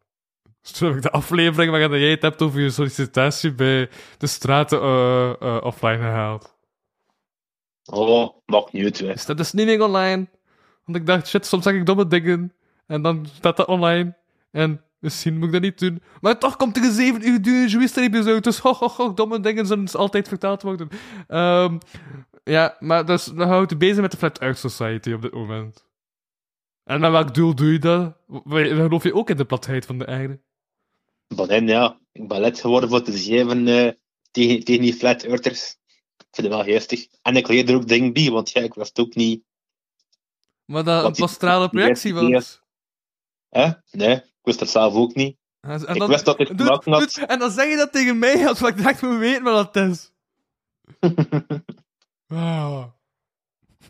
Dus 0.60 0.78
heb 0.78 0.94
ik 0.94 1.02
de 1.02 1.10
aflevering 1.10 1.70
waarin 1.70 2.00
jij 2.00 2.10
het 2.10 2.22
hebt 2.22 2.42
over 2.42 2.60
je 2.60 2.70
sollicitatie 2.70 3.54
bij 3.54 3.88
de 4.18 4.26
straten 4.26 4.80
eh, 4.80 5.30
eh, 5.40 5.64
offline 5.64 5.96
gehaald. 5.96 6.58
Oh, 7.84 8.28
maakt 8.46 8.72
niet 8.72 8.98
hè. 8.98 9.12
Dus 9.12 9.26
dat 9.26 9.40
is 9.40 9.52
niet 9.52 9.66
meer 9.66 9.82
online. 9.82 10.28
Want 10.84 10.98
ik 10.98 11.06
dacht, 11.06 11.28
shit, 11.28 11.46
soms 11.46 11.64
zeg 11.64 11.74
ik 11.74 11.86
domme 11.86 12.06
dingen. 12.06 12.52
En 12.86 13.02
dan 13.02 13.26
staat 13.34 13.56
dat 13.56 13.66
online. 13.66 14.16
En 14.50 14.84
misschien 14.98 15.38
moet 15.38 15.46
ik 15.46 15.52
dat 15.52 15.62
niet 15.62 15.78
doen. 15.78 16.02
Maar 16.20 16.38
toch 16.38 16.56
komt 16.56 16.76
er 16.76 16.82
een 16.82 16.92
7 16.92 17.28
uur 17.28 17.42
durende 17.42 18.30
uit. 18.30 18.44
Dus 18.44 18.58
ho, 18.58 18.72
ho, 18.72 18.88
ho, 18.88 19.14
domme 19.14 19.40
dingen 19.40 19.66
zullen 19.66 19.84
dus 19.84 19.96
altijd 19.96 20.28
vertaald 20.28 20.62
worden. 20.62 20.88
Ehm, 21.26 21.78
ja, 22.44 22.76
maar 22.78 23.06
dus, 23.06 23.24
dan 23.24 23.48
hou 23.48 23.62
ik 23.62 23.78
bezig 23.78 24.00
met 24.00 24.10
de 24.10 24.16
Flat 24.16 24.38
Earth 24.38 24.58
Society 24.58 25.12
op 25.12 25.22
dit 25.22 25.32
moment. 25.32 25.88
En 26.84 27.00
met 27.00 27.10
welk 27.10 27.34
doel 27.34 27.54
doe 27.54 27.72
je 27.72 27.78
dat? 27.78 28.16
Geloof 28.44 29.02
je 29.02 29.14
ook 29.14 29.30
in 29.30 29.36
de 29.36 29.44
platheid 29.44 29.86
van 29.86 29.98
de 29.98 30.06
aarde? 30.06 30.40
Dan, 31.36 31.66
ja, 31.66 31.98
ik 32.12 32.28
ben 32.28 32.40
lid 32.40 32.60
geworden 32.60 32.88
voor 32.88 33.02
te 33.02 33.18
zeven 33.18 33.68
eh, 33.68 33.92
tegen, 34.30 34.64
tegen 34.64 34.82
die 34.82 34.94
flat 34.94 35.22
earthers. 35.22 35.76
Ik 36.16 36.26
vind 36.30 36.46
het 36.46 36.56
wel 36.56 36.64
geestig. 36.64 37.06
En 37.22 37.36
ik 37.36 37.48
leer 37.48 37.68
er 37.68 37.74
ook 37.74 37.88
dingen 37.88 38.12
bij, 38.12 38.30
want 38.30 38.50
ja, 38.50 38.60
ik 38.60 38.74
wist 38.74 38.98
ook 38.98 39.14
niet... 39.14 39.42
Maar 40.64 40.84
dat 40.84 41.04
een 41.04 41.12
die 41.38 41.68
projectie 41.68 42.14
was. 42.14 42.60
Hè? 43.48 43.70
Nee, 43.90 44.14
ik 44.14 44.32
wist 44.42 44.58
dat 44.58 44.70
zelf 44.70 44.94
ook 44.94 45.14
niet. 45.14 45.36
En, 45.60 45.70
en 45.86 45.94
ik 45.94 45.98
dan- 45.98 46.08
wist 46.08 46.24
dat 46.24 46.40
ik 46.40 46.48
had... 46.48 46.84
doe- 46.84 47.26
En 47.26 47.38
dan 47.38 47.50
zeg 47.50 47.70
je 47.70 47.76
dat 47.76 47.92
tegen 47.92 48.18
mij, 48.18 48.48
als 48.48 48.62
ik 48.62 48.76
direct 48.76 49.02
moet 49.02 49.18
weten 49.18 49.42
wat 49.42 49.74
dat 49.74 49.88
is. 49.88 50.10
Wauw. 52.26 52.92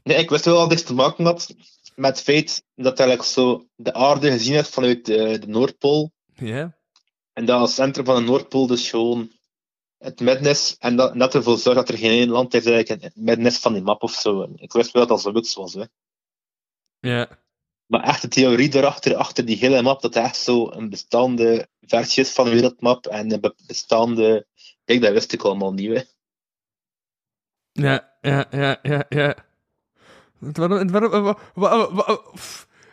Nee, 0.02 0.16
ik 0.16 0.30
wist 0.30 0.44
wel 0.44 0.68
dat 0.68 0.78
ik 0.80 0.86
te 0.86 0.94
maken 0.94 1.24
had 1.24 1.54
met 1.94 2.10
het 2.16 2.20
feit 2.24 2.64
dat 2.74 2.98
eigenlijk 2.98 3.28
zo 3.28 3.66
de 3.76 3.92
aarde 3.92 4.30
gezien 4.30 4.54
is 4.54 4.68
vanuit 4.68 5.04
de, 5.06 5.38
de 5.38 5.46
Noordpool. 5.46 6.12
Ja. 6.34 6.78
En 7.40 7.46
dat 7.46 7.60
het 7.60 7.70
centrum 7.70 8.04
van 8.04 8.14
de 8.14 8.20
Noordpool 8.20 8.66
dus 8.66 8.90
gewoon 8.90 9.30
het 9.98 10.20
midden 10.20 10.50
is. 10.50 10.76
En 10.78 10.96
dat, 10.96 11.18
dat 11.18 11.34
ervoor 11.34 11.58
zorgt 11.58 11.78
dat 11.78 11.88
er 11.88 11.98
geen 11.98 12.10
één 12.10 12.28
land 12.28 12.54
is 12.54 12.66
eigenlijk 12.66 13.02
het 13.02 13.16
midden 13.16 13.46
is 13.46 13.58
van 13.58 13.72
die 13.72 13.82
map 13.82 14.02
of 14.02 14.12
zo. 14.12 14.48
Ik 14.56 14.72
wist 14.72 14.90
wel 14.90 15.06
dat 15.06 15.22
dat 15.22 15.32
zoiets 15.32 15.54
was. 15.54 15.74
Hè. 15.74 15.84
Ja. 16.98 17.38
Maar 17.86 18.02
echt 18.02 18.22
de 18.22 18.28
theorie 18.28 18.74
erachter, 18.74 19.14
achter 19.14 19.44
die 19.44 19.56
hele 19.56 19.82
map, 19.82 20.00
dat 20.00 20.14
het 20.14 20.24
echt 20.24 20.36
zo 20.36 20.70
een 20.70 20.88
bestaande 20.88 21.68
versie 21.80 22.22
is 22.22 22.32
van 22.32 22.44
de 22.44 22.50
wereldmap. 22.50 23.06
En 23.06 23.32
een 23.32 23.40
be- 23.40 23.54
bestaande... 23.66 24.46
Kijk, 24.84 25.00
dat 25.00 25.12
wist 25.12 25.32
ik 25.32 25.42
allemaal 25.42 25.72
niet. 25.72 25.88
Hè. 25.96 26.02
Ja, 27.72 28.16
ja, 28.20 28.46
ja, 28.50 28.78
ja, 28.82 29.04
ja. 29.08 29.34
Het 30.40 30.56
Waarom, 30.56 30.90
waarom, 31.54 32.18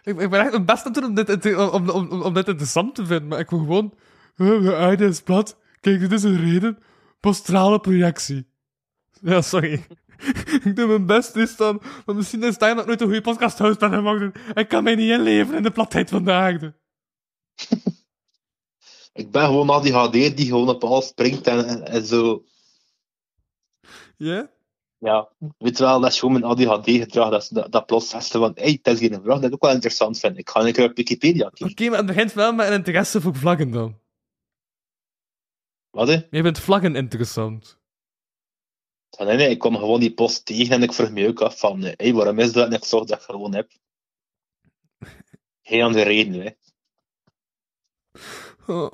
ik, 0.04 0.30
ben 0.30 0.40
echt 0.40 0.52
mijn 0.52 0.66
best 0.66 0.86
aan 0.86 0.92
het 0.92 1.02
doen 1.02 1.10
om 1.10 1.14
dit, 1.14 1.56
om, 1.56 1.90
om, 1.90 1.90
om, 1.90 2.22
om 2.22 2.34
dit 2.34 2.48
interessant 2.48 2.96
te 2.96 3.06
vinden, 3.06 3.28
maar 3.28 3.40
ik 3.40 3.50
wil 3.50 3.60
gewoon... 3.60 3.94
De 4.38 4.76
aarde 4.76 5.06
is 5.06 5.22
plat. 5.22 5.58
Kijk, 5.80 6.00
dit 6.00 6.12
is 6.12 6.24
een 6.24 6.40
reden. 6.40 6.78
Postrale 7.20 7.80
projectie. 7.80 8.48
Ja, 9.22 9.42
sorry. 9.42 9.86
ik 10.64 10.76
doe 10.76 10.88
mijn 10.88 11.06
best, 11.06 11.36
is 11.36 11.56
dan... 11.56 11.82
Maar 12.06 12.16
misschien 12.16 12.44
is 12.44 12.58
daar 12.58 12.76
nog 12.76 12.86
nooit 12.86 13.02
een 13.02 13.08
goede 13.08 13.22
podcast 13.22 13.58
host 13.58 13.80
ben 13.80 13.92
gemaakt. 13.92 14.20
doen. 14.20 14.34
Ik 14.54 14.68
kan 14.68 14.84
mij 14.84 14.96
niet 14.96 15.12
inleven 15.12 15.56
in 15.56 15.64
de 15.64 15.72
platheid 15.72 16.10
van 16.10 16.26
de 16.26 16.32
aarde. 16.32 16.76
Ik 19.14 19.32
ben 19.32 19.46
gewoon 19.46 19.70
al 19.70 19.82
die 19.82 19.94
HD 19.94 20.12
die 20.12 20.46
gewoon 20.46 20.70
op 20.70 20.84
alles 20.84 21.08
springt 21.08 21.48
en, 21.48 21.68
en, 21.68 21.86
en 21.86 22.06
zo. 22.06 22.44
Ja? 24.18 24.50
Ja, 25.00 25.30
weet 25.58 25.80
wel, 25.80 26.00
dat 26.00 26.12
is 26.12 26.20
gewoon 26.20 26.40
mijn 26.40 26.46
ADHD-gedrag. 26.52 27.30
Dat, 27.30 27.50
dat, 27.52 27.72
dat 27.72 27.86
plots 27.86 28.10
testen 28.10 28.40
van, 28.40 28.52
hey, 28.56 28.80
dat 28.82 28.94
is 28.94 29.00
geen 29.00 29.22
vraag 29.24 29.36
dat 29.36 29.44
ik 29.44 29.54
ook 29.54 29.62
wel 29.62 29.74
interessant 29.74 30.20
vind. 30.20 30.38
Ik 30.38 30.50
ga 30.50 30.66
een 30.66 30.74
keer 30.74 30.90
op 30.90 30.96
Wikipedia 30.96 31.50
kijken. 31.50 31.70
Oké, 31.70 31.90
maar 31.90 31.98
het 31.98 32.08
begint 32.08 32.34
wel 32.34 32.54
met 32.54 32.68
een 32.68 32.74
interesse 32.74 33.22
voor 33.22 33.36
vlaggen 33.36 33.72
dan. 33.72 34.00
Wat, 35.98 36.08
hè? 36.08 36.14
Je 36.30 36.42
vindt 36.42 36.60
vlaggen 36.60 36.96
interessant. 36.96 37.80
Ja, 39.10 39.24
Nee, 39.24 39.38
nee, 39.38 39.50
ik 39.50 39.60
kwam 39.60 39.76
gewoon 39.76 40.00
die 40.00 40.14
post 40.14 40.46
tegen 40.46 40.76
en 40.76 40.84
ik 40.84 40.94
vroeg 40.94 41.12
me 41.12 41.28
ook 41.28 41.42
af 41.42 41.60
van, 41.60 41.84
eh, 41.84 41.94
hey, 41.96 42.14
waarom 42.14 42.40
is 42.40 42.52
dat? 42.52 42.68
En 42.68 42.74
ik 42.74 42.84
zag 42.84 43.04
dat 43.04 43.18
ik 43.18 43.24
gewoon 43.24 43.56
heb. 43.56 43.72
Geen 45.62 45.82
andere 45.82 46.04
reden, 46.04 46.42
hè. 46.42 46.50
Oh. 48.74 48.92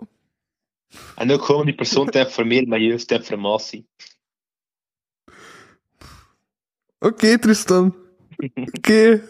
En 1.15 1.31
ook 1.31 1.43
gewoon 1.43 1.65
die 1.65 1.75
persoon 1.75 2.09
te 2.09 2.19
informeren 2.19 2.69
met 2.69 2.81
juiste 2.81 3.15
informatie. 3.15 3.87
Oké, 6.99 7.39
Tristan. 7.39 7.95
Oké. 8.77 9.23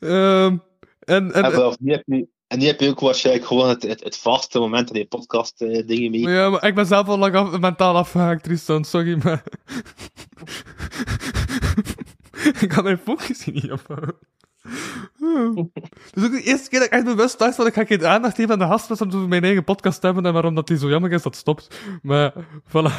Ehm, 0.00 0.58
en, 0.98 1.32
en, 1.32 1.32
En, 1.32 1.44
heb 1.44 2.02
je, 2.04 2.28
en 2.50 2.58
nu 2.58 2.66
heb 2.66 2.80
je 2.80 2.88
ook 2.88 3.00
waarschijnlijk 3.00 3.46
gewoon 3.46 3.68
het, 3.68 3.82
het, 3.82 4.04
het 4.04 4.18
vaste 4.18 4.58
moment 4.58 4.88
in 4.88 4.94
die 4.94 5.06
podcast 5.06 5.62
eh, 5.62 5.86
dingen 5.86 6.10
mee. 6.10 6.20
ja, 6.20 6.50
maar 6.50 6.66
ik 6.66 6.74
ben 6.74 6.86
zelf 6.86 7.08
al 7.08 7.18
lang 7.18 7.34
af, 7.34 7.58
mentaal 7.58 7.96
afgehaakt, 7.96 8.42
Tristan. 8.42 8.84
Sorry, 8.84 9.20
maar... 9.22 9.42
ik 12.62 12.68
kan 12.68 12.84
mijn 12.84 12.98
focus 12.98 13.44
hier 13.44 13.54
niet 13.54 13.72
ophouden. 13.72 14.18
Dus 16.10 16.24
ook 16.24 16.32
de 16.32 16.42
eerste 16.42 16.68
keer 16.68 16.78
dat 16.78 16.88
ik 16.88 16.94
echt 16.94 17.04
bewust 17.04 17.38
dacht 17.38 17.54
van 17.54 17.66
ik 17.66 17.74
ga 17.74 17.84
geen 17.84 18.06
aandacht 18.06 18.34
geven 18.34 18.52
aan 18.52 18.58
de 18.58 18.64
gast 18.64 18.88
was 18.88 19.00
om 19.00 19.28
mijn 19.28 19.44
eigen 19.44 19.64
podcast 19.64 20.00
te 20.00 20.06
hebben 20.06 20.26
en 20.26 20.32
waarom 20.32 20.54
dat 20.54 20.66
die 20.66 20.78
zo 20.78 20.88
jammer 20.88 21.12
is 21.12 21.22
dat 21.22 21.36
stopt. 21.36 21.80
Maar, 22.02 22.32
voilà. 22.68 22.92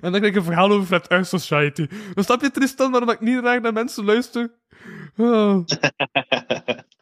En 0.00 0.12
dan 0.12 0.20
krijg 0.20 0.24
ik 0.24 0.36
een 0.36 0.44
verhaal 0.44 0.70
over 0.70 0.86
Flat 0.86 1.06
Earth 1.06 1.26
Society. 1.26 1.86
Dan 2.14 2.24
snap 2.24 2.40
je, 2.40 2.50
Tristan, 2.50 2.90
waarom 2.90 3.10
ik 3.10 3.20
niet 3.20 3.38
graag 3.38 3.60
naar 3.60 3.72
mensen 3.72 4.04
luister? 4.04 4.54
Oh. 5.16 5.64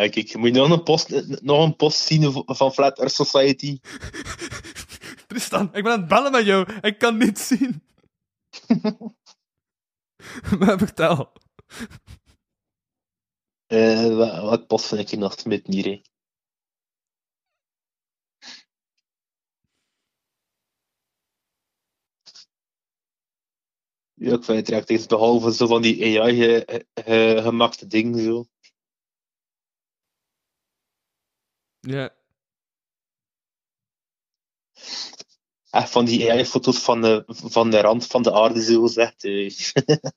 Ja, 0.00 0.08
kijk, 0.08 0.36
moet 0.36 0.48
je 0.48 0.60
nog 0.60 0.70
een 0.70 0.82
post, 0.82 1.40
nog 1.42 1.64
een 1.64 1.76
post 1.76 1.98
zien 2.00 2.44
van 2.46 2.72
Flat 2.72 2.98
Earth 2.98 3.12
Society? 3.12 3.78
Tristan, 5.28 5.74
ik 5.74 5.82
ben 5.82 5.92
aan 5.92 5.98
het 6.00 6.08
bellen 6.08 6.32
met 6.32 6.44
jou. 6.44 6.72
Ik 6.80 6.98
kan 6.98 7.16
niet 7.16 7.38
zien. 7.38 7.82
maar 10.58 10.78
vertel. 10.78 11.32
Eh, 13.66 14.16
wat, 14.16 14.42
wat 14.42 14.66
post 14.66 14.86
vind 14.86 15.00
ik 15.00 15.10
hier 15.10 15.18
nog 15.18 15.44
met 15.44 15.66
hè? 15.66 16.02
Ja, 24.14 24.34
ik 24.34 24.44
vind 24.44 24.68
het 24.68 24.90
iets 24.90 25.06
behalve 25.06 25.52
zo 25.54 25.66
van 25.66 25.82
die 25.82 26.20
AI 26.20 26.36
ge- 26.36 26.86
ge- 26.94 27.38
gemaakte 27.42 27.86
dingen 27.86 28.24
zo. 28.24 28.44
Ja. 31.80 32.14
Echt 35.70 35.90
van 35.90 36.04
die 36.04 36.30
AI-foto's 36.32 36.78
van 36.78 37.00
de, 37.00 37.24
van 37.26 37.70
de 37.70 37.80
rand 37.80 38.06
van 38.06 38.22
de 38.22 38.32
aarde, 38.32 38.62
zo 38.62 38.80
gezegd. 38.82 39.24
eh. 39.24 39.50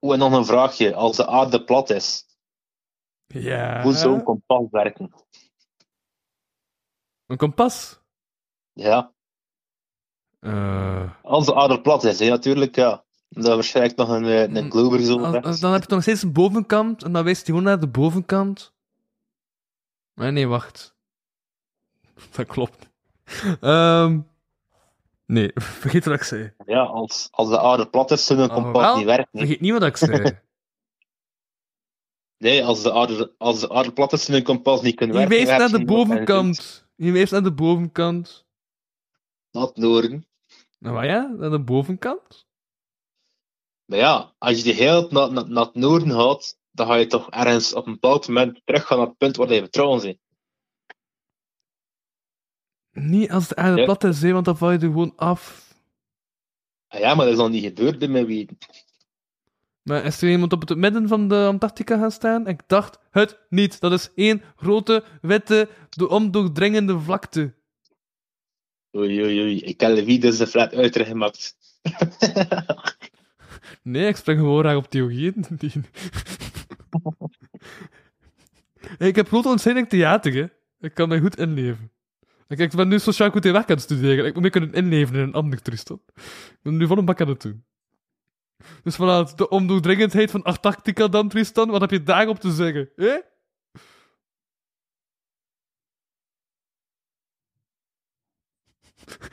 Oeh, 0.00 0.12
en 0.14 0.18
nog 0.18 0.32
een 0.32 0.44
vraagje. 0.46 0.94
Als 0.94 1.16
de 1.16 1.26
aarde 1.26 1.64
plat 1.64 1.90
is, 1.90 2.26
Ja. 3.26 3.82
hoe 3.82 3.92
zou 3.92 4.14
een 4.14 4.22
kompas 4.22 4.66
werken? 4.70 5.12
Een 7.26 7.36
kompas? 7.36 8.00
Ja. 8.72 9.14
Eh, 10.38 11.24
Als 11.24 11.46
de 11.46 11.54
aarde 11.54 11.80
plat 11.80 12.04
is, 12.04 12.18
hè, 12.18 12.28
natuurlijk, 12.28 12.74
ja. 12.74 13.04
Dat 13.34 13.54
waarschijnlijk 13.54 13.96
nog 13.96 14.08
een, 14.08 14.24
eh, 14.24 14.54
een 14.54 14.70
glober 14.70 15.00
zo. 15.00 15.18
Als- 15.18 15.60
dan 15.60 15.72
heb 15.72 15.82
je 15.82 15.94
nog 15.94 16.02
steeds 16.02 16.22
een 16.22 16.32
bovenkant 16.32 17.02
en 17.02 17.12
dan 17.12 17.24
wijst 17.24 17.38
hij 17.46 17.46
gewoon 17.46 17.62
naar 17.62 17.80
de 17.80 17.88
bovenkant. 17.88 18.72
Nee, 20.14 20.30
nee, 20.30 20.46
wacht. 20.48 20.94
Dat 22.36 22.46
klopt. 22.46 22.88
Ehm 23.60 24.20
nee, 25.26 25.50
vergeet 25.80 26.04
wat 26.04 26.14
ik 26.14 26.22
zei. 26.22 26.52
Ja, 26.66 26.82
als, 26.82 27.28
als 27.30 27.48
de 27.48 27.60
aarde 27.60 27.88
plat 27.88 28.10
is, 28.10 28.26
zou 28.26 28.40
een 28.40 28.48
kompas 28.48 28.82
wel, 28.82 28.96
niet 28.96 29.04
werken. 29.04 29.28
Vergeet 29.32 29.60
niet 29.60 29.72
wat 29.72 29.82
ik 29.82 29.96
zei. 29.96 30.38
Nee, 32.42 32.64
als 32.64 32.82
de 32.82 32.92
aarde, 32.92 33.34
als 33.38 33.60
de 33.60 33.70
aarde 33.70 33.92
plat 33.92 34.12
is, 34.12 34.42
kompas 34.42 34.82
niet 34.82 34.94
kunnen 34.94 35.20
Je 35.20 35.26
werken. 35.28 35.46
wijst 35.46 35.60
naar 35.60 35.80
de 35.80 35.84
bovenkant. 35.84 36.86
Je 36.94 37.12
wijst 37.12 37.32
naar 37.32 37.42
de 37.42 37.52
bovenkant. 37.52 38.46
Naar 39.50 39.62
het 39.62 39.76
noorden. 39.76 40.26
Nou 40.78 41.06
ja, 41.06 41.34
naar 41.38 41.50
de 41.50 41.60
bovenkant? 41.60 42.46
Maar 43.92 44.00
ja, 44.00 44.34
als 44.38 44.62
je 44.62 44.72
hele 44.72 45.00
tijd 45.00 45.10
naar, 45.10 45.32
naar, 45.32 45.48
naar 45.50 45.64
het 45.64 45.74
noorden 45.74 46.10
gaat, 46.10 46.58
dan 46.70 46.86
ga 46.86 46.94
je 46.94 47.06
toch 47.06 47.30
ergens 47.30 47.74
op 47.74 47.86
een 47.86 47.92
bepaald 47.92 48.28
moment 48.28 48.60
terug 48.64 48.86
gaan 48.86 48.98
naar 48.98 49.06
het 49.06 49.16
punt 49.16 49.36
waar 49.36 49.52
je 49.52 49.60
vertrouwen 49.60 50.00
bent. 50.02 50.18
Niet 52.90 53.30
als 53.30 53.48
de 53.48 53.56
aarde 53.56 53.78
Ja. 53.78 53.84
plat 53.84 54.04
is, 54.04 54.22
hè, 54.22 54.32
want 54.32 54.44
dan 54.44 54.56
val 54.56 54.70
je 54.70 54.78
er 54.78 54.84
gewoon 54.84 55.12
af. 55.16 55.72
Ah 56.88 57.00
ja, 57.00 57.14
maar 57.14 57.24
dat 57.24 57.34
is 57.34 57.40
al 57.40 57.48
niet 57.48 57.64
gebeurd 57.64 57.98
bij 57.98 58.08
mij 58.08 58.26
weten. 58.26 58.58
Maar 59.82 60.04
is 60.04 60.22
er 60.22 60.30
iemand 60.30 60.52
op 60.52 60.68
het 60.68 60.78
midden 60.78 61.08
van 61.08 61.28
de 61.28 61.46
Antarctica 61.46 61.98
gaan 61.98 62.10
staan? 62.10 62.46
Ik 62.46 62.60
dacht 62.66 62.98
het 63.10 63.38
niet. 63.48 63.80
Dat 63.80 63.92
is 63.92 64.10
één 64.14 64.42
grote, 64.56 65.04
witte, 65.22 65.68
de 65.90 66.08
ondoordringende 66.08 66.98
vlakte. 66.98 67.54
Oei, 68.96 69.22
oei, 69.22 69.40
oei. 69.40 69.60
Ik 69.60 69.80
heb 69.80 69.94
de 69.94 70.04
video's 70.04 70.36
de 70.36 70.46
flat 70.46 70.74
uitgemaakt. 70.74 71.56
Nee, 73.82 74.06
ik 74.06 74.16
spring 74.16 74.38
gewoon 74.38 74.60
graag 74.60 74.76
op 74.76 74.90
theorieën. 74.90 75.44
Die... 75.58 75.72
Hey, 78.98 79.08
ik 79.08 79.16
heb 79.16 79.26
grote 79.26 79.48
ontzettend 79.48 79.90
theater, 79.90 80.34
hè. 80.34 80.46
Ik 80.80 80.94
kan 80.94 81.08
mij 81.08 81.20
goed 81.20 81.38
inleven. 81.38 81.90
Ik, 82.48 82.58
ik 82.58 82.70
ben 82.70 82.88
nu 82.88 82.98
sociaal 82.98 83.30
goed 83.30 83.44
in 83.44 83.52
werk 83.52 83.70
aan 83.70 83.80
studeren. 83.80 84.26
Ik 84.26 84.34
moet 84.34 84.42
me 84.42 84.50
kunnen 84.50 84.72
inleven 84.72 85.14
in 85.14 85.20
een 85.20 85.34
ander 85.34 85.62
toestand. 85.62 86.00
Ik 86.14 86.58
ben 86.62 86.76
nu 86.76 86.86
van 86.86 86.98
een 86.98 87.04
bak 87.04 87.20
aan 87.20 87.28
het 87.28 87.42
doen. 87.42 87.64
Dus 88.82 88.96
vanuit 88.96 89.38
de 89.38 89.48
ondoordringendheid 89.48 90.30
van 90.30 90.42
Antarctica 90.42 91.08
dan, 91.08 91.28
Tristan, 91.28 91.70
wat 91.70 91.80
heb 91.80 91.90
je 91.90 92.02
daarop 92.02 92.40
te 92.40 92.52
zeggen? 92.52 92.90
hè? 92.96 93.20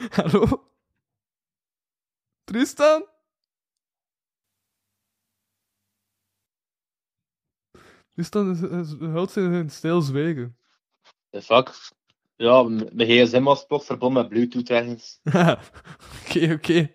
Hallo? 0.21 0.71
Tristan? 2.43 3.05
Is, 8.19 8.29
is, 8.29 8.95
houdt 8.99 9.31
zich 9.31 9.51
in 9.51 9.69
stilzwijgen. 9.69 10.55
De 11.29 11.41
fuck? 11.41 11.71
Ja, 12.35 12.63
mijn 12.63 13.09
gsm 13.09 13.43
was 13.43 13.65
plots 13.65 13.85
verbonden 13.85 14.21
met 14.21 14.31
bluetooth 14.31 14.69
ergens. 14.69 15.19
Oké, 16.25 16.51
oké. 16.53 16.91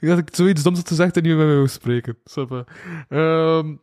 Ik 0.00 0.08
dacht 0.08 0.18
ik 0.18 0.34
zoiets 0.34 0.62
doms 0.62 0.78
had 0.78 0.88
gezegd 0.88 1.16
en 1.16 1.22
nu 1.22 1.36
met 1.36 1.46
mij 1.46 1.54
wou 1.54 1.68
spreken. 1.68 2.18
Sapa. 2.24 2.64
Ehm 3.08 3.74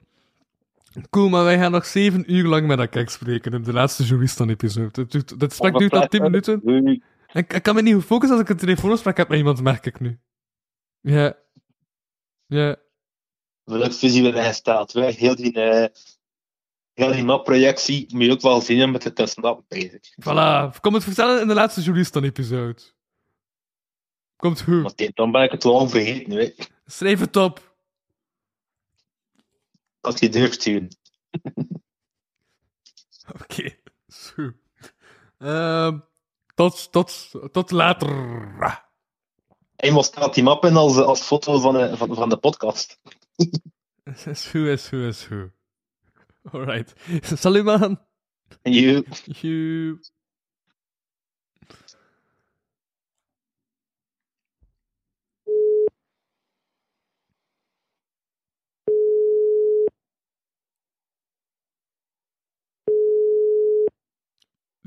cool, 1.09 1.29
maar 1.29 1.43
wij 1.43 1.57
gaan 1.57 1.71
nog 1.71 1.85
zeven 1.85 2.33
uur 2.33 2.47
lang 2.47 2.67
met 2.67 2.79
elkaar 2.79 3.09
spreken 3.09 3.53
in 3.53 3.63
de 3.63 3.73
laatste 3.73 4.03
Juristan-episode. 4.03 5.05
Dat, 5.37 5.53
gesprek 5.53 5.77
duurt 5.77 5.93
al 5.93 6.07
tien 6.07 6.21
minuten. 6.21 6.61
Ik, 7.33 7.53
ik 7.53 7.63
kan 7.63 7.75
me 7.75 7.81
niet 7.81 8.03
focussen 8.03 8.37
als 8.37 8.45
ik 8.45 8.49
een 8.49 8.57
telefoongesprek 8.57 9.17
heb 9.17 9.27
met 9.27 9.37
iemand, 9.37 9.61
merk 9.61 9.85
ik 9.85 9.99
nu. 9.99 10.19
Ja. 11.01 11.37
Ja. 12.45 12.75
Welke 13.63 13.91
visie 13.91 14.19
we 14.21 14.27
hebben 14.27 14.45
gesteld. 14.45 14.91
Wij, 14.91 15.11
heel 15.11 15.35
die, 15.35 15.53
eh 15.53 15.89
heel 16.99 17.11
die 17.11 17.23
mapprojectie 17.23 18.05
moet 18.09 18.23
je 18.23 18.31
ook 18.31 18.41
wel 18.41 18.61
zien 18.61 18.91
met 18.91 19.03
het 19.03 19.29
snappen, 19.29 19.65
bezig. 19.67 19.99
Voilà. 20.21 20.79
Kom 20.79 20.93
het 20.93 21.03
vertellen 21.03 21.41
in 21.41 21.47
de 21.47 21.53
laatste 21.53 21.81
Juristan-episode. 21.81 22.81
Komt 24.35 24.61
goed. 24.61 25.15
Dan 25.15 25.31
ben 25.31 25.43
ik 25.43 25.51
het 25.51 25.63
wel 25.63 25.89
vergeten, 25.89 26.35
weet 26.35 26.57
je. 26.57 26.63
Schrijf 26.85 27.19
het 27.19 27.35
op. 27.35 27.75
Als 30.01 30.19
je 30.19 30.29
durft 30.29 30.53
sturen. 30.53 30.87
Oké. 33.41 33.75
Zo. 34.07 34.51
Ehm, 35.37 35.99
tot, 36.55 36.91
tot, 36.91 37.31
tot 37.51 37.71
later. 37.71 38.87
Eenmaal 39.75 40.03
staat 40.03 40.33
die 40.33 40.43
map 40.43 40.65
in 40.65 40.75
als, 40.75 40.97
als 40.97 41.21
foto 41.21 41.59
van, 41.59 41.73
de- 41.73 41.97
van, 41.97 42.15
van 42.15 42.29
de 42.29 42.37
podcast. 42.37 42.99
Is 44.25 44.45
goed, 44.45 44.65
is 44.67 44.87
goed, 44.87 45.03
is 45.03 45.23
goed. 45.23 45.49
Alright. 46.53 46.93
Salut 47.23 47.65
man. 47.65 47.97
You. 48.65 49.05
You. 49.41 49.99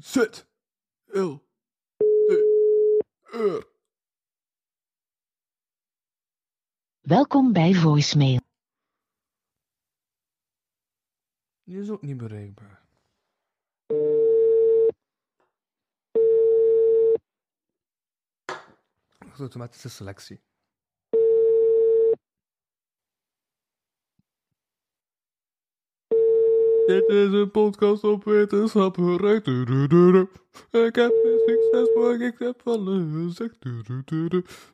Zet. 0.02 0.46
L. 1.14 1.42
D. 2.28 2.32
R. 3.34 3.64
Welkom 7.02 7.54
bij 7.54 7.74
voicemail. 7.74 8.41
Die 11.64 11.78
is 11.80 11.90
ook 11.90 12.02
niet 12.02 12.16
bereikbaar. 12.16 12.82
Automatische 19.38 19.88
selectie. 19.88 20.40
Dit 26.86 27.08
is 27.08 27.32
een 27.32 27.50
podcast 27.50 28.04
op 28.04 28.24
wetenschap 28.24 28.96
du. 28.96 30.28
Ik 30.70 30.94
heb 30.94 31.12
geen 31.22 31.40
succes, 31.46 31.94
maar 31.94 32.20
ik 32.20 32.34
heb 32.38 32.60
alles 32.64 33.02
gezegd. 33.14 33.56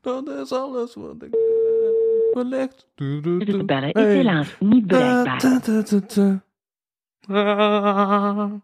Dat 0.00 0.28
is 0.28 0.52
alles 0.52 0.94
wat 0.94 1.14
ik 1.22 1.30
heb 1.32 2.30
belegd. 2.32 2.86
Du- 2.94 3.20
De 3.20 3.44
du. 3.44 3.64
beller 3.64 3.96
is 3.96 4.02
helaas 4.02 4.56
niet 4.60 4.86
bereikbaar. 4.86 6.42
Oei. 7.28 8.60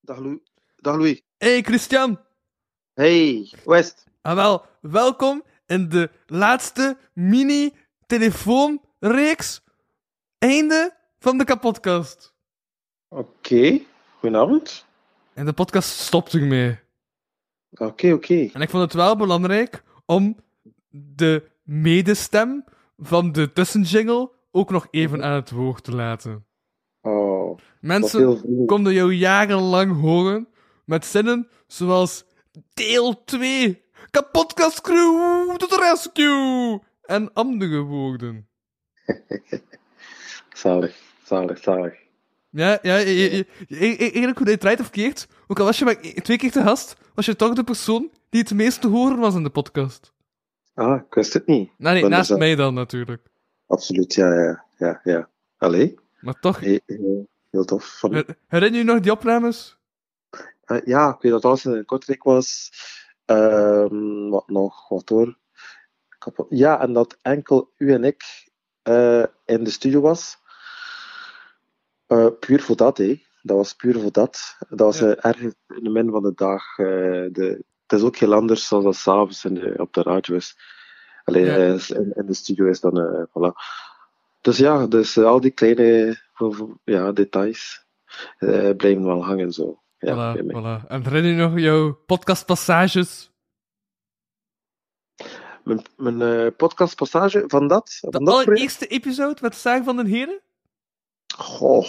Dag, 0.00 0.18
Lou 0.18 0.42
Dag 0.76 0.96
Louis. 0.96 1.22
Hey 1.36 1.62
Christian. 1.62 2.18
Hey, 2.94 3.52
West. 3.64 4.06
Ah, 4.22 4.34
wel, 4.34 4.64
welkom 4.80 5.42
in 5.66 5.88
de 5.88 6.10
laatste 6.26 6.98
mini-telefoonreeks. 7.12 9.62
Einde 10.38 10.96
van 11.18 11.38
de 11.38 11.44
kapotkast. 11.44 12.34
Oké, 13.08 13.80
goedenavond. 14.18 14.86
En 15.34 15.46
de 15.46 15.52
podcast 15.52 15.88
stopt 15.88 16.34
ermee. 16.34 16.78
Oké, 17.70 18.12
oké. 18.12 18.48
En 18.52 18.60
ik 18.60 18.70
vond 18.70 18.82
het 18.82 18.92
wel 18.92 19.16
belangrijk 19.16 19.84
om 20.06 20.36
de 20.88 21.48
medestem 21.62 22.64
van 22.98 23.32
de 23.32 23.52
tussenjingle 23.52 24.30
ook 24.50 24.70
nog 24.70 24.86
even 24.90 25.24
aan 25.24 25.34
het 25.34 25.50
woord 25.50 25.84
te 25.84 25.94
laten. 25.94 26.46
Oh, 27.00 27.58
Mensen 27.80 28.20
konden 28.66 28.92
jou 28.92 29.12
jarenlang 29.14 30.00
horen 30.00 30.48
met 30.84 31.04
zinnen 31.06 31.48
zoals 31.66 32.24
deel 32.74 33.24
2, 33.24 33.82
kapotkast 34.10 34.80
crew 34.80 35.56
to 35.56 35.66
the 35.66 35.88
rescue 35.90 36.80
en 37.02 37.32
andere 37.32 37.80
woorden. 37.80 38.48
Zalig, 40.52 40.96
zalig, 41.24 41.58
zalig. 41.62 41.94
Ja, 42.50 42.78
ja, 42.82 42.96
je- 42.96 43.14
je- 43.14 43.46
je- 43.68 43.96
eigenlijk 43.96 44.36
hoe 44.38 44.46
je 44.46 44.52
het 44.52 44.60
draait 44.60 44.80
of 44.80 44.90
keert, 44.90 45.28
ook 45.46 45.58
al 45.58 45.64
was 45.64 45.78
je 45.78 45.84
maar 45.84 46.00
twee 46.00 46.36
keer 46.36 46.50
te 46.50 46.62
gast, 46.62 46.96
was 47.14 47.26
je 47.26 47.36
toch 47.36 47.54
de 47.54 47.64
persoon 47.64 48.10
die 48.36 48.44
het 48.44 48.54
meest 48.54 48.80
te 48.80 48.88
horen 48.88 49.18
was 49.18 49.34
in 49.34 49.42
de 49.42 49.50
podcast. 49.50 50.12
Ah, 50.74 51.00
ik 51.08 51.14
wist 51.14 51.32
het 51.32 51.46
niet. 51.46 51.70
Nee, 51.78 51.92
nee 51.92 52.02
is 52.02 52.08
naast 52.08 52.28
dat- 52.28 52.38
mij 52.38 52.54
dan 52.54 52.74
natuurlijk. 52.74 53.26
Absoluut, 53.66 54.14
ja, 54.14 54.32
ja, 54.34 54.64
ja, 54.78 55.00
ja. 55.04 55.28
Allee. 55.58 55.98
Maar 56.20 56.40
toch. 56.40 56.60
Hey, 56.60 56.80
heel, 56.86 57.28
heel 57.50 57.64
tof. 57.64 57.98
Van... 57.98 58.24
Herinner 58.46 58.78
je 58.78 58.84
nog 58.84 59.00
die 59.00 59.12
opnames? 59.12 59.76
Eh, 60.64 60.80
ja, 60.84 61.08
ik 61.14 61.20
weet 61.20 61.32
dat 61.32 61.44
als 61.44 61.62
het 61.62 61.74
in 61.74 61.84
Kortrijk 61.84 62.22
was. 62.22 62.70
Ehm, 63.24 64.28
wat 64.28 64.48
nog? 64.48 64.88
Wat 64.88 65.08
hoor? 65.08 65.38
Ja, 66.48 66.80
en 66.80 66.92
dat 66.92 67.18
enkel 67.22 67.72
u 67.76 67.92
en 67.92 68.04
ik 68.04 68.22
eh, 68.82 69.24
in 69.44 69.64
de 69.64 69.70
studio 69.70 70.00
was. 70.00 70.38
Eh, 72.06 72.26
puur 72.40 72.60
voor 72.62 72.76
dat, 72.76 72.98
hé. 72.98 73.22
dat 73.42 73.56
was 73.56 73.74
puur 73.74 74.00
voor 74.00 74.12
dat. 74.12 74.56
Dat 74.68 74.78
was 74.78 74.98
Ja. 74.98 75.14
eh, 75.14 75.30
ergens 75.30 75.54
in 75.68 75.84
de 75.84 75.90
midden 75.90 76.12
van 76.12 76.22
de 76.22 76.32
dag. 76.34 76.78
eh, 76.78 76.86
de, 77.32 77.64
het 77.86 77.98
is 77.98 78.02
ook 78.06 78.16
heel 78.16 78.34
anders 78.34 78.66
zoals 78.66 78.84
dat 78.84 78.96
s'avonds 78.96 79.42
de- 79.42 79.74
op 79.78 79.92
de 79.92 80.02
radio 80.02 80.34
is. 80.36 80.56
Alleen 81.24 81.44
Ja. 81.44 81.56
eh, 81.56 81.88
in, 81.88 82.12
in 82.14 82.26
de 82.26 82.34
studio 82.34 82.66
is 82.66 82.80
dan, 82.80 83.00
eh, 83.00 83.22
voilà. 83.28 83.52
Dus 84.40 84.56
ja, 84.56 84.86
dus 84.86 85.16
eh, 85.16 85.24
al 85.24 85.40
die 85.40 85.50
kleine 85.50 86.18
ja, 86.84 87.12
details 87.12 87.84
blijven 88.76 89.04
wel 89.04 89.24
hangen 89.24 89.52
zo. 89.52 89.80
Ja, 89.98 90.36
voilà, 90.36 90.40
voilà. 90.40 90.86
En 90.88 91.02
herinner 91.02 91.30
je 91.32 91.36
nog 91.36 91.58
jouw 91.58 91.92
podcastpassages? 92.06 93.30
Mijn, 95.64 95.82
mijn 95.96 96.56
podcastpassage 96.56 97.44
van 97.46 97.68
dat? 97.68 97.86
De 97.86 97.98
van 98.00 98.10
dat 98.10 98.22
project? 98.24 98.48
allereerste 98.48 98.86
episode 98.86 99.38
met 99.42 99.56
Zaag 99.56 99.84
van 99.84 99.96
den 99.96 100.06
Heren? 100.06 100.40
Goh, 101.36 101.86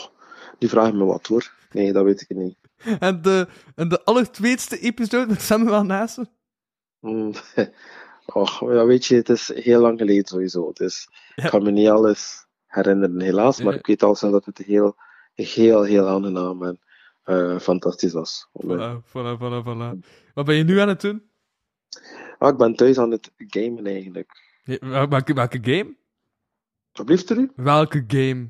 die 0.57 0.69
vragen 0.69 0.97
me 0.97 1.05
wat 1.05 1.27
hoor. 1.27 1.53
Nee, 1.71 1.93
dat 1.93 2.03
weet 2.03 2.21
ik 2.21 2.37
niet. 2.37 2.57
En 2.99 3.21
de, 3.21 3.47
en 3.75 3.87
de 3.89 4.03
allertweetste 4.03 4.79
episode 4.79 5.27
met 5.27 5.41
Samuel 5.41 5.83
Naassen? 5.83 6.29
Hmm. 6.99 7.31
Och, 8.33 8.59
ja, 8.59 8.85
weet 8.85 9.05
je, 9.05 9.15
het 9.15 9.29
is 9.29 9.51
heel 9.53 9.81
lang 9.81 9.99
geleden 9.99 10.25
sowieso. 10.25 10.71
Dus 10.73 11.09
ik 11.35 11.49
kan 11.49 11.63
me 11.63 11.71
niet 11.71 11.87
alles 11.87 12.45
herinneren, 12.65 13.21
helaas. 13.21 13.61
Maar 13.61 13.73
Ja. 13.73 13.79
ik 13.79 13.85
weet 13.87 14.03
al 14.03 14.15
dat 14.19 14.45
het 14.45 14.57
heel, 14.57 14.95
heel, 15.33 15.83
heel 15.83 16.07
aangenaam 16.07 16.63
en 16.63 16.79
eh, 17.23 17.59
fantastisch 17.59 18.13
was. 18.13 18.49
Voilà, 18.63 19.01
voilà, 19.07 19.37
voilà, 19.39 19.63
voilà. 19.65 20.07
Wat 20.33 20.45
ben 20.45 20.55
je 20.55 20.63
nu 20.63 20.79
aan 20.79 20.87
het 20.87 21.01
doen? 21.01 21.29
ah, 22.37 22.49
ik 22.49 22.57
ben 22.57 22.75
thuis 22.75 22.97
aan 22.97 23.11
het 23.11 23.31
gamen 23.37 23.85
eigenlijk. 23.85 24.59
Ja, 24.63 24.77
wel- 24.79 25.07
welke, 25.07 25.33
welke 25.33 25.59
game? 25.61 25.95
Alsjeblieft, 26.91 27.29
u? 27.29 27.51
Welke 27.55 28.03
game? 28.07 28.49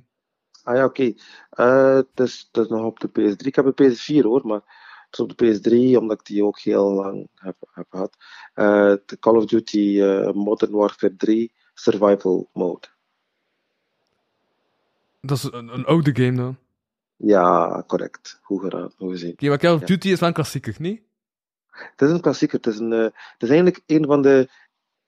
Ah 0.68 0.76
ja, 0.76 0.86
oké. 0.86 1.13
Eh, 1.49 1.95
het, 1.95 2.20
is, 2.20 2.49
het 2.51 2.63
is 2.63 2.70
nog 2.70 2.84
op 2.84 2.99
de 2.99 3.07
PS3. 3.07 3.45
Ik 3.45 3.55
heb 3.55 3.65
een 3.65 3.95
PS4 3.95 4.24
hoor, 4.24 4.47
maar 4.47 4.61
het 5.05 5.07
is 5.11 5.20
op 5.20 5.38
de 5.38 5.59
PS3, 5.59 5.97
omdat 5.97 6.20
ik 6.20 6.26
die 6.26 6.43
ook 6.43 6.59
heel 6.59 6.91
lang 6.91 7.28
heb, 7.36 7.55
heb 7.72 7.86
gehad. 7.89 8.18
Eh, 8.53 8.93
de 9.05 9.20
Call 9.20 9.36
of 9.36 9.45
Duty 9.45 10.01
eh, 10.01 10.32
Modern 10.32 10.72
Warfare 10.72 11.15
3 11.15 11.51
Survival 11.74 12.49
Mode. 12.53 12.88
Dat 15.22 15.38
is 15.38 15.43
een, 15.43 15.68
een 15.68 15.86
oude 15.86 16.15
game 16.15 16.38
dan. 16.38 16.57
Ja, 17.15 17.84
correct. 17.88 18.39
Goed 18.41 18.61
gedaan, 18.61 18.91
goed 18.97 19.11
gezien. 19.11 19.36
maar 19.39 19.57
Call 19.57 19.74
of 19.74 19.80
Ja. 19.80 19.86
Duty 19.86 20.09
is 20.09 20.20
wel 20.20 20.30
een 20.30 20.36
klassieker, 20.36 20.76
niet? 20.78 21.01
Het 21.70 22.01
is 22.01 22.09
een 22.09 22.22
klassieker. 22.22 22.57
Het 22.57 22.68
is, 22.68 22.80
een, 22.80 22.93
eh, 22.93 23.03
het 23.03 23.41
is 23.43 23.49
eigenlijk 23.49 23.84
een 23.86 24.05
van 24.05 24.22
de 24.22 24.49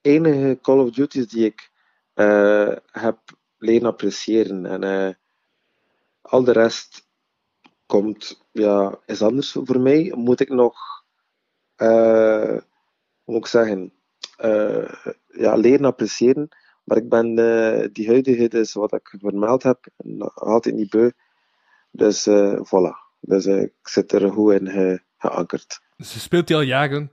enige 0.00 0.58
Call 0.62 0.78
of 0.78 0.90
Duties 0.90 1.28
die 1.28 1.44
ik 1.44 1.70
eh, 2.14 2.72
heb 2.90 3.18
leren 3.58 3.88
appreciëren. 3.88 4.66
En 4.66 4.82
eh, 4.82 5.14
al 6.20 6.44
de 6.44 6.52
rest 6.52 7.08
komt, 7.86 8.46
ja, 8.52 8.98
is 9.06 9.22
anders 9.22 9.52
voor 9.52 9.80
mij. 9.80 10.12
Moet 10.16 10.40
ik 10.40 10.48
nog, 10.48 10.78
hoe 11.76 12.62
moet 13.24 13.36
ik 13.36 13.46
zeggen, 13.46 13.92
eh, 14.36 14.94
ja, 15.26 15.54
leren 15.54 15.84
appreciëren. 15.84 16.48
Maar 16.84 16.96
ik 16.96 17.08
ben 17.08 17.38
eh, 17.38 17.88
die 17.92 18.06
huidige, 18.06 18.48
dus 18.48 18.72
wat 18.72 18.92
ik 18.92 19.14
vermeld 19.20 19.62
heb, 19.62 19.86
altijd 20.34 20.74
niet 20.74 20.90
beu. 20.90 21.10
Dus 21.90 22.28
voilà. 22.58 23.08
Dus 23.20 23.46
ik 23.46 23.72
zit 23.82 24.12
er 24.12 24.30
goed 24.32 24.52
in 24.52 24.70
ge- 24.70 25.02
geankerd. 25.18 25.80
Dus 25.96 26.12
je 26.14 26.18
speelt 26.18 26.46
die 26.46 26.56
al 26.56 26.62
jaren. 26.62 27.12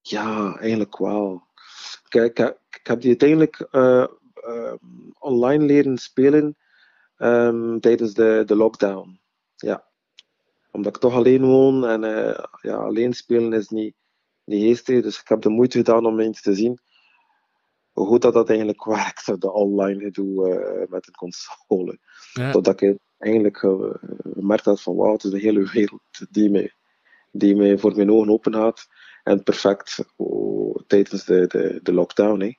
Ja, 0.00 0.56
eigenlijk 0.56 0.98
wel. 0.98 1.42
Kijk, 2.08 2.30
ik, 2.30 2.36
heb- 2.36 2.60
ik 2.70 2.86
heb 2.86 3.00
die 3.00 3.08
uiteindelijk 3.08 3.68
online 5.18 5.64
leren 5.64 5.98
spelen 5.98 6.56
ehm, 7.20 7.78
tijdens 7.78 8.14
de, 8.14 8.42
de 8.46 8.56
lockdown. 8.56 9.20
Ja. 9.56 9.84
Omdat 10.70 10.94
ik 10.94 11.00
toch 11.00 11.14
alleen 11.14 11.44
woon 11.44 11.86
en 11.86 12.04
eh, 12.04 12.44
ja, 12.60 12.76
alleen 12.76 13.12
spelen 13.12 13.52
is 13.52 13.68
niet, 13.68 13.94
niet 14.44 14.62
geestig. 14.62 15.02
Dus 15.02 15.20
ik 15.20 15.28
heb 15.28 15.40
de 15.40 15.48
moeite 15.48 15.78
gedaan 15.78 16.06
om 16.06 16.20
eens 16.20 16.42
te 16.42 16.54
zien 16.54 16.80
hoe 17.92 18.06
goed 18.06 18.22
dat, 18.22 18.34
dat 18.34 18.48
eigenlijk 18.48 18.84
werkt, 18.84 19.40
de 19.40 19.52
online 19.52 20.00
gedoe 20.00 20.48
eh, 20.48 20.90
met 20.90 21.06
een 21.06 21.14
console. 21.14 21.98
Ja. 22.32 22.50
Totdat 22.50 22.80
ik 22.80 22.98
eigenlijk 23.18 23.62
eh, 23.62 23.94
gemerkt 24.34 24.64
had 24.64 24.82
van 24.82 24.96
wauw, 24.96 25.12
het 25.12 25.24
is 25.24 25.30
de 25.30 25.38
hele 25.38 25.70
wereld 25.72 26.02
die 26.30 26.50
mij, 26.50 26.72
die 27.32 27.56
mij 27.56 27.78
voor 27.78 27.96
mijn 27.96 28.10
ogen 28.10 28.30
open 28.30 28.54
gaat. 28.54 28.88
En 29.22 29.42
perfect 29.42 30.04
oh, 30.16 30.76
tijdens 30.86 31.24
de, 31.24 31.46
de, 31.46 31.80
de 31.82 31.92
lockdown. 31.92 32.40
Hè. 32.40 32.56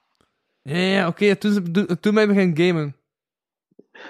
Ja, 0.62 0.78
ja, 0.78 1.08
oké. 1.08 1.36
Toen, 1.36 1.72
toen, 1.72 2.00
toen 2.00 2.14
ben 2.14 2.34
je 2.34 2.68
gamen. 2.68 2.96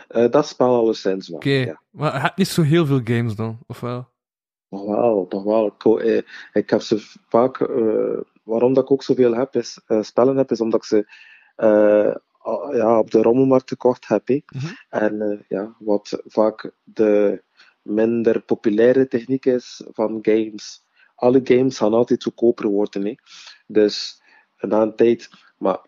Eh, 0.08 0.30
dat 0.30 0.48
spel 0.48 0.76
alleszins 0.76 1.28
wel. 1.28 1.38
Oké. 1.38 1.50
Ja. 1.50 1.82
Maar 1.90 2.14
je 2.14 2.20
hebt 2.20 2.38
niet 2.38 2.48
zo 2.48 2.62
heel 2.62 2.86
veel 2.86 3.02
games 3.04 3.36
dan, 3.36 3.60
of 3.68 3.80
wel? 3.80 4.10
Nog 4.70 4.86
wel, 4.86 5.26
nog 5.30 5.44
wel. 5.44 5.66
Ik, 5.68 5.86
eh, 6.04 6.22
ik 6.54 6.70
heb 6.70 6.82
ze 6.82 7.20
vaak, 7.28 7.60
eh, 7.62 8.20
waarom 8.44 8.74
dat 8.74 8.84
ik 8.84 8.92
ook 8.92 9.04
zoveel 9.04 9.34
heb, 9.34 9.56
is, 9.56 9.80
spellen 10.02 10.38
heb, 10.38 10.52
is 10.52 10.62
omdat 10.62 10.80
ik 10.80 10.86
ze 10.86 11.06
ja, 12.74 13.00
op 13.00 13.12
de 13.12 13.22
rommelmarkt 13.22 13.70
gekocht 13.70 14.08
heb. 14.08 14.28
hè. 14.28 14.40
En 14.90 15.46
ja, 15.48 15.76
wat 15.80 16.22
vaak 16.26 16.72
de 16.84 17.44
minder 17.82 18.42
populaire 18.42 19.08
techniek 19.08 19.46
is 19.46 19.84
van 19.92 20.20
games. 20.22 20.86
Alle 21.16 21.42
games 21.44 21.78
gaan 21.78 21.94
altijd 21.94 22.24
goedkoper 22.24 22.68
worden. 22.68 23.06
Hè. 23.06 23.16
Dus 23.68 24.22
na 24.60 24.82
een 24.82 24.96
tijd, 24.96 25.30
maar 25.58 25.80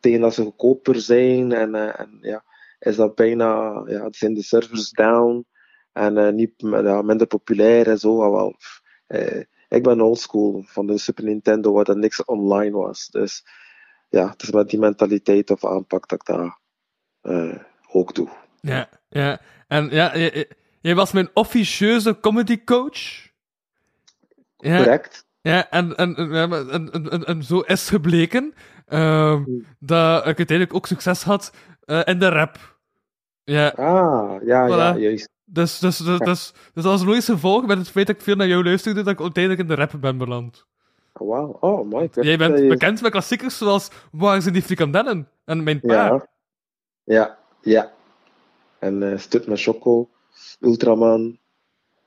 tegen 0.00 0.20
dat 0.20 0.34
ze 0.34 0.42
goedkoper 0.42 1.00
zijn 1.00 1.52
en, 1.52 1.74
en 1.74 2.18
ja, 2.20 2.44
is 2.82 2.96
dat 2.96 3.14
bijna, 3.14 3.82
ja, 3.86 4.08
zijn 4.10 4.34
de 4.34 4.42
servers 4.42 4.90
down 4.90 5.46
en 5.92 6.18
eh, 6.18 6.32
niet, 6.32 6.52
ja, 6.56 7.02
minder 7.02 7.26
populair 7.26 7.88
en 7.88 7.98
zo. 7.98 8.32
Wel, 8.32 8.56
eh, 9.06 9.40
ik 9.68 9.82
ben 9.82 10.00
oldschool 10.00 10.64
van 10.66 10.86
de 10.86 10.98
Super 10.98 11.24
Nintendo 11.24 11.72
waar 11.72 11.88
er 11.88 11.98
niks 11.98 12.24
online 12.24 12.76
was. 12.76 13.08
Dus 13.08 13.44
ja, 14.08 14.28
het 14.28 14.42
is 14.42 14.50
met 14.50 14.70
die 14.70 14.78
mentaliteit 14.78 15.50
of 15.50 15.64
aanpak 15.64 16.08
dat 16.08 16.20
ik 16.20 16.26
dat 16.26 16.58
eh, 17.20 17.58
ook 17.92 18.14
doe. 18.14 18.28
Ja, 18.60 18.88
ja. 19.08 19.40
En 19.68 19.88
ja, 19.90 20.16
jij 20.80 20.94
was 20.94 21.12
mijn 21.12 21.30
officieuze 21.34 22.20
comedy 22.20 22.64
coach. 22.64 23.30
Ja, 24.56 24.76
Correct. 24.76 25.26
Ja, 25.40 25.70
en, 25.70 25.96
en, 25.96 26.16
en, 26.16 26.90
en, 26.90 27.24
en, 27.24 27.42
zo 27.42 27.60
is 27.60 27.88
gebleken 27.88 28.54
ehm, 28.86 29.44
dat 29.78 30.26
ik 30.26 30.36
uiteindelijk 30.36 30.74
ook 30.74 30.86
succes 30.86 31.22
had 31.22 31.52
in 32.04 32.18
de 32.18 32.28
rap. 32.28 32.71
Ja. 33.44 33.68
Ah, 33.68 34.42
ja, 34.44 34.66
ja, 34.66 34.96
juist. 34.96 35.28
Dus, 35.44 35.78
dus, 35.78 35.96
dus, 35.96 36.18
dus, 36.18 36.52
dus 36.74 36.84
als 36.84 37.04
logisch 37.04 37.24
gevolg 37.24 37.66
met 37.66 37.78
het 37.78 37.88
feit 37.88 38.06
dat 38.06 38.16
ik 38.16 38.22
veel 38.22 38.36
naar 38.36 38.46
jou 38.46 38.64
luisterde, 38.64 39.02
dat 39.02 39.12
ik 39.12 39.20
uiteindelijk 39.20 39.62
in 39.62 39.68
de 39.68 39.74
rap 39.82 39.92
ben 40.00 40.18
beland. 40.18 40.66
Wauw, 41.12 41.56
oh 41.60 41.90
god. 41.90 42.14
Jij 42.14 42.38
bent 42.38 42.58
je- 42.58 42.66
bekend 42.68 43.02
met 43.02 43.10
klassiekers 43.10 43.58
zoals 43.58 43.90
Waar 44.12 44.42
zijn 44.42 44.54
die 44.54 44.62
frikandellen? 44.62 45.28
En 45.44 45.62
Mijn 45.62 45.80
pa. 45.80 45.92
Ja, 45.94 46.26
ja, 47.04 47.38
ja. 47.60 47.92
En 48.78 49.12
eh 49.12 49.18
Stut 49.18 49.46
met 49.46 49.60
Choco, 49.62 50.08
Ultraman, 50.60 51.38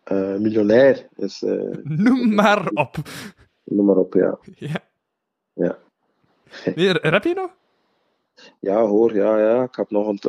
eh, 0.04 0.36
Miljonair. 0.36 1.08
Dus, 1.16 1.44
eh, 1.44 1.52
Noem 1.84 2.34
maar 2.34 2.68
op. 2.74 2.96
noem 3.64 3.86
maar 3.86 3.96
op, 3.98 4.14
ja. 4.14 4.38
Ja. 4.68 4.82
Ja, 5.54 5.78
Nee, 6.76 6.92
rap 7.00 7.24
je 7.24 7.34
nog? 7.34 7.50
Ja 8.60 8.86
hoor, 8.86 9.16
ja, 9.16 9.40
ja. 9.40 9.64
Ik 9.64 9.76
heb 9.76 9.90
nog 9.90 10.08
een, 10.08 10.20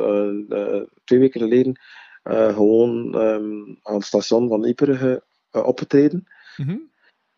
eh, 0.49 0.75
eh, 0.75 0.83
twee 1.03 1.19
weken 1.19 1.41
geleden 1.41 1.79
eh, 2.23 2.53
gewoon 2.53 3.15
ehm, 3.15 3.75
aan 3.81 3.95
het 3.95 4.05
station 4.05 4.47
van 4.47 4.65
Ieper 4.65 5.21
opgetreden. 5.51 6.27
Mhm. 6.57 6.77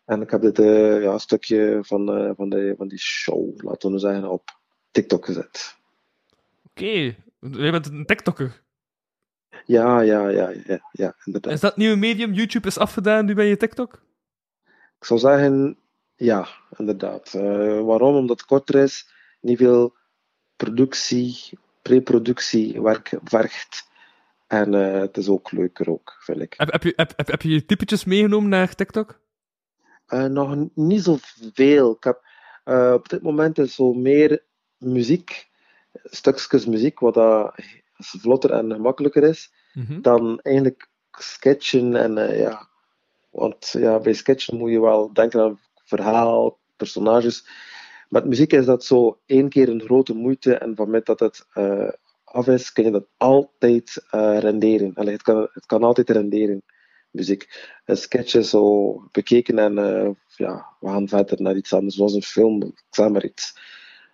En 0.04 0.20
ik 0.20 0.30
heb 0.30 0.40
dit 0.40 0.56
ja, 1.02 1.18
stukje 1.18 1.78
van, 1.82 2.34
van, 2.36 2.48
de, 2.48 2.74
van 2.76 2.88
die 2.88 2.98
show, 2.98 3.62
laten 3.62 3.92
we 3.92 3.98
zeggen, 3.98 4.30
op 4.30 4.50
TikTok 4.90 5.24
gezet. 5.24 5.76
Oké, 6.64 7.14
jij 7.40 7.70
bent 7.70 7.86
een 7.86 8.06
TikToker. 8.06 8.62
Ja, 9.64 10.00
ja, 10.00 10.28
ja, 10.28 10.52
ja, 10.66 10.90
ja, 10.92 11.16
inderdaad. 11.24 11.52
Is 11.52 11.60
dat 11.60 11.76
nieuwe 11.76 11.96
medium? 11.96 12.32
YouTube 12.32 12.66
is 12.66 12.78
afgedaan, 12.78 13.24
nu 13.24 13.34
ben 13.34 13.44
je 13.44 13.56
TikTok? 13.56 14.02
Ik 14.98 15.04
zou 15.06 15.20
zeggen, 15.20 15.78
ja, 16.16 16.48
inderdaad. 16.76 17.32
Waarom? 17.82 18.14
Omdat 18.14 18.38
het 18.38 18.48
korter 18.48 18.82
is, 18.82 19.08
niet 19.40 19.58
veel 19.58 19.94
productie, 20.64 21.58
pre-productie 21.82 22.82
werk 22.82 23.18
vergt. 23.24 23.88
En 24.46 24.74
eh, 24.74 25.00
het 25.00 25.16
is 25.16 25.28
ook 25.28 25.52
leuker, 25.52 25.90
ook, 25.90 26.16
vind 26.20 26.40
ik. 26.40 26.54
Heb, 26.56 26.72
heb, 26.72 26.82
je, 26.82 26.92
heb, 26.96 27.12
heb, 27.16 27.26
heb 27.26 27.42
je 27.42 27.48
je 27.48 27.64
typetjes 27.64 28.04
meegenomen 28.04 28.48
naar 28.48 28.74
TikTok? 28.74 29.20
Eh, 30.06 30.24
nog 30.24 30.56
niet 30.74 31.02
zoveel. 31.02 31.92
Ik 31.92 32.04
heb, 32.04 32.24
eh, 32.64 32.92
op 32.94 33.08
dit 33.08 33.22
moment 33.22 33.58
is 33.58 33.74
zo 33.74 33.92
meer 33.92 34.42
muziek, 34.76 35.48
stukjes 36.04 36.66
muziek, 36.66 36.98
wat 36.98 37.14
dat 37.14 37.54
vlotter 37.96 38.50
en 38.50 38.72
gemakkelijker 38.72 39.22
is, 39.22 39.52
Mhm. 39.72 40.00
dan 40.00 40.40
eigenlijk 40.42 40.88
sketchen. 41.10 41.96
En 41.96 42.36
ja, 42.36 42.68
want 43.30 43.68
ja, 43.78 43.98
bij 43.98 44.12
sketchen 44.12 44.56
moet 44.56 44.70
je 44.70 44.80
wel 44.80 45.12
denken 45.12 45.40
aan 45.40 45.60
verhaal, 45.84 46.58
personages. 46.76 47.46
Met 48.10 48.24
muziek 48.24 48.52
is 48.52 48.64
dat 48.64 48.84
zo 48.84 49.20
één 49.26 49.48
keer 49.48 49.68
een 49.68 49.82
grote 49.82 50.14
moeite 50.14 50.54
en 50.54 50.76
van 50.76 50.90
met 50.90 51.06
dat 51.06 51.20
het 51.20 51.46
eh, 51.52 51.88
af 52.24 52.46
is, 52.46 52.72
kun 52.72 52.84
je 52.84 52.90
dat 52.90 53.06
altijd 53.16 54.06
eh, 54.10 54.38
renderen. 54.38 54.94
Allee, 54.94 55.12
het, 55.12 55.22
kan, 55.22 55.48
het 55.52 55.66
kan 55.66 55.82
altijd 55.82 56.10
renderen. 56.10 56.62
muziek. 57.10 57.68
Een 57.84 57.96
sketch 57.96 58.44
zo 58.44 58.94
bekeken 59.12 59.58
en 59.58 59.78
eh, 59.78 60.10
ja, 60.36 60.66
we 60.80 60.88
gaan 60.88 61.08
verder 61.08 61.42
naar 61.42 61.56
iets 61.56 61.72
anders. 61.72 61.94
Zoals 61.94 62.14
een 62.14 62.22
film, 62.22 62.62
ik 62.62 62.82
zeg 62.90 63.08
maar 63.08 63.24
iets. 63.24 63.58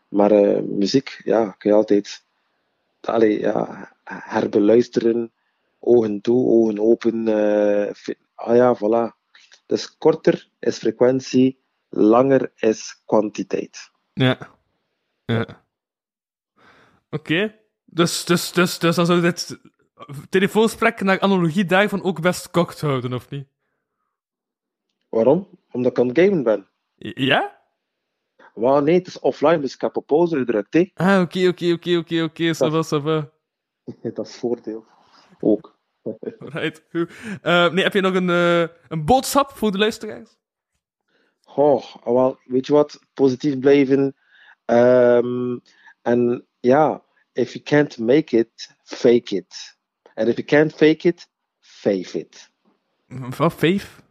Maar 0.08 0.64
muziek, 0.64 1.20
ja, 1.24 1.50
kun 1.50 1.70
je 1.70 1.76
altijd 1.76 2.24
allee, 3.00 3.40
ja, 3.40 3.92
herbeluisteren. 4.04 5.32
Ogen 5.78 6.20
toe, 6.20 6.46
ogen 6.46 6.78
open. 6.78 7.28
ah 8.34 8.56
ja, 8.56 8.76
voilà. 8.76 9.16
Dus 9.66 9.98
korter 9.98 10.48
is 10.58 10.78
frequentie, 10.78 11.58
langer 11.96 12.52
is 12.56 13.02
kwantiteit. 13.04 13.90
Ja. 14.12 14.38
Ja. 15.24 15.64
Oké. 17.10 17.54
Dus, 17.84 18.24
dus, 18.24 18.52
dus, 18.52 18.78
dus 18.78 18.96
dan 18.96 19.06
zou 19.06 19.18
je 19.18 19.24
dit 19.24 19.58
telefoonsprek 20.28 21.00
naar 21.00 21.20
analogie 21.20 21.64
daarvan 21.64 22.02
ook 22.02 22.20
best 22.20 22.50
kort 22.50 22.80
houden, 22.80 23.12
of 23.12 23.30
niet? 23.30 23.48
Waarom? 25.08 25.48
Omdat 25.72 25.90
ik 25.90 25.98
aan 25.98 26.08
het 26.08 26.18
gamen 26.18 26.42
ben. 26.42 26.66
Ja? 27.14 27.56
Wel, 28.54 28.82
nee, 28.82 28.94
het 28.94 29.06
is 29.06 29.18
offline, 29.18 29.60
dus 29.60 29.74
ik 29.74 29.80
heb 29.80 29.96
op 29.96 30.06
pauze 30.06 30.36
gedrukt. 30.36 30.74
Hè. 30.74 30.90
Ah, 30.94 31.20
oké, 31.20 31.48
oké, 31.48 31.72
oké, 31.72 31.96
oké, 31.96 32.22
oké, 32.22 32.54
ça 32.54 32.70
va, 32.70 32.82
ça 32.82 33.02
va. 33.02 33.30
dat 34.14 34.26
is 34.26 34.36
voordeel. 34.36 34.84
Ook. 35.40 35.74
Right, 36.38 36.84
goed. 36.90 37.10
Eh, 37.42 37.72
nee, 37.72 37.84
heb 37.84 37.92
je 37.92 38.00
nog 38.00 38.14
een, 38.14 38.30
eh, 38.30 38.76
een 38.88 39.04
boodschap 39.04 39.50
voor 39.50 39.72
de 39.72 39.78
luisteraars? 39.78 40.36
Oh, 41.56 41.94
wel, 42.04 42.38
weet 42.44 42.66
je 42.66 42.72
wat? 42.72 43.00
Positief 43.14 43.58
blijven. 43.58 44.16
Ehm, 44.64 45.58
en 46.02 46.46
ja, 46.60 47.02
if 47.32 47.52
you 47.52 47.64
can't 47.64 47.98
make 47.98 48.38
it, 48.38 48.76
fake 48.82 49.36
it. 49.36 49.76
And 50.14 50.28
if 50.28 50.36
you 50.36 50.46
can't 50.46 50.72
fake 50.72 51.08
it, 51.08 51.28
fave 51.60 52.18
it. 52.18 52.50
Wat, 53.36 53.54
vijf? 53.54 54.02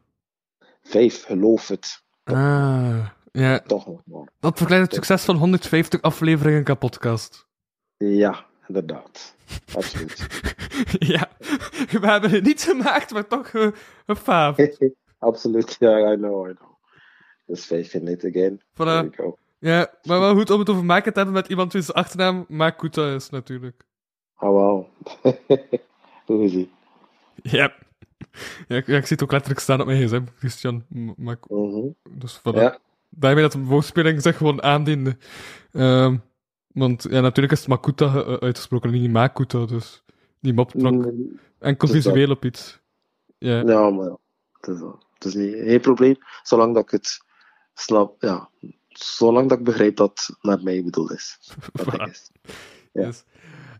Fave, 0.82 1.10
geloof 1.10 1.68
het. 1.68 2.04
Ah, 2.24 3.08
ja. 3.32 3.60
Toch 3.60 3.88
nog 3.88 4.02
maar. 4.06 4.30
Dat 4.39 4.58
verklaart 4.58 4.82
het 4.82 4.93
succes 4.93 5.24
van 5.24 5.36
150 5.36 6.02
afleveringen 6.02 6.66
in 6.66 6.78
podcast. 6.78 7.48
Ja, 7.98 8.46
inderdaad. 8.68 9.36
Absoluut. 9.74 10.28
ja, 11.14 11.30
we 11.91 12.08
hebben 12.08 12.32
het 12.32 12.43
niet 12.43 12.64
gemaakt, 12.64 13.12
maar 13.12 13.28
toch 13.28 13.54
uh, 13.54 13.68
een 14.06 14.16
faaf. 14.16 14.58
Absoluut, 15.20 15.76
ja, 15.80 16.12
I 16.12 16.16
know, 16.16 16.50
I 16.50 16.54
know. 16.54 16.75
Dus 17.46 17.66
fave 17.66 18.12
it 18.12 18.26
again. 18.26 18.62
Voilà. 18.74 19.34
Ja, 19.60 19.93
maar 20.04 20.20
wel 20.20 20.36
goed 20.36 20.50
om 20.50 20.60
het 20.60 20.70
over 20.70 20.86
maken 20.86 21.12
te 21.12 21.18
hebben 21.18 21.36
met 21.36 21.48
iemand 21.48 21.74
wie's 21.74 21.91
achternaam 21.91 22.46
Makuta 22.48 23.14
is, 23.14 23.30
natuurlijk. 23.30 23.86
Oh, 24.39 24.50
wow. 24.50 24.86
Hoe 26.26 26.43
is 26.43 26.54
ie? 26.54 26.72
Ja. 27.41 27.74
Ja, 28.68 28.76
ik, 28.76 28.88
ja, 28.88 28.98
ik 28.98 29.06
zie 29.06 29.16
het 29.16 29.24
ook 29.24 29.32
letterlijk 29.32 29.62
staan 29.62 29.80
op 29.80 29.86
mijn 29.86 30.08
gsm, 30.08 30.24
Christian 30.38 30.86
Makuta. 31.18 31.89
Dus 32.10 32.39
voilà. 32.39 32.60
Ja. 32.60 32.78
Daarmee 33.10 33.43
dat 33.43 33.52
de 33.52 33.60
woordspeling 33.60 34.22
zich 34.22 34.38
gewoon 34.38 34.64
aandiende. 34.64 35.18
Ehm, 35.72 36.18
want 36.68 37.06
ja, 37.10 37.22
natuurlijk 37.22 37.54
is 37.54 37.60
het 37.60 37.68
Makuta 37.68 38.06
eh, 38.06 38.34
uitgesproken, 38.34 38.93
en 38.93 39.02
niet 39.02 39.12
Makuta, 39.12 39.66
dus 39.66 40.04
die 40.39 40.54
mop 40.54 40.72
trok 40.72 40.91
Mm, 40.91 41.39
enkel 41.60 41.88
visueel 41.88 42.30
op 42.30 42.46
iets. 42.46 42.80
Ja. 43.38 43.62
Ja, 43.62 43.89
maar 43.89 44.06
ja, 44.06 44.18
het 44.60 44.68
is, 44.68 44.80
het 45.14 45.26
is 45.26 45.34
niet, 45.34 45.54
geen 45.54 45.82
probleem. 45.82 46.16
Zolang 46.43 46.74
dat 46.74 46.84
ik 46.84 46.89
het 46.89 47.24
snap, 47.76 48.22
ja. 48.22 48.50
Zolang 48.88 49.50
dat 49.50 49.58
ik 49.58 49.64
begrijp 49.64 49.96
dat 49.96 50.30
naar 50.42 50.64
mij 50.64 50.84
bedoeld 50.84 51.12
is. 51.12 51.40
Dat 51.74 51.86
Voilà. 51.86 52.10
is. 52.12 52.32
Ja. 52.92 53.06
Yes. 53.06 53.24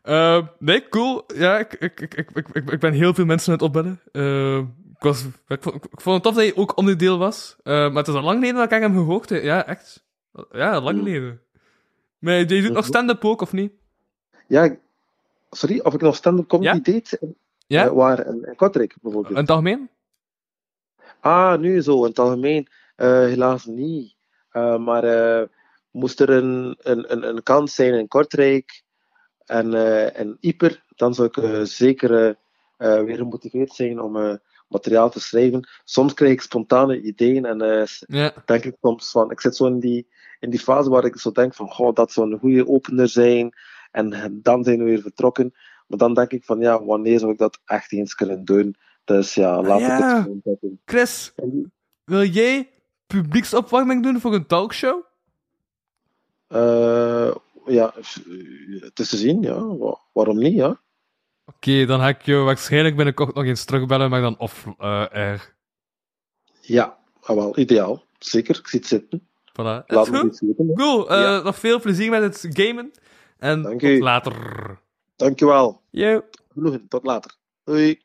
Ehm, 0.02 0.46
nee, 0.60 0.90
cool. 0.90 1.24
Ja, 1.36 1.58
ik, 1.60 1.74
ik, 1.74 2.00
ik, 2.00 2.14
ik, 2.34 2.48
ik, 2.54 2.80
ben 2.80 2.94
heel 2.94 3.14
veel 3.14 3.26
mensen 3.26 3.48
aan 3.48 3.54
het 3.54 3.68
opbellen. 3.68 4.02
Ehm, 4.12 4.60
ik, 4.96 5.00
was, 5.00 5.24
ik, 5.48 5.64
vond, 5.64 5.76
ik 5.76 6.02
vond 6.02 6.16
het 6.16 6.24
tof 6.24 6.36
dat 6.36 6.46
je 6.46 6.58
ook 6.58 6.78
onderdeel 6.78 7.18
was. 7.18 7.56
Ehm, 7.64 7.88
maar 7.88 8.04
het 8.04 8.08
is 8.08 8.14
al 8.14 8.22
lang 8.22 8.38
geleden 8.38 8.56
dat 8.56 8.72
ik 8.72 8.82
hem 8.82 8.94
gehoord 8.94 9.30
heb. 9.30 9.44
Ja, 9.44 9.66
echt. 9.66 10.06
Ja, 10.52 10.82
lang 10.82 10.98
geleden. 10.98 11.42
Maar 12.20 12.34
je 12.34 12.46
doet 12.46 12.72
nog 12.72 12.86
stand-up 12.86 13.26
ook, 13.26 13.42
of 13.42 13.52
niet? 13.54 13.74
Ja, 14.48 14.76
sorry, 15.50 15.80
of 15.80 15.94
ik 15.94 16.02
nog 16.02 16.16
stand-up 16.16 16.48
comedy 16.48 16.82
deed? 16.82 17.20
Ja? 17.68 17.86
Eh, 17.86 17.92
waar? 17.92 18.28
In, 18.28 18.46
in 18.46 18.56
Kortrijk 18.56 18.96
bijvoorbeeld. 19.02 19.34
In 19.34 19.40
het 19.42 19.50
algemeen? 19.50 19.90
Ah, 21.20 21.60
nu 21.60 21.82
zo, 21.82 22.02
in 22.04 22.10
het 22.10 22.20
algemeen. 22.20 22.68
Eh, 22.96 23.20
helaas 23.20 23.66
niet. 23.66 24.16
Eh, 24.50 24.78
maar 24.78 25.04
eh, 25.04 25.48
moest 25.92 26.20
er 26.20 26.30
een, 26.30 26.76
een, 26.80 27.12
een, 27.12 27.28
een 27.28 27.44
kans 27.44 27.76
zijn 27.76 27.94
in 27.94 28.08
Kortrijk 28.08 28.84
en, 29.46 29.74
en 30.16 30.38
Ieper, 30.40 30.84
dan 30.96 31.14
zou 31.14 31.28
ik 31.32 31.68
zeker 31.68 32.38
weer 32.78 33.16
gemotiveerd 33.16 33.74
zijn 33.74 34.00
om 34.00 34.40
materiaal 34.68 35.10
te 35.10 35.20
schrijven. 35.20 35.68
Soms 35.84 36.14
krijg 36.14 36.32
ik 36.32 36.42
spontane 36.42 37.02
ideeën 37.02 37.46
en 37.46 37.88
Ja. 38.08 38.34
denk 38.46 38.64
ik 38.64 38.76
soms 38.82 39.12
van, 39.12 39.32
ik 39.32 39.42
zit 39.42 39.56
zo 39.56 39.66
in 39.66 39.80
die, 39.80 40.08
in 40.40 40.50
die 40.50 40.60
fase 40.60 40.90
waar 40.90 41.06
ik 41.06 41.18
zo 41.20 41.32
denk 41.32 41.54
van, 41.54 41.68
goh, 41.70 41.94
dat 41.94 42.12
zou 42.12 42.32
een 42.32 42.40
goede 42.40 42.68
opener 42.68 43.08
zijn. 43.08 43.54
En 43.92 44.40
dan 44.42 44.64
zijn 44.64 44.78
we 44.78 44.84
weer 44.84 45.02
vertrokken. 45.02 45.54
Maar 45.88 45.98
dan 45.98 46.14
denk 46.14 46.32
ik 46.32 46.44
van, 46.44 46.60
ja, 46.60 46.84
wanneer 46.84 47.20
zou 47.20 47.32
ik 47.32 47.38
dat 47.38 47.60
echt 47.66 47.92
eens 47.92 48.16
kunnen 48.16 48.46
doen? 48.46 48.76
Dus 49.04 49.34
ja, 49.34 49.62
laat 49.62 49.80
ik 49.80 49.88
Ah, 49.90 50.00
ja. 50.00 50.14
het 50.16 50.22
gewoon 50.24 50.42
doen. 50.62 50.82
Chris, 50.86 51.34
wil 52.04 52.24
jij 52.24 52.70
publieksopwarming 53.08 54.04
doen 54.04 54.20
voor 54.20 54.34
een 54.34 54.46
talkshow? 54.46 55.04
Eh, 56.48 57.36
ja, 57.66 57.94
het 58.80 59.00
is 59.00 59.10
te 59.10 59.18
zien, 59.18 59.42
ja. 59.42 59.66
Wa- 59.78 60.00
waarom 60.14 60.38
niet, 60.38 60.54
ja? 60.54 60.80
Oké, 61.46 61.86
dan 61.86 62.00
ga 62.00 62.08
ik 62.08 62.22
je 62.22 62.36
waarschijnlijk 62.36 62.96
binnenkort 62.96 63.36
nog 63.36 63.44
eens 63.44 63.66
terugbellen, 63.66 64.10
maar 64.10 64.22
dan 64.22 64.38
off 64.38 64.66
eh. 64.78 65.40
Ja, 66.62 66.98
ah, 67.22 67.36
wel, 67.36 67.58
ideaal. 67.60 68.04
Zeker, 68.20 68.58
ik 68.60 68.68
zie 68.68 68.80
het 68.80 68.88
zitten. 68.88 69.28
Voilà. 69.52 69.86
Laat 69.86 70.10
me 70.10 70.18
goed? 70.20 70.42
Cool, 70.76 71.10
eh, 71.10 71.22
Ja. 71.22 71.42
nog 71.42 71.56
veel 71.60 71.80
plezier 71.80 72.10
met 72.10 72.22
het 72.22 72.48
gamen. 72.58 72.92
En 73.38 73.62
Dank 73.62 73.80
tot 73.80 73.90
u. 73.90 74.00
later. 74.00 74.80
Dankjewel. 75.16 75.82
Yo. 75.90 76.22
Genoegen, 76.54 76.88
tot 76.88 77.04
later. 77.04 77.36
Doei. 77.64 78.02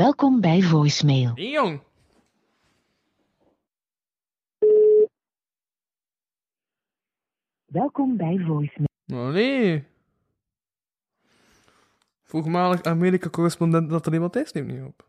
Welkom 0.00 0.40
bij 0.40 0.62
voicemail. 0.62 1.32
Nee, 1.34 1.50
jong. 1.50 1.82
Welkom 7.64 8.16
bij 8.16 8.38
voicemail. 8.38 8.88
Oh 9.12 9.32
nee. 9.32 9.84
Voormalig 12.22 12.82
Amerika-correspondent 12.82 13.90
dat 13.90 14.06
er 14.06 14.12
iemand 14.12 14.36
is, 14.36 14.52
neemt 14.52 14.66
niet 14.66 14.82
op. 14.82 15.08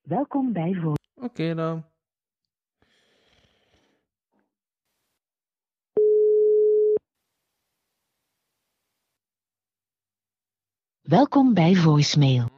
Welkom 0.00 0.52
bij 0.52 0.72
voicemail. 0.72 0.96
Oké 1.14 1.54
dan. 1.54 1.84
Welkom 11.08 11.54
bij 11.54 11.74
voicemail. 11.74 12.50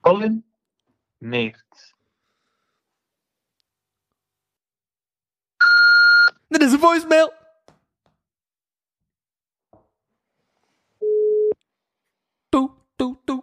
Colin 0.00 0.44
Meert. 1.18 1.94
Dit 6.48 6.62
is 6.62 6.72
een 6.72 6.78
voicemail. 6.78 7.43
Toe, 12.96 13.16
toe, 13.24 13.42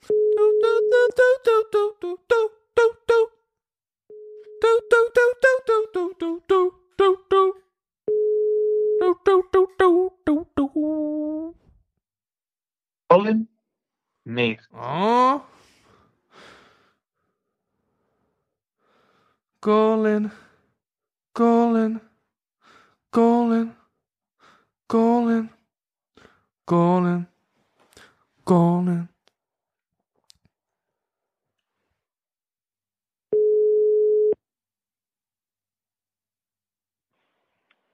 Toe, 0.00 0.50
toe, 0.62 0.80
toe, 0.90 1.08
toe, 1.14 1.38
toe, 1.44 1.68
toe, 1.70 1.94
toe, 2.00 2.18
toe, 2.28 2.50
toe, 2.74 2.92
toe. 3.06 3.30
Toe, 4.60 4.80
toe, 4.90 5.10
toe, 5.14 5.34
toe, 5.42 5.62
toe, 5.66 5.88
toe, 5.92 6.14
toe, 6.18 6.40
toe, 6.46 6.72
toe, 6.96 7.16
toe. 7.28 7.52
Toe, 8.98 9.16
toe, 9.24 9.42
toe, 9.50 9.68
toe, 9.76 10.10
toe, 10.24 10.46
toe. 10.54 11.54
Colin 13.06 13.48
Meert. 14.24 14.68
Oh. 14.72 15.42
Colin, 19.60 20.30
Colin, 21.34 22.00
Colin, 23.10 23.76
Colin, 24.88 25.50
Colin, 26.66 27.28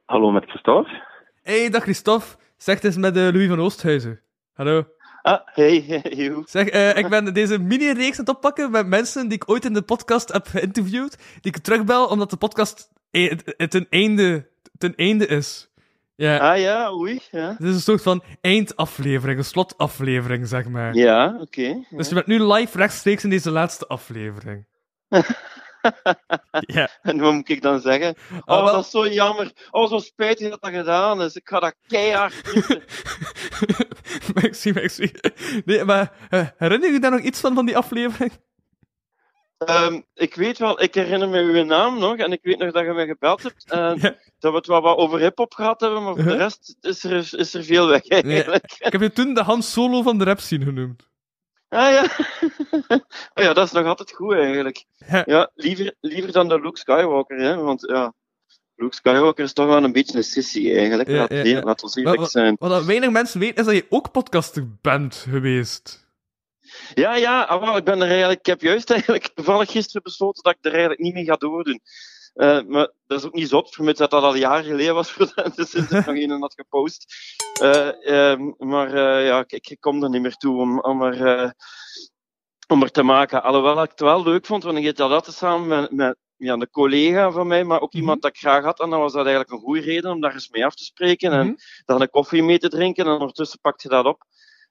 Hallo 0.04 0.30
met 0.30 0.44
Christophe. 0.44 1.02
Hey, 1.42 1.70
dag 1.70 1.82
Christophe. 1.82 2.36
Zeg 2.56 2.74
het 2.74 2.84
eens 2.84 2.96
met 2.96 3.16
eh, 3.16 3.22
Louis 3.22 3.48
van 3.48 3.60
Oosthuizen. 3.60 4.20
Hallo. 4.52 4.86
Ah, 5.22 5.40
hey, 5.44 5.80
hey, 6.02 6.42
Zeg, 6.44 6.68
eh, 6.68 6.96
ik 6.96 7.08
ben 7.08 7.34
deze 7.34 7.58
mini-reeks 7.58 8.18
aan 8.18 8.24
het 8.24 8.34
oppakken 8.36 8.70
met 8.70 8.86
mensen 8.86 9.28
die 9.28 9.36
ik 9.36 9.50
ooit 9.50 9.64
in 9.64 9.72
de 9.72 9.82
podcast 9.82 10.32
heb 10.32 10.46
geïnterviewd, 10.46 11.18
die 11.40 11.54
ik 11.54 11.62
terugbel 11.62 12.06
omdat 12.06 12.30
de 12.30 12.36
podcast 12.36 12.90
e- 13.10 13.36
het 13.56 13.70
ten 13.70 13.86
einde, 13.90 14.48
ten 14.78 14.94
einde 14.94 15.26
is. 15.26 15.67
Ja. 16.18 16.38
Ah 16.38 16.58
ja, 16.58 16.92
oei. 16.92 17.20
Ja, 17.30 17.48
Het 17.48 17.60
is 17.60 17.74
een 17.74 17.80
soort 17.80 18.02
van 18.02 18.22
eindaflevering, 18.40 19.38
een 19.38 19.44
slotaflevering, 19.44 20.48
zeg 20.48 20.68
maar. 20.68 20.94
ja 20.94 21.36
oké. 21.40 21.84
Dus 21.90 22.08
je 22.08 22.14
bent 22.14 22.26
nu 22.26 22.42
live 22.52 22.78
rechtstreeks 22.78 23.24
in 23.24 23.30
deze 23.30 23.50
laatste 23.50 23.86
aflevering. 23.86 24.66
ja. 26.76 26.88
En 27.02 27.18
wat 27.18 27.32
moet 27.32 27.48
ik 27.48 27.62
dan 27.62 27.80
zeggen? 27.80 28.14
Oh, 28.44 28.66
dat 28.66 28.84
is 28.84 28.90
zo 28.90 29.08
jammer. 29.08 29.52
Oh, 29.70 29.88
zo 29.88 29.98
spijtig 29.98 30.50
dat 30.50 30.60
dat 30.62 30.72
gedaan 30.72 31.22
is. 31.22 31.36
Ik 31.36 31.48
ga 31.48 31.60
dat 31.60 31.74
keihard 31.86 32.34
merci, 34.34 34.72
merci. 34.80 35.12
Nee, 35.64 35.84
maar 35.84 36.12
eh, 36.28 36.46
herinner 36.56 36.88
je 36.88 36.94
je 36.94 37.00
daar 37.00 37.10
nog 37.10 37.20
iets 37.20 37.40
van, 37.40 37.54
van 37.54 37.66
die 37.66 37.76
aflevering? 37.76 38.32
Ehm, 39.58 40.00
ik 40.14 40.34
weet 40.34 40.58
wel, 40.58 40.82
ik 40.82 40.94
herinner 40.94 41.28
me 41.28 41.38
uw 41.40 41.64
naam 41.64 41.98
nog 41.98 42.16
en 42.16 42.32
ik 42.32 42.38
weet 42.42 42.58
nog 42.58 42.72
dat 42.72 42.84
je 42.84 42.92
mij 42.92 43.06
gebeld 43.06 43.42
hebt. 43.42 43.70
En 43.70 43.98
dat 44.38 44.50
we 44.50 44.56
het 44.56 44.66
wel 44.66 44.80
wat 44.80 44.96
over 44.96 45.18
hip-hop 45.20 45.54
gehad 45.54 45.80
hebben, 45.80 46.02
maar 46.02 46.14
voor 46.14 46.22
de 46.24 46.30
Uh-huh. 46.30 46.42
rest 46.42 46.76
is 46.80 47.04
er, 47.04 47.38
is 47.38 47.54
er 47.54 47.64
veel 47.64 47.88
weg 47.88 48.08
eigenlijk. 48.08 48.76
ik 48.78 48.92
heb 48.92 49.00
je 49.00 49.12
toen 49.12 49.34
de 49.34 49.42
Han 49.42 49.62
Solo 49.62 50.02
van 50.02 50.18
de 50.18 50.24
rap 50.24 50.40
scene 50.40 50.64
genoemd. 50.64 51.06
Ah 51.68 51.90
ja. 51.92 52.02
oh 53.34 53.44
ja, 53.44 53.52
dat 53.52 53.66
is 53.66 53.72
nog 53.72 53.86
altijd 53.86 54.12
goed 54.12 54.32
eigenlijk. 54.34 54.84
Ja, 55.24 55.50
liever, 55.54 55.94
liever 56.00 56.32
dan 56.32 56.48
de 56.48 56.60
Luke 56.60 56.78
Skywalker, 56.78 57.38
hè? 57.38 57.56
want 57.56 57.80
ja, 57.88 58.12
Luke 58.74 58.94
Skywalker 58.94 59.44
is 59.44 59.52
toch 59.52 59.66
wel 59.66 59.84
een 59.84 59.92
beetje 59.92 60.16
een 60.16 60.24
sissy 60.24 60.72
eigenlijk. 60.72 61.08
Ons 61.08 61.18
Wat, 61.80 61.96
eerlijk 61.96 62.20
wat, 62.20 62.30
zijn. 62.30 62.56
wat 62.58 62.70
dat 62.70 62.84
weinig 62.84 63.10
mensen 63.10 63.40
weten, 63.40 63.56
is 63.56 63.64
dat 63.64 63.74
je 63.74 63.86
ook 63.88 64.10
podcaster 64.12 64.66
bent 64.80 65.14
geweest. 65.14 66.07
Ja, 66.94 67.16
ja, 67.16 67.42
ah, 67.42 67.60
wel, 67.60 67.76
ik 67.76 67.84
ben 67.84 68.00
er 68.00 68.08
eigenlijk, 68.08 68.38
ik 68.38 68.46
heb 68.46 68.60
juist 68.60 68.90
eigenlijk 68.90 69.28
toevallig 69.34 69.70
gisteren 69.70 70.02
besloten 70.02 70.42
dat 70.42 70.52
ik 70.52 70.64
er 70.64 70.70
eigenlijk 70.70 71.00
niet 71.00 71.14
mee 71.14 71.24
ga 71.24 71.36
doordoen. 71.36 71.80
Eh, 72.34 72.62
maar 72.62 72.92
dat 73.06 73.18
is 73.18 73.24
ook 73.24 73.34
niet 73.34 73.48
zot, 73.48 73.74
vermits 73.74 73.98
dat 73.98 74.10
dat 74.10 74.22
al 74.22 74.34
jaren 74.34 74.64
geleden 74.64 74.94
was 74.94 75.16
sinds 75.54 75.74
ik 75.74 75.90
nog 75.90 76.06
een 76.06 76.40
had 76.40 76.54
gepost. 76.54 77.14
Eh, 77.60 78.30
ehm, 78.30 78.52
maar 78.58 78.94
eh, 78.94 79.26
ja, 79.26 79.44
ik, 79.46 79.68
ik 79.68 79.80
kom 79.80 80.02
er 80.02 80.10
niet 80.10 80.22
meer 80.22 80.36
toe 80.36 80.60
om, 80.60 80.80
om, 80.80 81.02
er, 81.02 81.54
om 82.68 82.88
te 82.88 83.02
maken. 83.02 83.42
Alhoewel 83.42 83.82
ik 83.82 83.90
het 83.90 84.00
wel 84.00 84.22
leuk 84.22 84.46
vond, 84.46 84.62
want 84.62 84.76
ik 84.76 84.84
deed 84.84 84.96
dat 84.96 85.10
altijd 85.10 85.36
samen 85.36 85.68
met, 85.68 85.92
met 85.92 86.16
ja, 86.38 86.52
een 86.52 86.70
collega 86.70 87.30
van 87.30 87.46
mij, 87.46 87.64
maar 87.64 87.80
ook 87.80 87.92
iemand 87.92 88.22
dat 88.22 88.30
ik 88.30 88.38
graag 88.38 88.64
had. 88.64 88.80
En 88.80 88.90
dan 88.90 89.00
was 89.00 89.12
dat 89.12 89.26
eigenlijk 89.26 89.54
een 89.54 89.64
goede 89.64 89.80
reden 89.80 90.10
om 90.10 90.20
daar 90.20 90.32
eens 90.32 90.48
mee 90.48 90.66
af 90.66 90.74
te 90.74 90.84
spreken 90.84 91.32
en 91.32 91.56
dan 91.84 92.00
een 92.00 92.10
koffie 92.10 92.42
mee 92.42 92.58
te 92.58 92.68
drinken. 92.68 93.06
En 93.06 93.12
ondertussen 93.12 93.60
pakt 93.60 93.82
je 93.82 93.88
dat 93.88 94.04
op. 94.04 94.24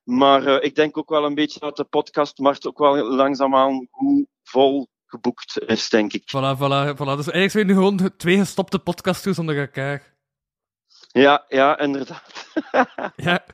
Maar 0.08 0.46
eh, 0.46 0.64
ik 0.64 0.76
denk 0.76 0.98
ook 0.98 1.10
wel 1.10 1.26
een 1.26 1.36
beetje 1.36 1.60
dat 1.60 1.78
de 1.78 1.84
podcastmarkt 1.84 2.68
ook 2.68 2.78
wel 2.78 2.96
langzaamaan 2.96 3.88
goed 3.92 4.26
vol 4.44 4.88
geboekt 5.06 5.60
is, 5.66 5.90
denk 5.90 6.14
ik. 6.14 6.22
Voilà, 6.22 6.58
voilà, 6.58 6.96
voilà. 6.96 7.16
Dus 7.16 7.30
eigenlijk 7.30 7.52
zijn 7.52 7.68
nu 7.68 7.74
gewoon 7.74 8.12
twee 8.18 8.38
gestopte 8.38 8.80
podcasters 8.80 9.40
onder 9.40 9.60
elkaar. 9.60 10.16
Ja, 11.12 11.46
ja, 11.48 11.80
inderdaad. 11.80 12.46
Ja. 13.16 13.46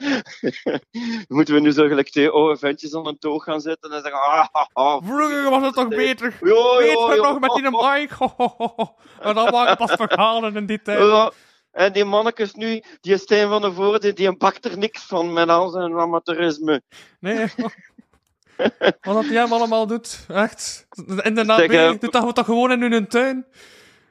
Moeten 1.28 1.54
we 1.54 1.60
nu 1.60 1.72
zo 1.72 1.88
gelijk 1.88 2.10
twee 2.10 2.30
oude 2.30 2.58
ventjes 2.58 2.95
aan 2.95 3.08
een 3.08 3.20
toog 3.20 3.43
gaan 3.43 3.62
zitten 3.62 3.91
en 3.91 4.01
zeggen... 4.01 4.22
Ah, 4.22 4.47
ah, 4.51 4.68
ah. 4.74 5.06
Vroeger 5.06 5.49
was 5.49 5.64
het 5.64 5.74
toch 5.74 5.88
beter? 5.88 6.38
Jo, 6.41 6.78
Weet 6.78 6.91
jo, 6.91 7.10
je 7.10 7.16
jo. 7.16 7.22
nog 7.22 7.39
met 7.39 7.54
die 7.54 8.08
ho. 8.18 8.95
En 9.28 9.36
dan 9.36 9.51
waren 9.51 9.78
pas 9.78 9.91
verhalen 9.91 10.56
in 10.56 10.66
die 10.66 10.82
tijd. 10.82 10.99
Ja, 10.99 11.32
En 11.74 11.93
die 11.93 12.05
mannetjes 12.05 12.53
nu, 12.53 12.84
die 13.01 13.17
Stijn 13.17 13.49
van 13.49 13.61
de 13.61 13.74
Voorde, 13.74 14.13
die 14.13 14.36
pakt 14.36 14.65
er 14.65 14.78
niks 14.78 15.01
van 15.01 15.34
met 15.34 15.49
al 15.49 15.69
zijn 15.69 15.99
amateurisme. 15.99 16.82
Nee. 17.19 17.47
Wat 19.01 19.15
dat 19.15 19.26
hij 19.26 19.36
hem 19.36 19.53
allemaal 19.53 19.88
doet. 19.88 20.26
Echt. 20.28 20.88
In 21.24 21.36
de 21.36 21.41
eh, 21.41 21.99
doet 21.99 22.11
dat 22.11 22.36
toch 22.36 22.45
gewoon 22.45 22.71
in 22.71 22.91
hun 22.91 23.07
tuin? 23.07 23.45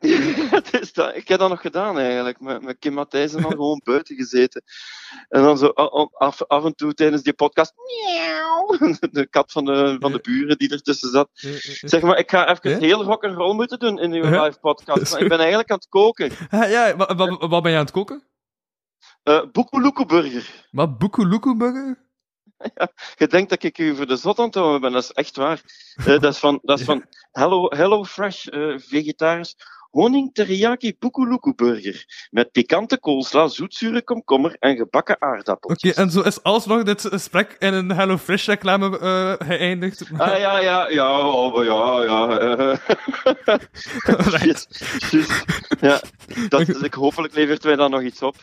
Dat, 0.92 1.14
ik 1.16 1.28
heb 1.28 1.38
dat 1.38 1.48
nog 1.48 1.60
gedaan 1.60 1.98
eigenlijk. 1.98 2.40
Met, 2.40 2.62
met 2.62 2.78
Kim 2.78 2.92
Matthijs 2.92 3.34
en 3.34 3.42
dan 3.42 3.50
gewoon 3.50 3.80
buiten 3.84 4.16
gezeten. 4.16 4.62
En 5.28 5.42
dan 5.42 5.58
zo 5.58 5.66
a- 5.66 5.82
a- 6.00 6.08
af, 6.12 6.42
af 6.42 6.64
en 6.64 6.74
toe 6.74 6.94
tijdens 6.94 7.22
die 7.22 7.32
podcast. 7.32 7.72
Miauw. 7.76 8.76
De 9.12 9.26
kat 9.30 9.52
van 9.52 9.64
de, 9.64 9.96
van 10.00 10.12
de 10.12 10.18
buren 10.20 10.58
die 10.58 10.70
ertussen 10.70 11.10
zat. 11.10 11.28
Zeg 11.80 12.02
maar, 12.02 12.18
ik 12.18 12.30
ga 12.30 12.48
even 12.48 12.78
heel 12.78 13.02
rock'n'roll 13.04 13.54
moeten 13.54 13.78
doen 13.78 13.98
in 13.98 14.12
uw 14.12 14.24
Ja. 14.30 14.44
live 14.44 14.58
podcast. 14.58 15.12
Maar 15.12 15.20
ik 15.22 15.28
ben 15.28 15.38
eigenlijk 15.38 15.70
aan 15.70 15.76
het 15.76 15.88
koken. 15.88 16.30
Ja, 16.50 16.96
wa- 16.96 17.14
wa- 17.14 17.48
wat 17.48 17.62
ben 17.62 17.70
je 17.72 17.76
aan 17.78 17.84
het 17.84 17.92
koken? 17.92 18.22
Uh, 19.24 19.42
Boekeloeke 19.52 20.06
burger. 20.06 20.66
Wat, 20.70 20.98
Boekeloeke 20.98 21.56
burger? 21.56 22.10
Je 23.16 23.26
denkt 23.26 23.50
dat 23.50 23.62
ik 23.62 23.78
u 23.78 23.96
voor 23.96 24.06
de 24.06 24.16
zot 24.16 24.38
aan 24.38 24.44
het 24.46 24.54
houden 24.54 24.80
ben, 24.80 24.92
dat 24.92 25.02
is 25.02 25.12
echt 25.12 25.36
waar. 25.36 25.60
Eh, 25.96 26.04
dat 26.04 26.24
is 26.24 26.38
van, 26.38 26.58
dat 26.62 26.78
is 26.78 26.84
van 26.84 27.04
Hello, 27.30 27.66
Hello 27.68 28.04
Fresh, 28.04 28.46
eh, 28.46 28.78
vegetarisch. 28.78 29.56
Honing 29.92 30.30
teriyaki 30.34 30.94
boekeloeke 30.98 31.52
burger. 31.54 32.04
Met 32.30 32.52
pikante 32.52 32.96
koolsla, 32.96 33.48
zoetzure 33.48 34.02
komkommer 34.02 34.56
en 34.60 34.76
gebakken 34.76 35.16
aardappels. 35.20 35.72
Oké, 35.72 36.00
en 36.00 36.10
zo 36.10 36.20
is 36.20 36.42
alsnog 36.42 36.82
dit 36.82 37.00
gesprek 37.00 37.56
in 37.58 37.74
een 37.74 37.92
HelloFresh 37.92 38.46
reclame 38.46 38.98
eh 38.98 39.48
geëindigd. 39.48 40.04
Ah 40.16 40.38
ja, 40.38 40.58
ja, 40.58 40.88
ja, 40.88 41.28
oh, 41.28 41.64
ja, 41.64 42.02
ja. 42.02 42.78
shit. 44.38 44.66
Ja, 45.80 46.00
dat, 46.48 46.68
ik, 46.88 46.94
hopelijk 46.94 47.34
levert 47.34 47.64
mij 47.64 47.76
dan 47.76 47.90
nog 47.90 48.02
iets 48.02 48.22
op. 48.22 48.36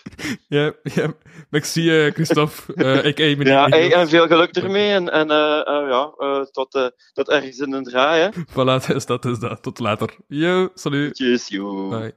Ja, 0.47 0.74
ja. 0.84 1.14
Merci, 1.50 1.89
eh, 1.89 2.14
Christophe. 2.14 2.74
Eh, 2.74 3.06
ik 3.12 3.20
eet 3.20 3.38
me 3.38 3.45
Ja, 3.45 3.68
hey, 3.68 3.93
en 3.93 4.10
veel 4.10 4.28
geluk 4.28 4.56
ermee. 4.56 4.91
En, 4.91 5.10
en 5.12 5.28
ja, 5.28 6.12
tot, 6.52 6.91
tot 7.14 7.30
ergens 7.30 7.58
in 7.58 7.74
een 7.74 7.84
draai, 7.84 8.22
hè. 8.22 8.30
Voilà, 8.52 8.95
is 8.95 9.06
dat, 9.06 9.26
is 9.26 9.39
dat. 9.39 9.62
Tot 9.62 9.80
later. 9.80 10.16
Yo, 10.28 10.70
salut. 10.74 11.18
Tjus, 11.40 11.48
yo. 11.48 11.90
Bye. 11.90 12.14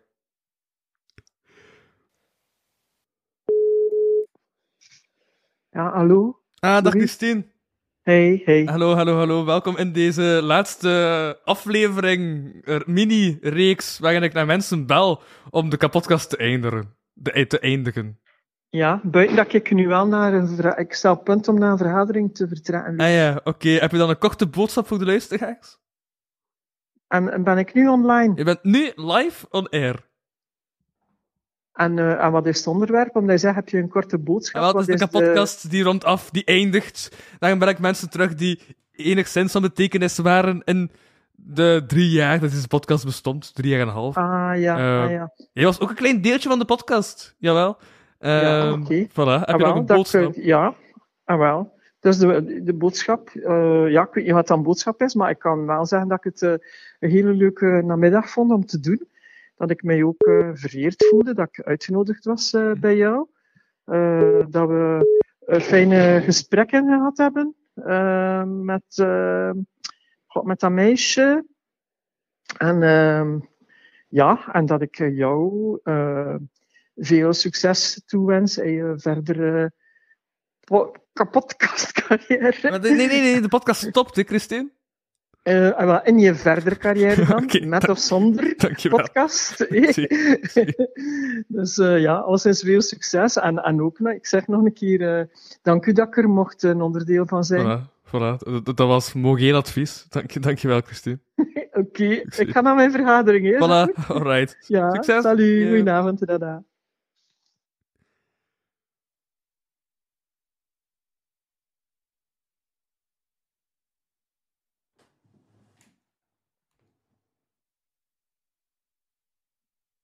Ja, 5.70 5.93
hallo? 5.95 6.43
Ah, 6.61 6.83
dag? 6.83 6.93
Christine. 6.93 7.45
Hey, 8.03 8.43
hey. 8.45 8.64
Hallo, 8.64 8.95
hallo, 8.95 9.16
hallo. 9.16 9.45
Welkom 9.45 9.77
in 9.77 9.93
deze 9.93 10.41
laatste 10.43 11.39
aflevering, 11.45 12.55
er- 12.64 12.83
mini-reeks, 12.87 13.99
waarin 13.99 14.23
ik 14.23 14.33
naar 14.33 14.47
mensen 14.47 14.87
bel 14.87 15.23
om 15.51 15.70
de 15.70 15.77
kapotkast 15.77 16.31
te 16.31 16.37
eindigen. 16.37 16.97
De, 17.12 17.47
te 17.47 17.59
eindigen. 17.59 18.20
Ja, 18.68 19.01
buiten 19.05 19.37
dat 19.37 19.53
ik 19.53 19.70
nu 19.73 19.89
wel 19.89 20.07
naar 20.07 20.33
een 20.35 20.79
Ik 20.79 20.95
sta 20.95 21.11
op 21.11 21.25
punt 21.25 21.49
om 21.49 21.59
naar 21.59 21.70
een 21.70 21.79
vergadering 21.79 22.35
te 22.35 22.49
vertrekken. 22.49 22.99
Ah 22.99 23.12
ja, 23.12 23.41
oké. 23.45 23.68
Heb 23.68 23.91
je 23.91 23.99
dan 23.99 24.11
een 24.11 24.18
korte 24.18 24.47
boodschap 24.47 24.87
voor 24.87 24.99
de 24.99 25.05
luisteraars? 25.05 25.81
En, 27.13 27.33
en 27.33 27.43
ben 27.43 27.59
ik 27.59 27.75
nu 27.75 27.89
online? 27.89 28.33
Je 28.37 28.45
bent 28.45 28.63
nu 28.63 28.93
live 28.95 29.47
on 29.51 29.69
air. 29.69 30.11
En, 31.73 31.99
eh, 31.99 32.25
en 32.25 32.33
wat 32.33 32.47
is 32.47 32.57
het 32.59 32.67
onderwerp? 32.67 33.17
Omdat 33.17 33.31
je 33.31 33.39
zegt, 33.39 33.55
heb 33.55 33.69
je 33.69 33.79
een 33.79 33.89
korte 33.89 34.19
boodschap? 34.19 34.63
En 34.63 34.73
wat 34.73 34.81
is 34.81 34.87
de 34.87 34.93
de- 34.93 34.99
kapotkast 34.99 35.71
die 35.71 35.83
rondaf, 35.83 36.31
die 36.31 36.45
eindigt. 36.45 37.17
Dan 37.39 37.59
breng 37.59 37.73
ik 37.77 37.79
mensen 37.83 38.11
terug 38.11 38.35
die 38.35 38.61
enigszins 38.93 39.53
van 39.53 39.63
betekenis 39.63 40.19
waren 40.19 40.63
in 40.65 40.91
de 41.33 41.85
drie 41.87 42.11
jaar 42.11 42.41
dat 42.41 42.51
deze 42.51 42.69
podcast 42.69 43.05
bestond. 43.05 43.55
Drie 43.55 43.71
jaar 43.71 43.81
en 43.81 43.87
een 43.87 43.93
half. 43.93 44.17
Ah 44.17 44.53
ja, 44.61 44.79
Eh, 44.79 45.03
ah, 45.05 45.11
ja. 45.11 45.33
Jij 45.53 45.65
was 45.65 45.81
ook 45.81 45.89
een 45.91 45.95
klein 45.97 46.21
deeltje 46.23 46.49
van 46.49 46.59
de 46.59 46.65
podcast. 46.65 47.35
Jawel. 47.39 47.79
Ja, 48.19 48.41
Ehm, 48.71 48.83
oké. 48.83 49.07
Voilà. 49.09 49.15
Heb 49.15 49.27
Ah, 49.27 49.47
je 49.47 49.53
nog 49.53 49.61
wel, 49.63 49.77
een 49.77 49.87
dat, 49.87 49.97
boodschap? 49.97 50.35
ja, 50.35 50.75
ah, 51.25 51.39
wel. 51.39 51.81
Dus 52.03 52.18
de, 52.18 52.62
de 52.62 52.74
boodschap, 52.74 53.28
eh, 53.28 53.90
ja, 53.90 54.03
ik 54.03 54.14
weet 54.14 54.24
niet 54.24 54.32
wat 54.32 54.46
dan 54.46 54.62
boodschap 54.62 55.03
is, 55.03 55.14
maar 55.14 55.30
ik 55.30 55.38
kan 55.38 55.66
wel 55.66 55.86
zeggen 55.86 56.09
dat 56.09 56.18
ik 56.18 56.24
het 56.24 56.42
eh, 56.42 56.68
een 56.98 57.11
hele 57.11 57.32
leuke 57.32 57.82
namiddag 57.84 58.30
vond 58.30 58.53
om 58.53 58.66
te 58.66 58.80
doen. 58.80 59.09
Dat 59.57 59.70
ik 59.70 59.82
mij 59.82 60.03
ook 60.03 60.22
eh, 60.22 60.50
vereerd 60.53 61.07
voelde 61.09 61.34
dat 61.34 61.48
ik 61.50 61.64
uitgenodigd 61.64 62.24
was 62.24 62.53
eh, 62.53 62.72
bij 62.72 62.96
jou. 62.96 63.26
Dat 64.50 64.68
we 64.68 65.20
fijne 65.46 66.20
gesprekken 66.24 66.86
gehad 66.86 67.16
hebben 67.16 67.55
met, 68.64 69.05
god, 70.26 70.44
met 70.44 70.61
dat 70.61 70.70
meisje. 70.70 71.44
En 72.59 72.82
ehm, 72.82 73.38
ja, 74.09 74.53
en 74.53 74.66
dat 74.66 74.82
ik 74.82 74.96
jou 74.96 75.78
veel 76.96 77.32
succes 77.32 78.03
toewens 78.07 78.59
in 78.59 78.72
je 78.72 78.94
verdere 78.96 79.72
po- 80.65 80.93
kapotkastcarrière. 81.13 82.71
Maar 82.71 82.81
de- 82.81 82.91
nee, 82.91 83.07
nee, 83.07 83.21
nee, 83.21 83.41
de 83.41 83.49
podcast 83.49 83.87
stopt, 83.89 84.17
hè, 84.17 84.23
Christine? 84.23 84.71
Eh, 85.43 85.81
en 85.81 85.87
wat 85.87 86.07
in 86.07 86.19
je 86.19 86.35
verder 86.35 86.79
carrière 86.79 87.25
dan, 87.27 87.49
met 87.69 87.89
of 87.89 87.99
zonder 87.99 88.55
dankjewel. 88.57 88.99
podcast. 88.99 89.61
eh? 89.61 89.93
dus 91.49 91.79
eh, 91.79 92.01
ja, 92.01 92.15
alleszins 92.15 92.61
veel 92.63 92.81
succes. 92.83 93.37
En, 93.37 93.59
en 93.59 93.83
ook, 93.83 93.99
nou, 93.99 94.15
ik 94.17 94.27
zeg 94.27 94.47
nog 94.47 94.65
een 94.65 94.73
keer, 94.73 95.19
eh, 95.19 95.25
dank 95.63 95.87
u 95.87 95.93
dat 95.93 96.07
ik 96.07 96.17
er 96.17 96.29
mocht 96.29 96.63
een 96.63 96.81
onderdeel 96.81 97.27
van 97.27 97.45
zijn. 97.45 97.81
Voilà, 97.81 98.07
voilà. 98.07 98.37
Dat, 98.63 98.65
dat 98.65 98.79
was 98.87 99.13
mogeel 99.13 99.57
advies. 99.57 100.07
Dank, 100.09 100.43
dankjewel, 100.43 100.81
Christine. 100.81 101.19
Oké, 101.73 102.05
ik 102.37 102.51
ga 102.51 102.61
naar 102.61 102.75
mijn 102.75 102.91
vergadering. 102.91 103.47
Hè, 103.47 103.57
Voilà, 103.57 104.07
alright. 104.09 104.57
Ja, 104.67 104.91
Succes. 104.91 105.23
salut, 105.23 105.69
goedenavond, 105.69 106.27
dada. 106.27 106.65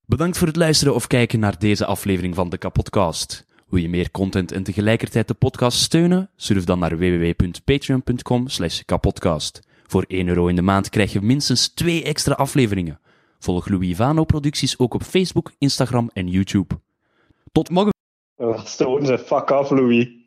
Bedankt 0.09 0.39
voor 0.39 0.47
het 0.47 0.57
luisteren 0.57 0.95
of 0.95 1.07
kijken 1.07 1.41
naar 1.41 1.59
deze 1.59 1.87
aflevering 1.87 2.35
van 2.35 2.49
de 2.49 2.59
Kapodcast. 2.59 3.47
Wil 3.69 3.81
je 3.81 3.89
meer 3.89 4.11
content 4.11 4.53
en 4.53 4.63
tegelijkertijd 4.63 5.29
de 5.29 5.35
podcast 5.35 5.81
steunen? 5.81 6.31
Surf 6.37 6.65
dan 6.65 6.79
naar 6.79 6.99
www.patreon.com 6.99 8.49
slash 8.49 8.83
kapodcast. 8.85 9.61
Voor 9.87 10.05
1 10.07 10.29
euro 10.29 10.47
in 10.47 10.57
de 10.57 10.63
maand 10.63 10.89
krijg 10.89 11.13
je 11.13 11.21
minstens 11.21 11.69
2 11.69 12.05
extra 12.05 12.35
afleveringen. 12.35 13.01
Volg 13.39 13.69
Louis 13.69 13.97
Vano 13.97 14.25
producties 14.25 14.79
ook 14.79 14.95
op 14.95 15.03
Facebook, 15.03 15.53
Instagram 15.59 16.11
en 16.13 16.29
YouTube. 16.29 16.81
Tot 17.53 17.71
morgen. 17.71 17.93
Stoten 18.65 19.07
ze, 19.07 19.19
fuck 19.19 19.51
off, 19.51 19.71
Louis. 19.71 20.18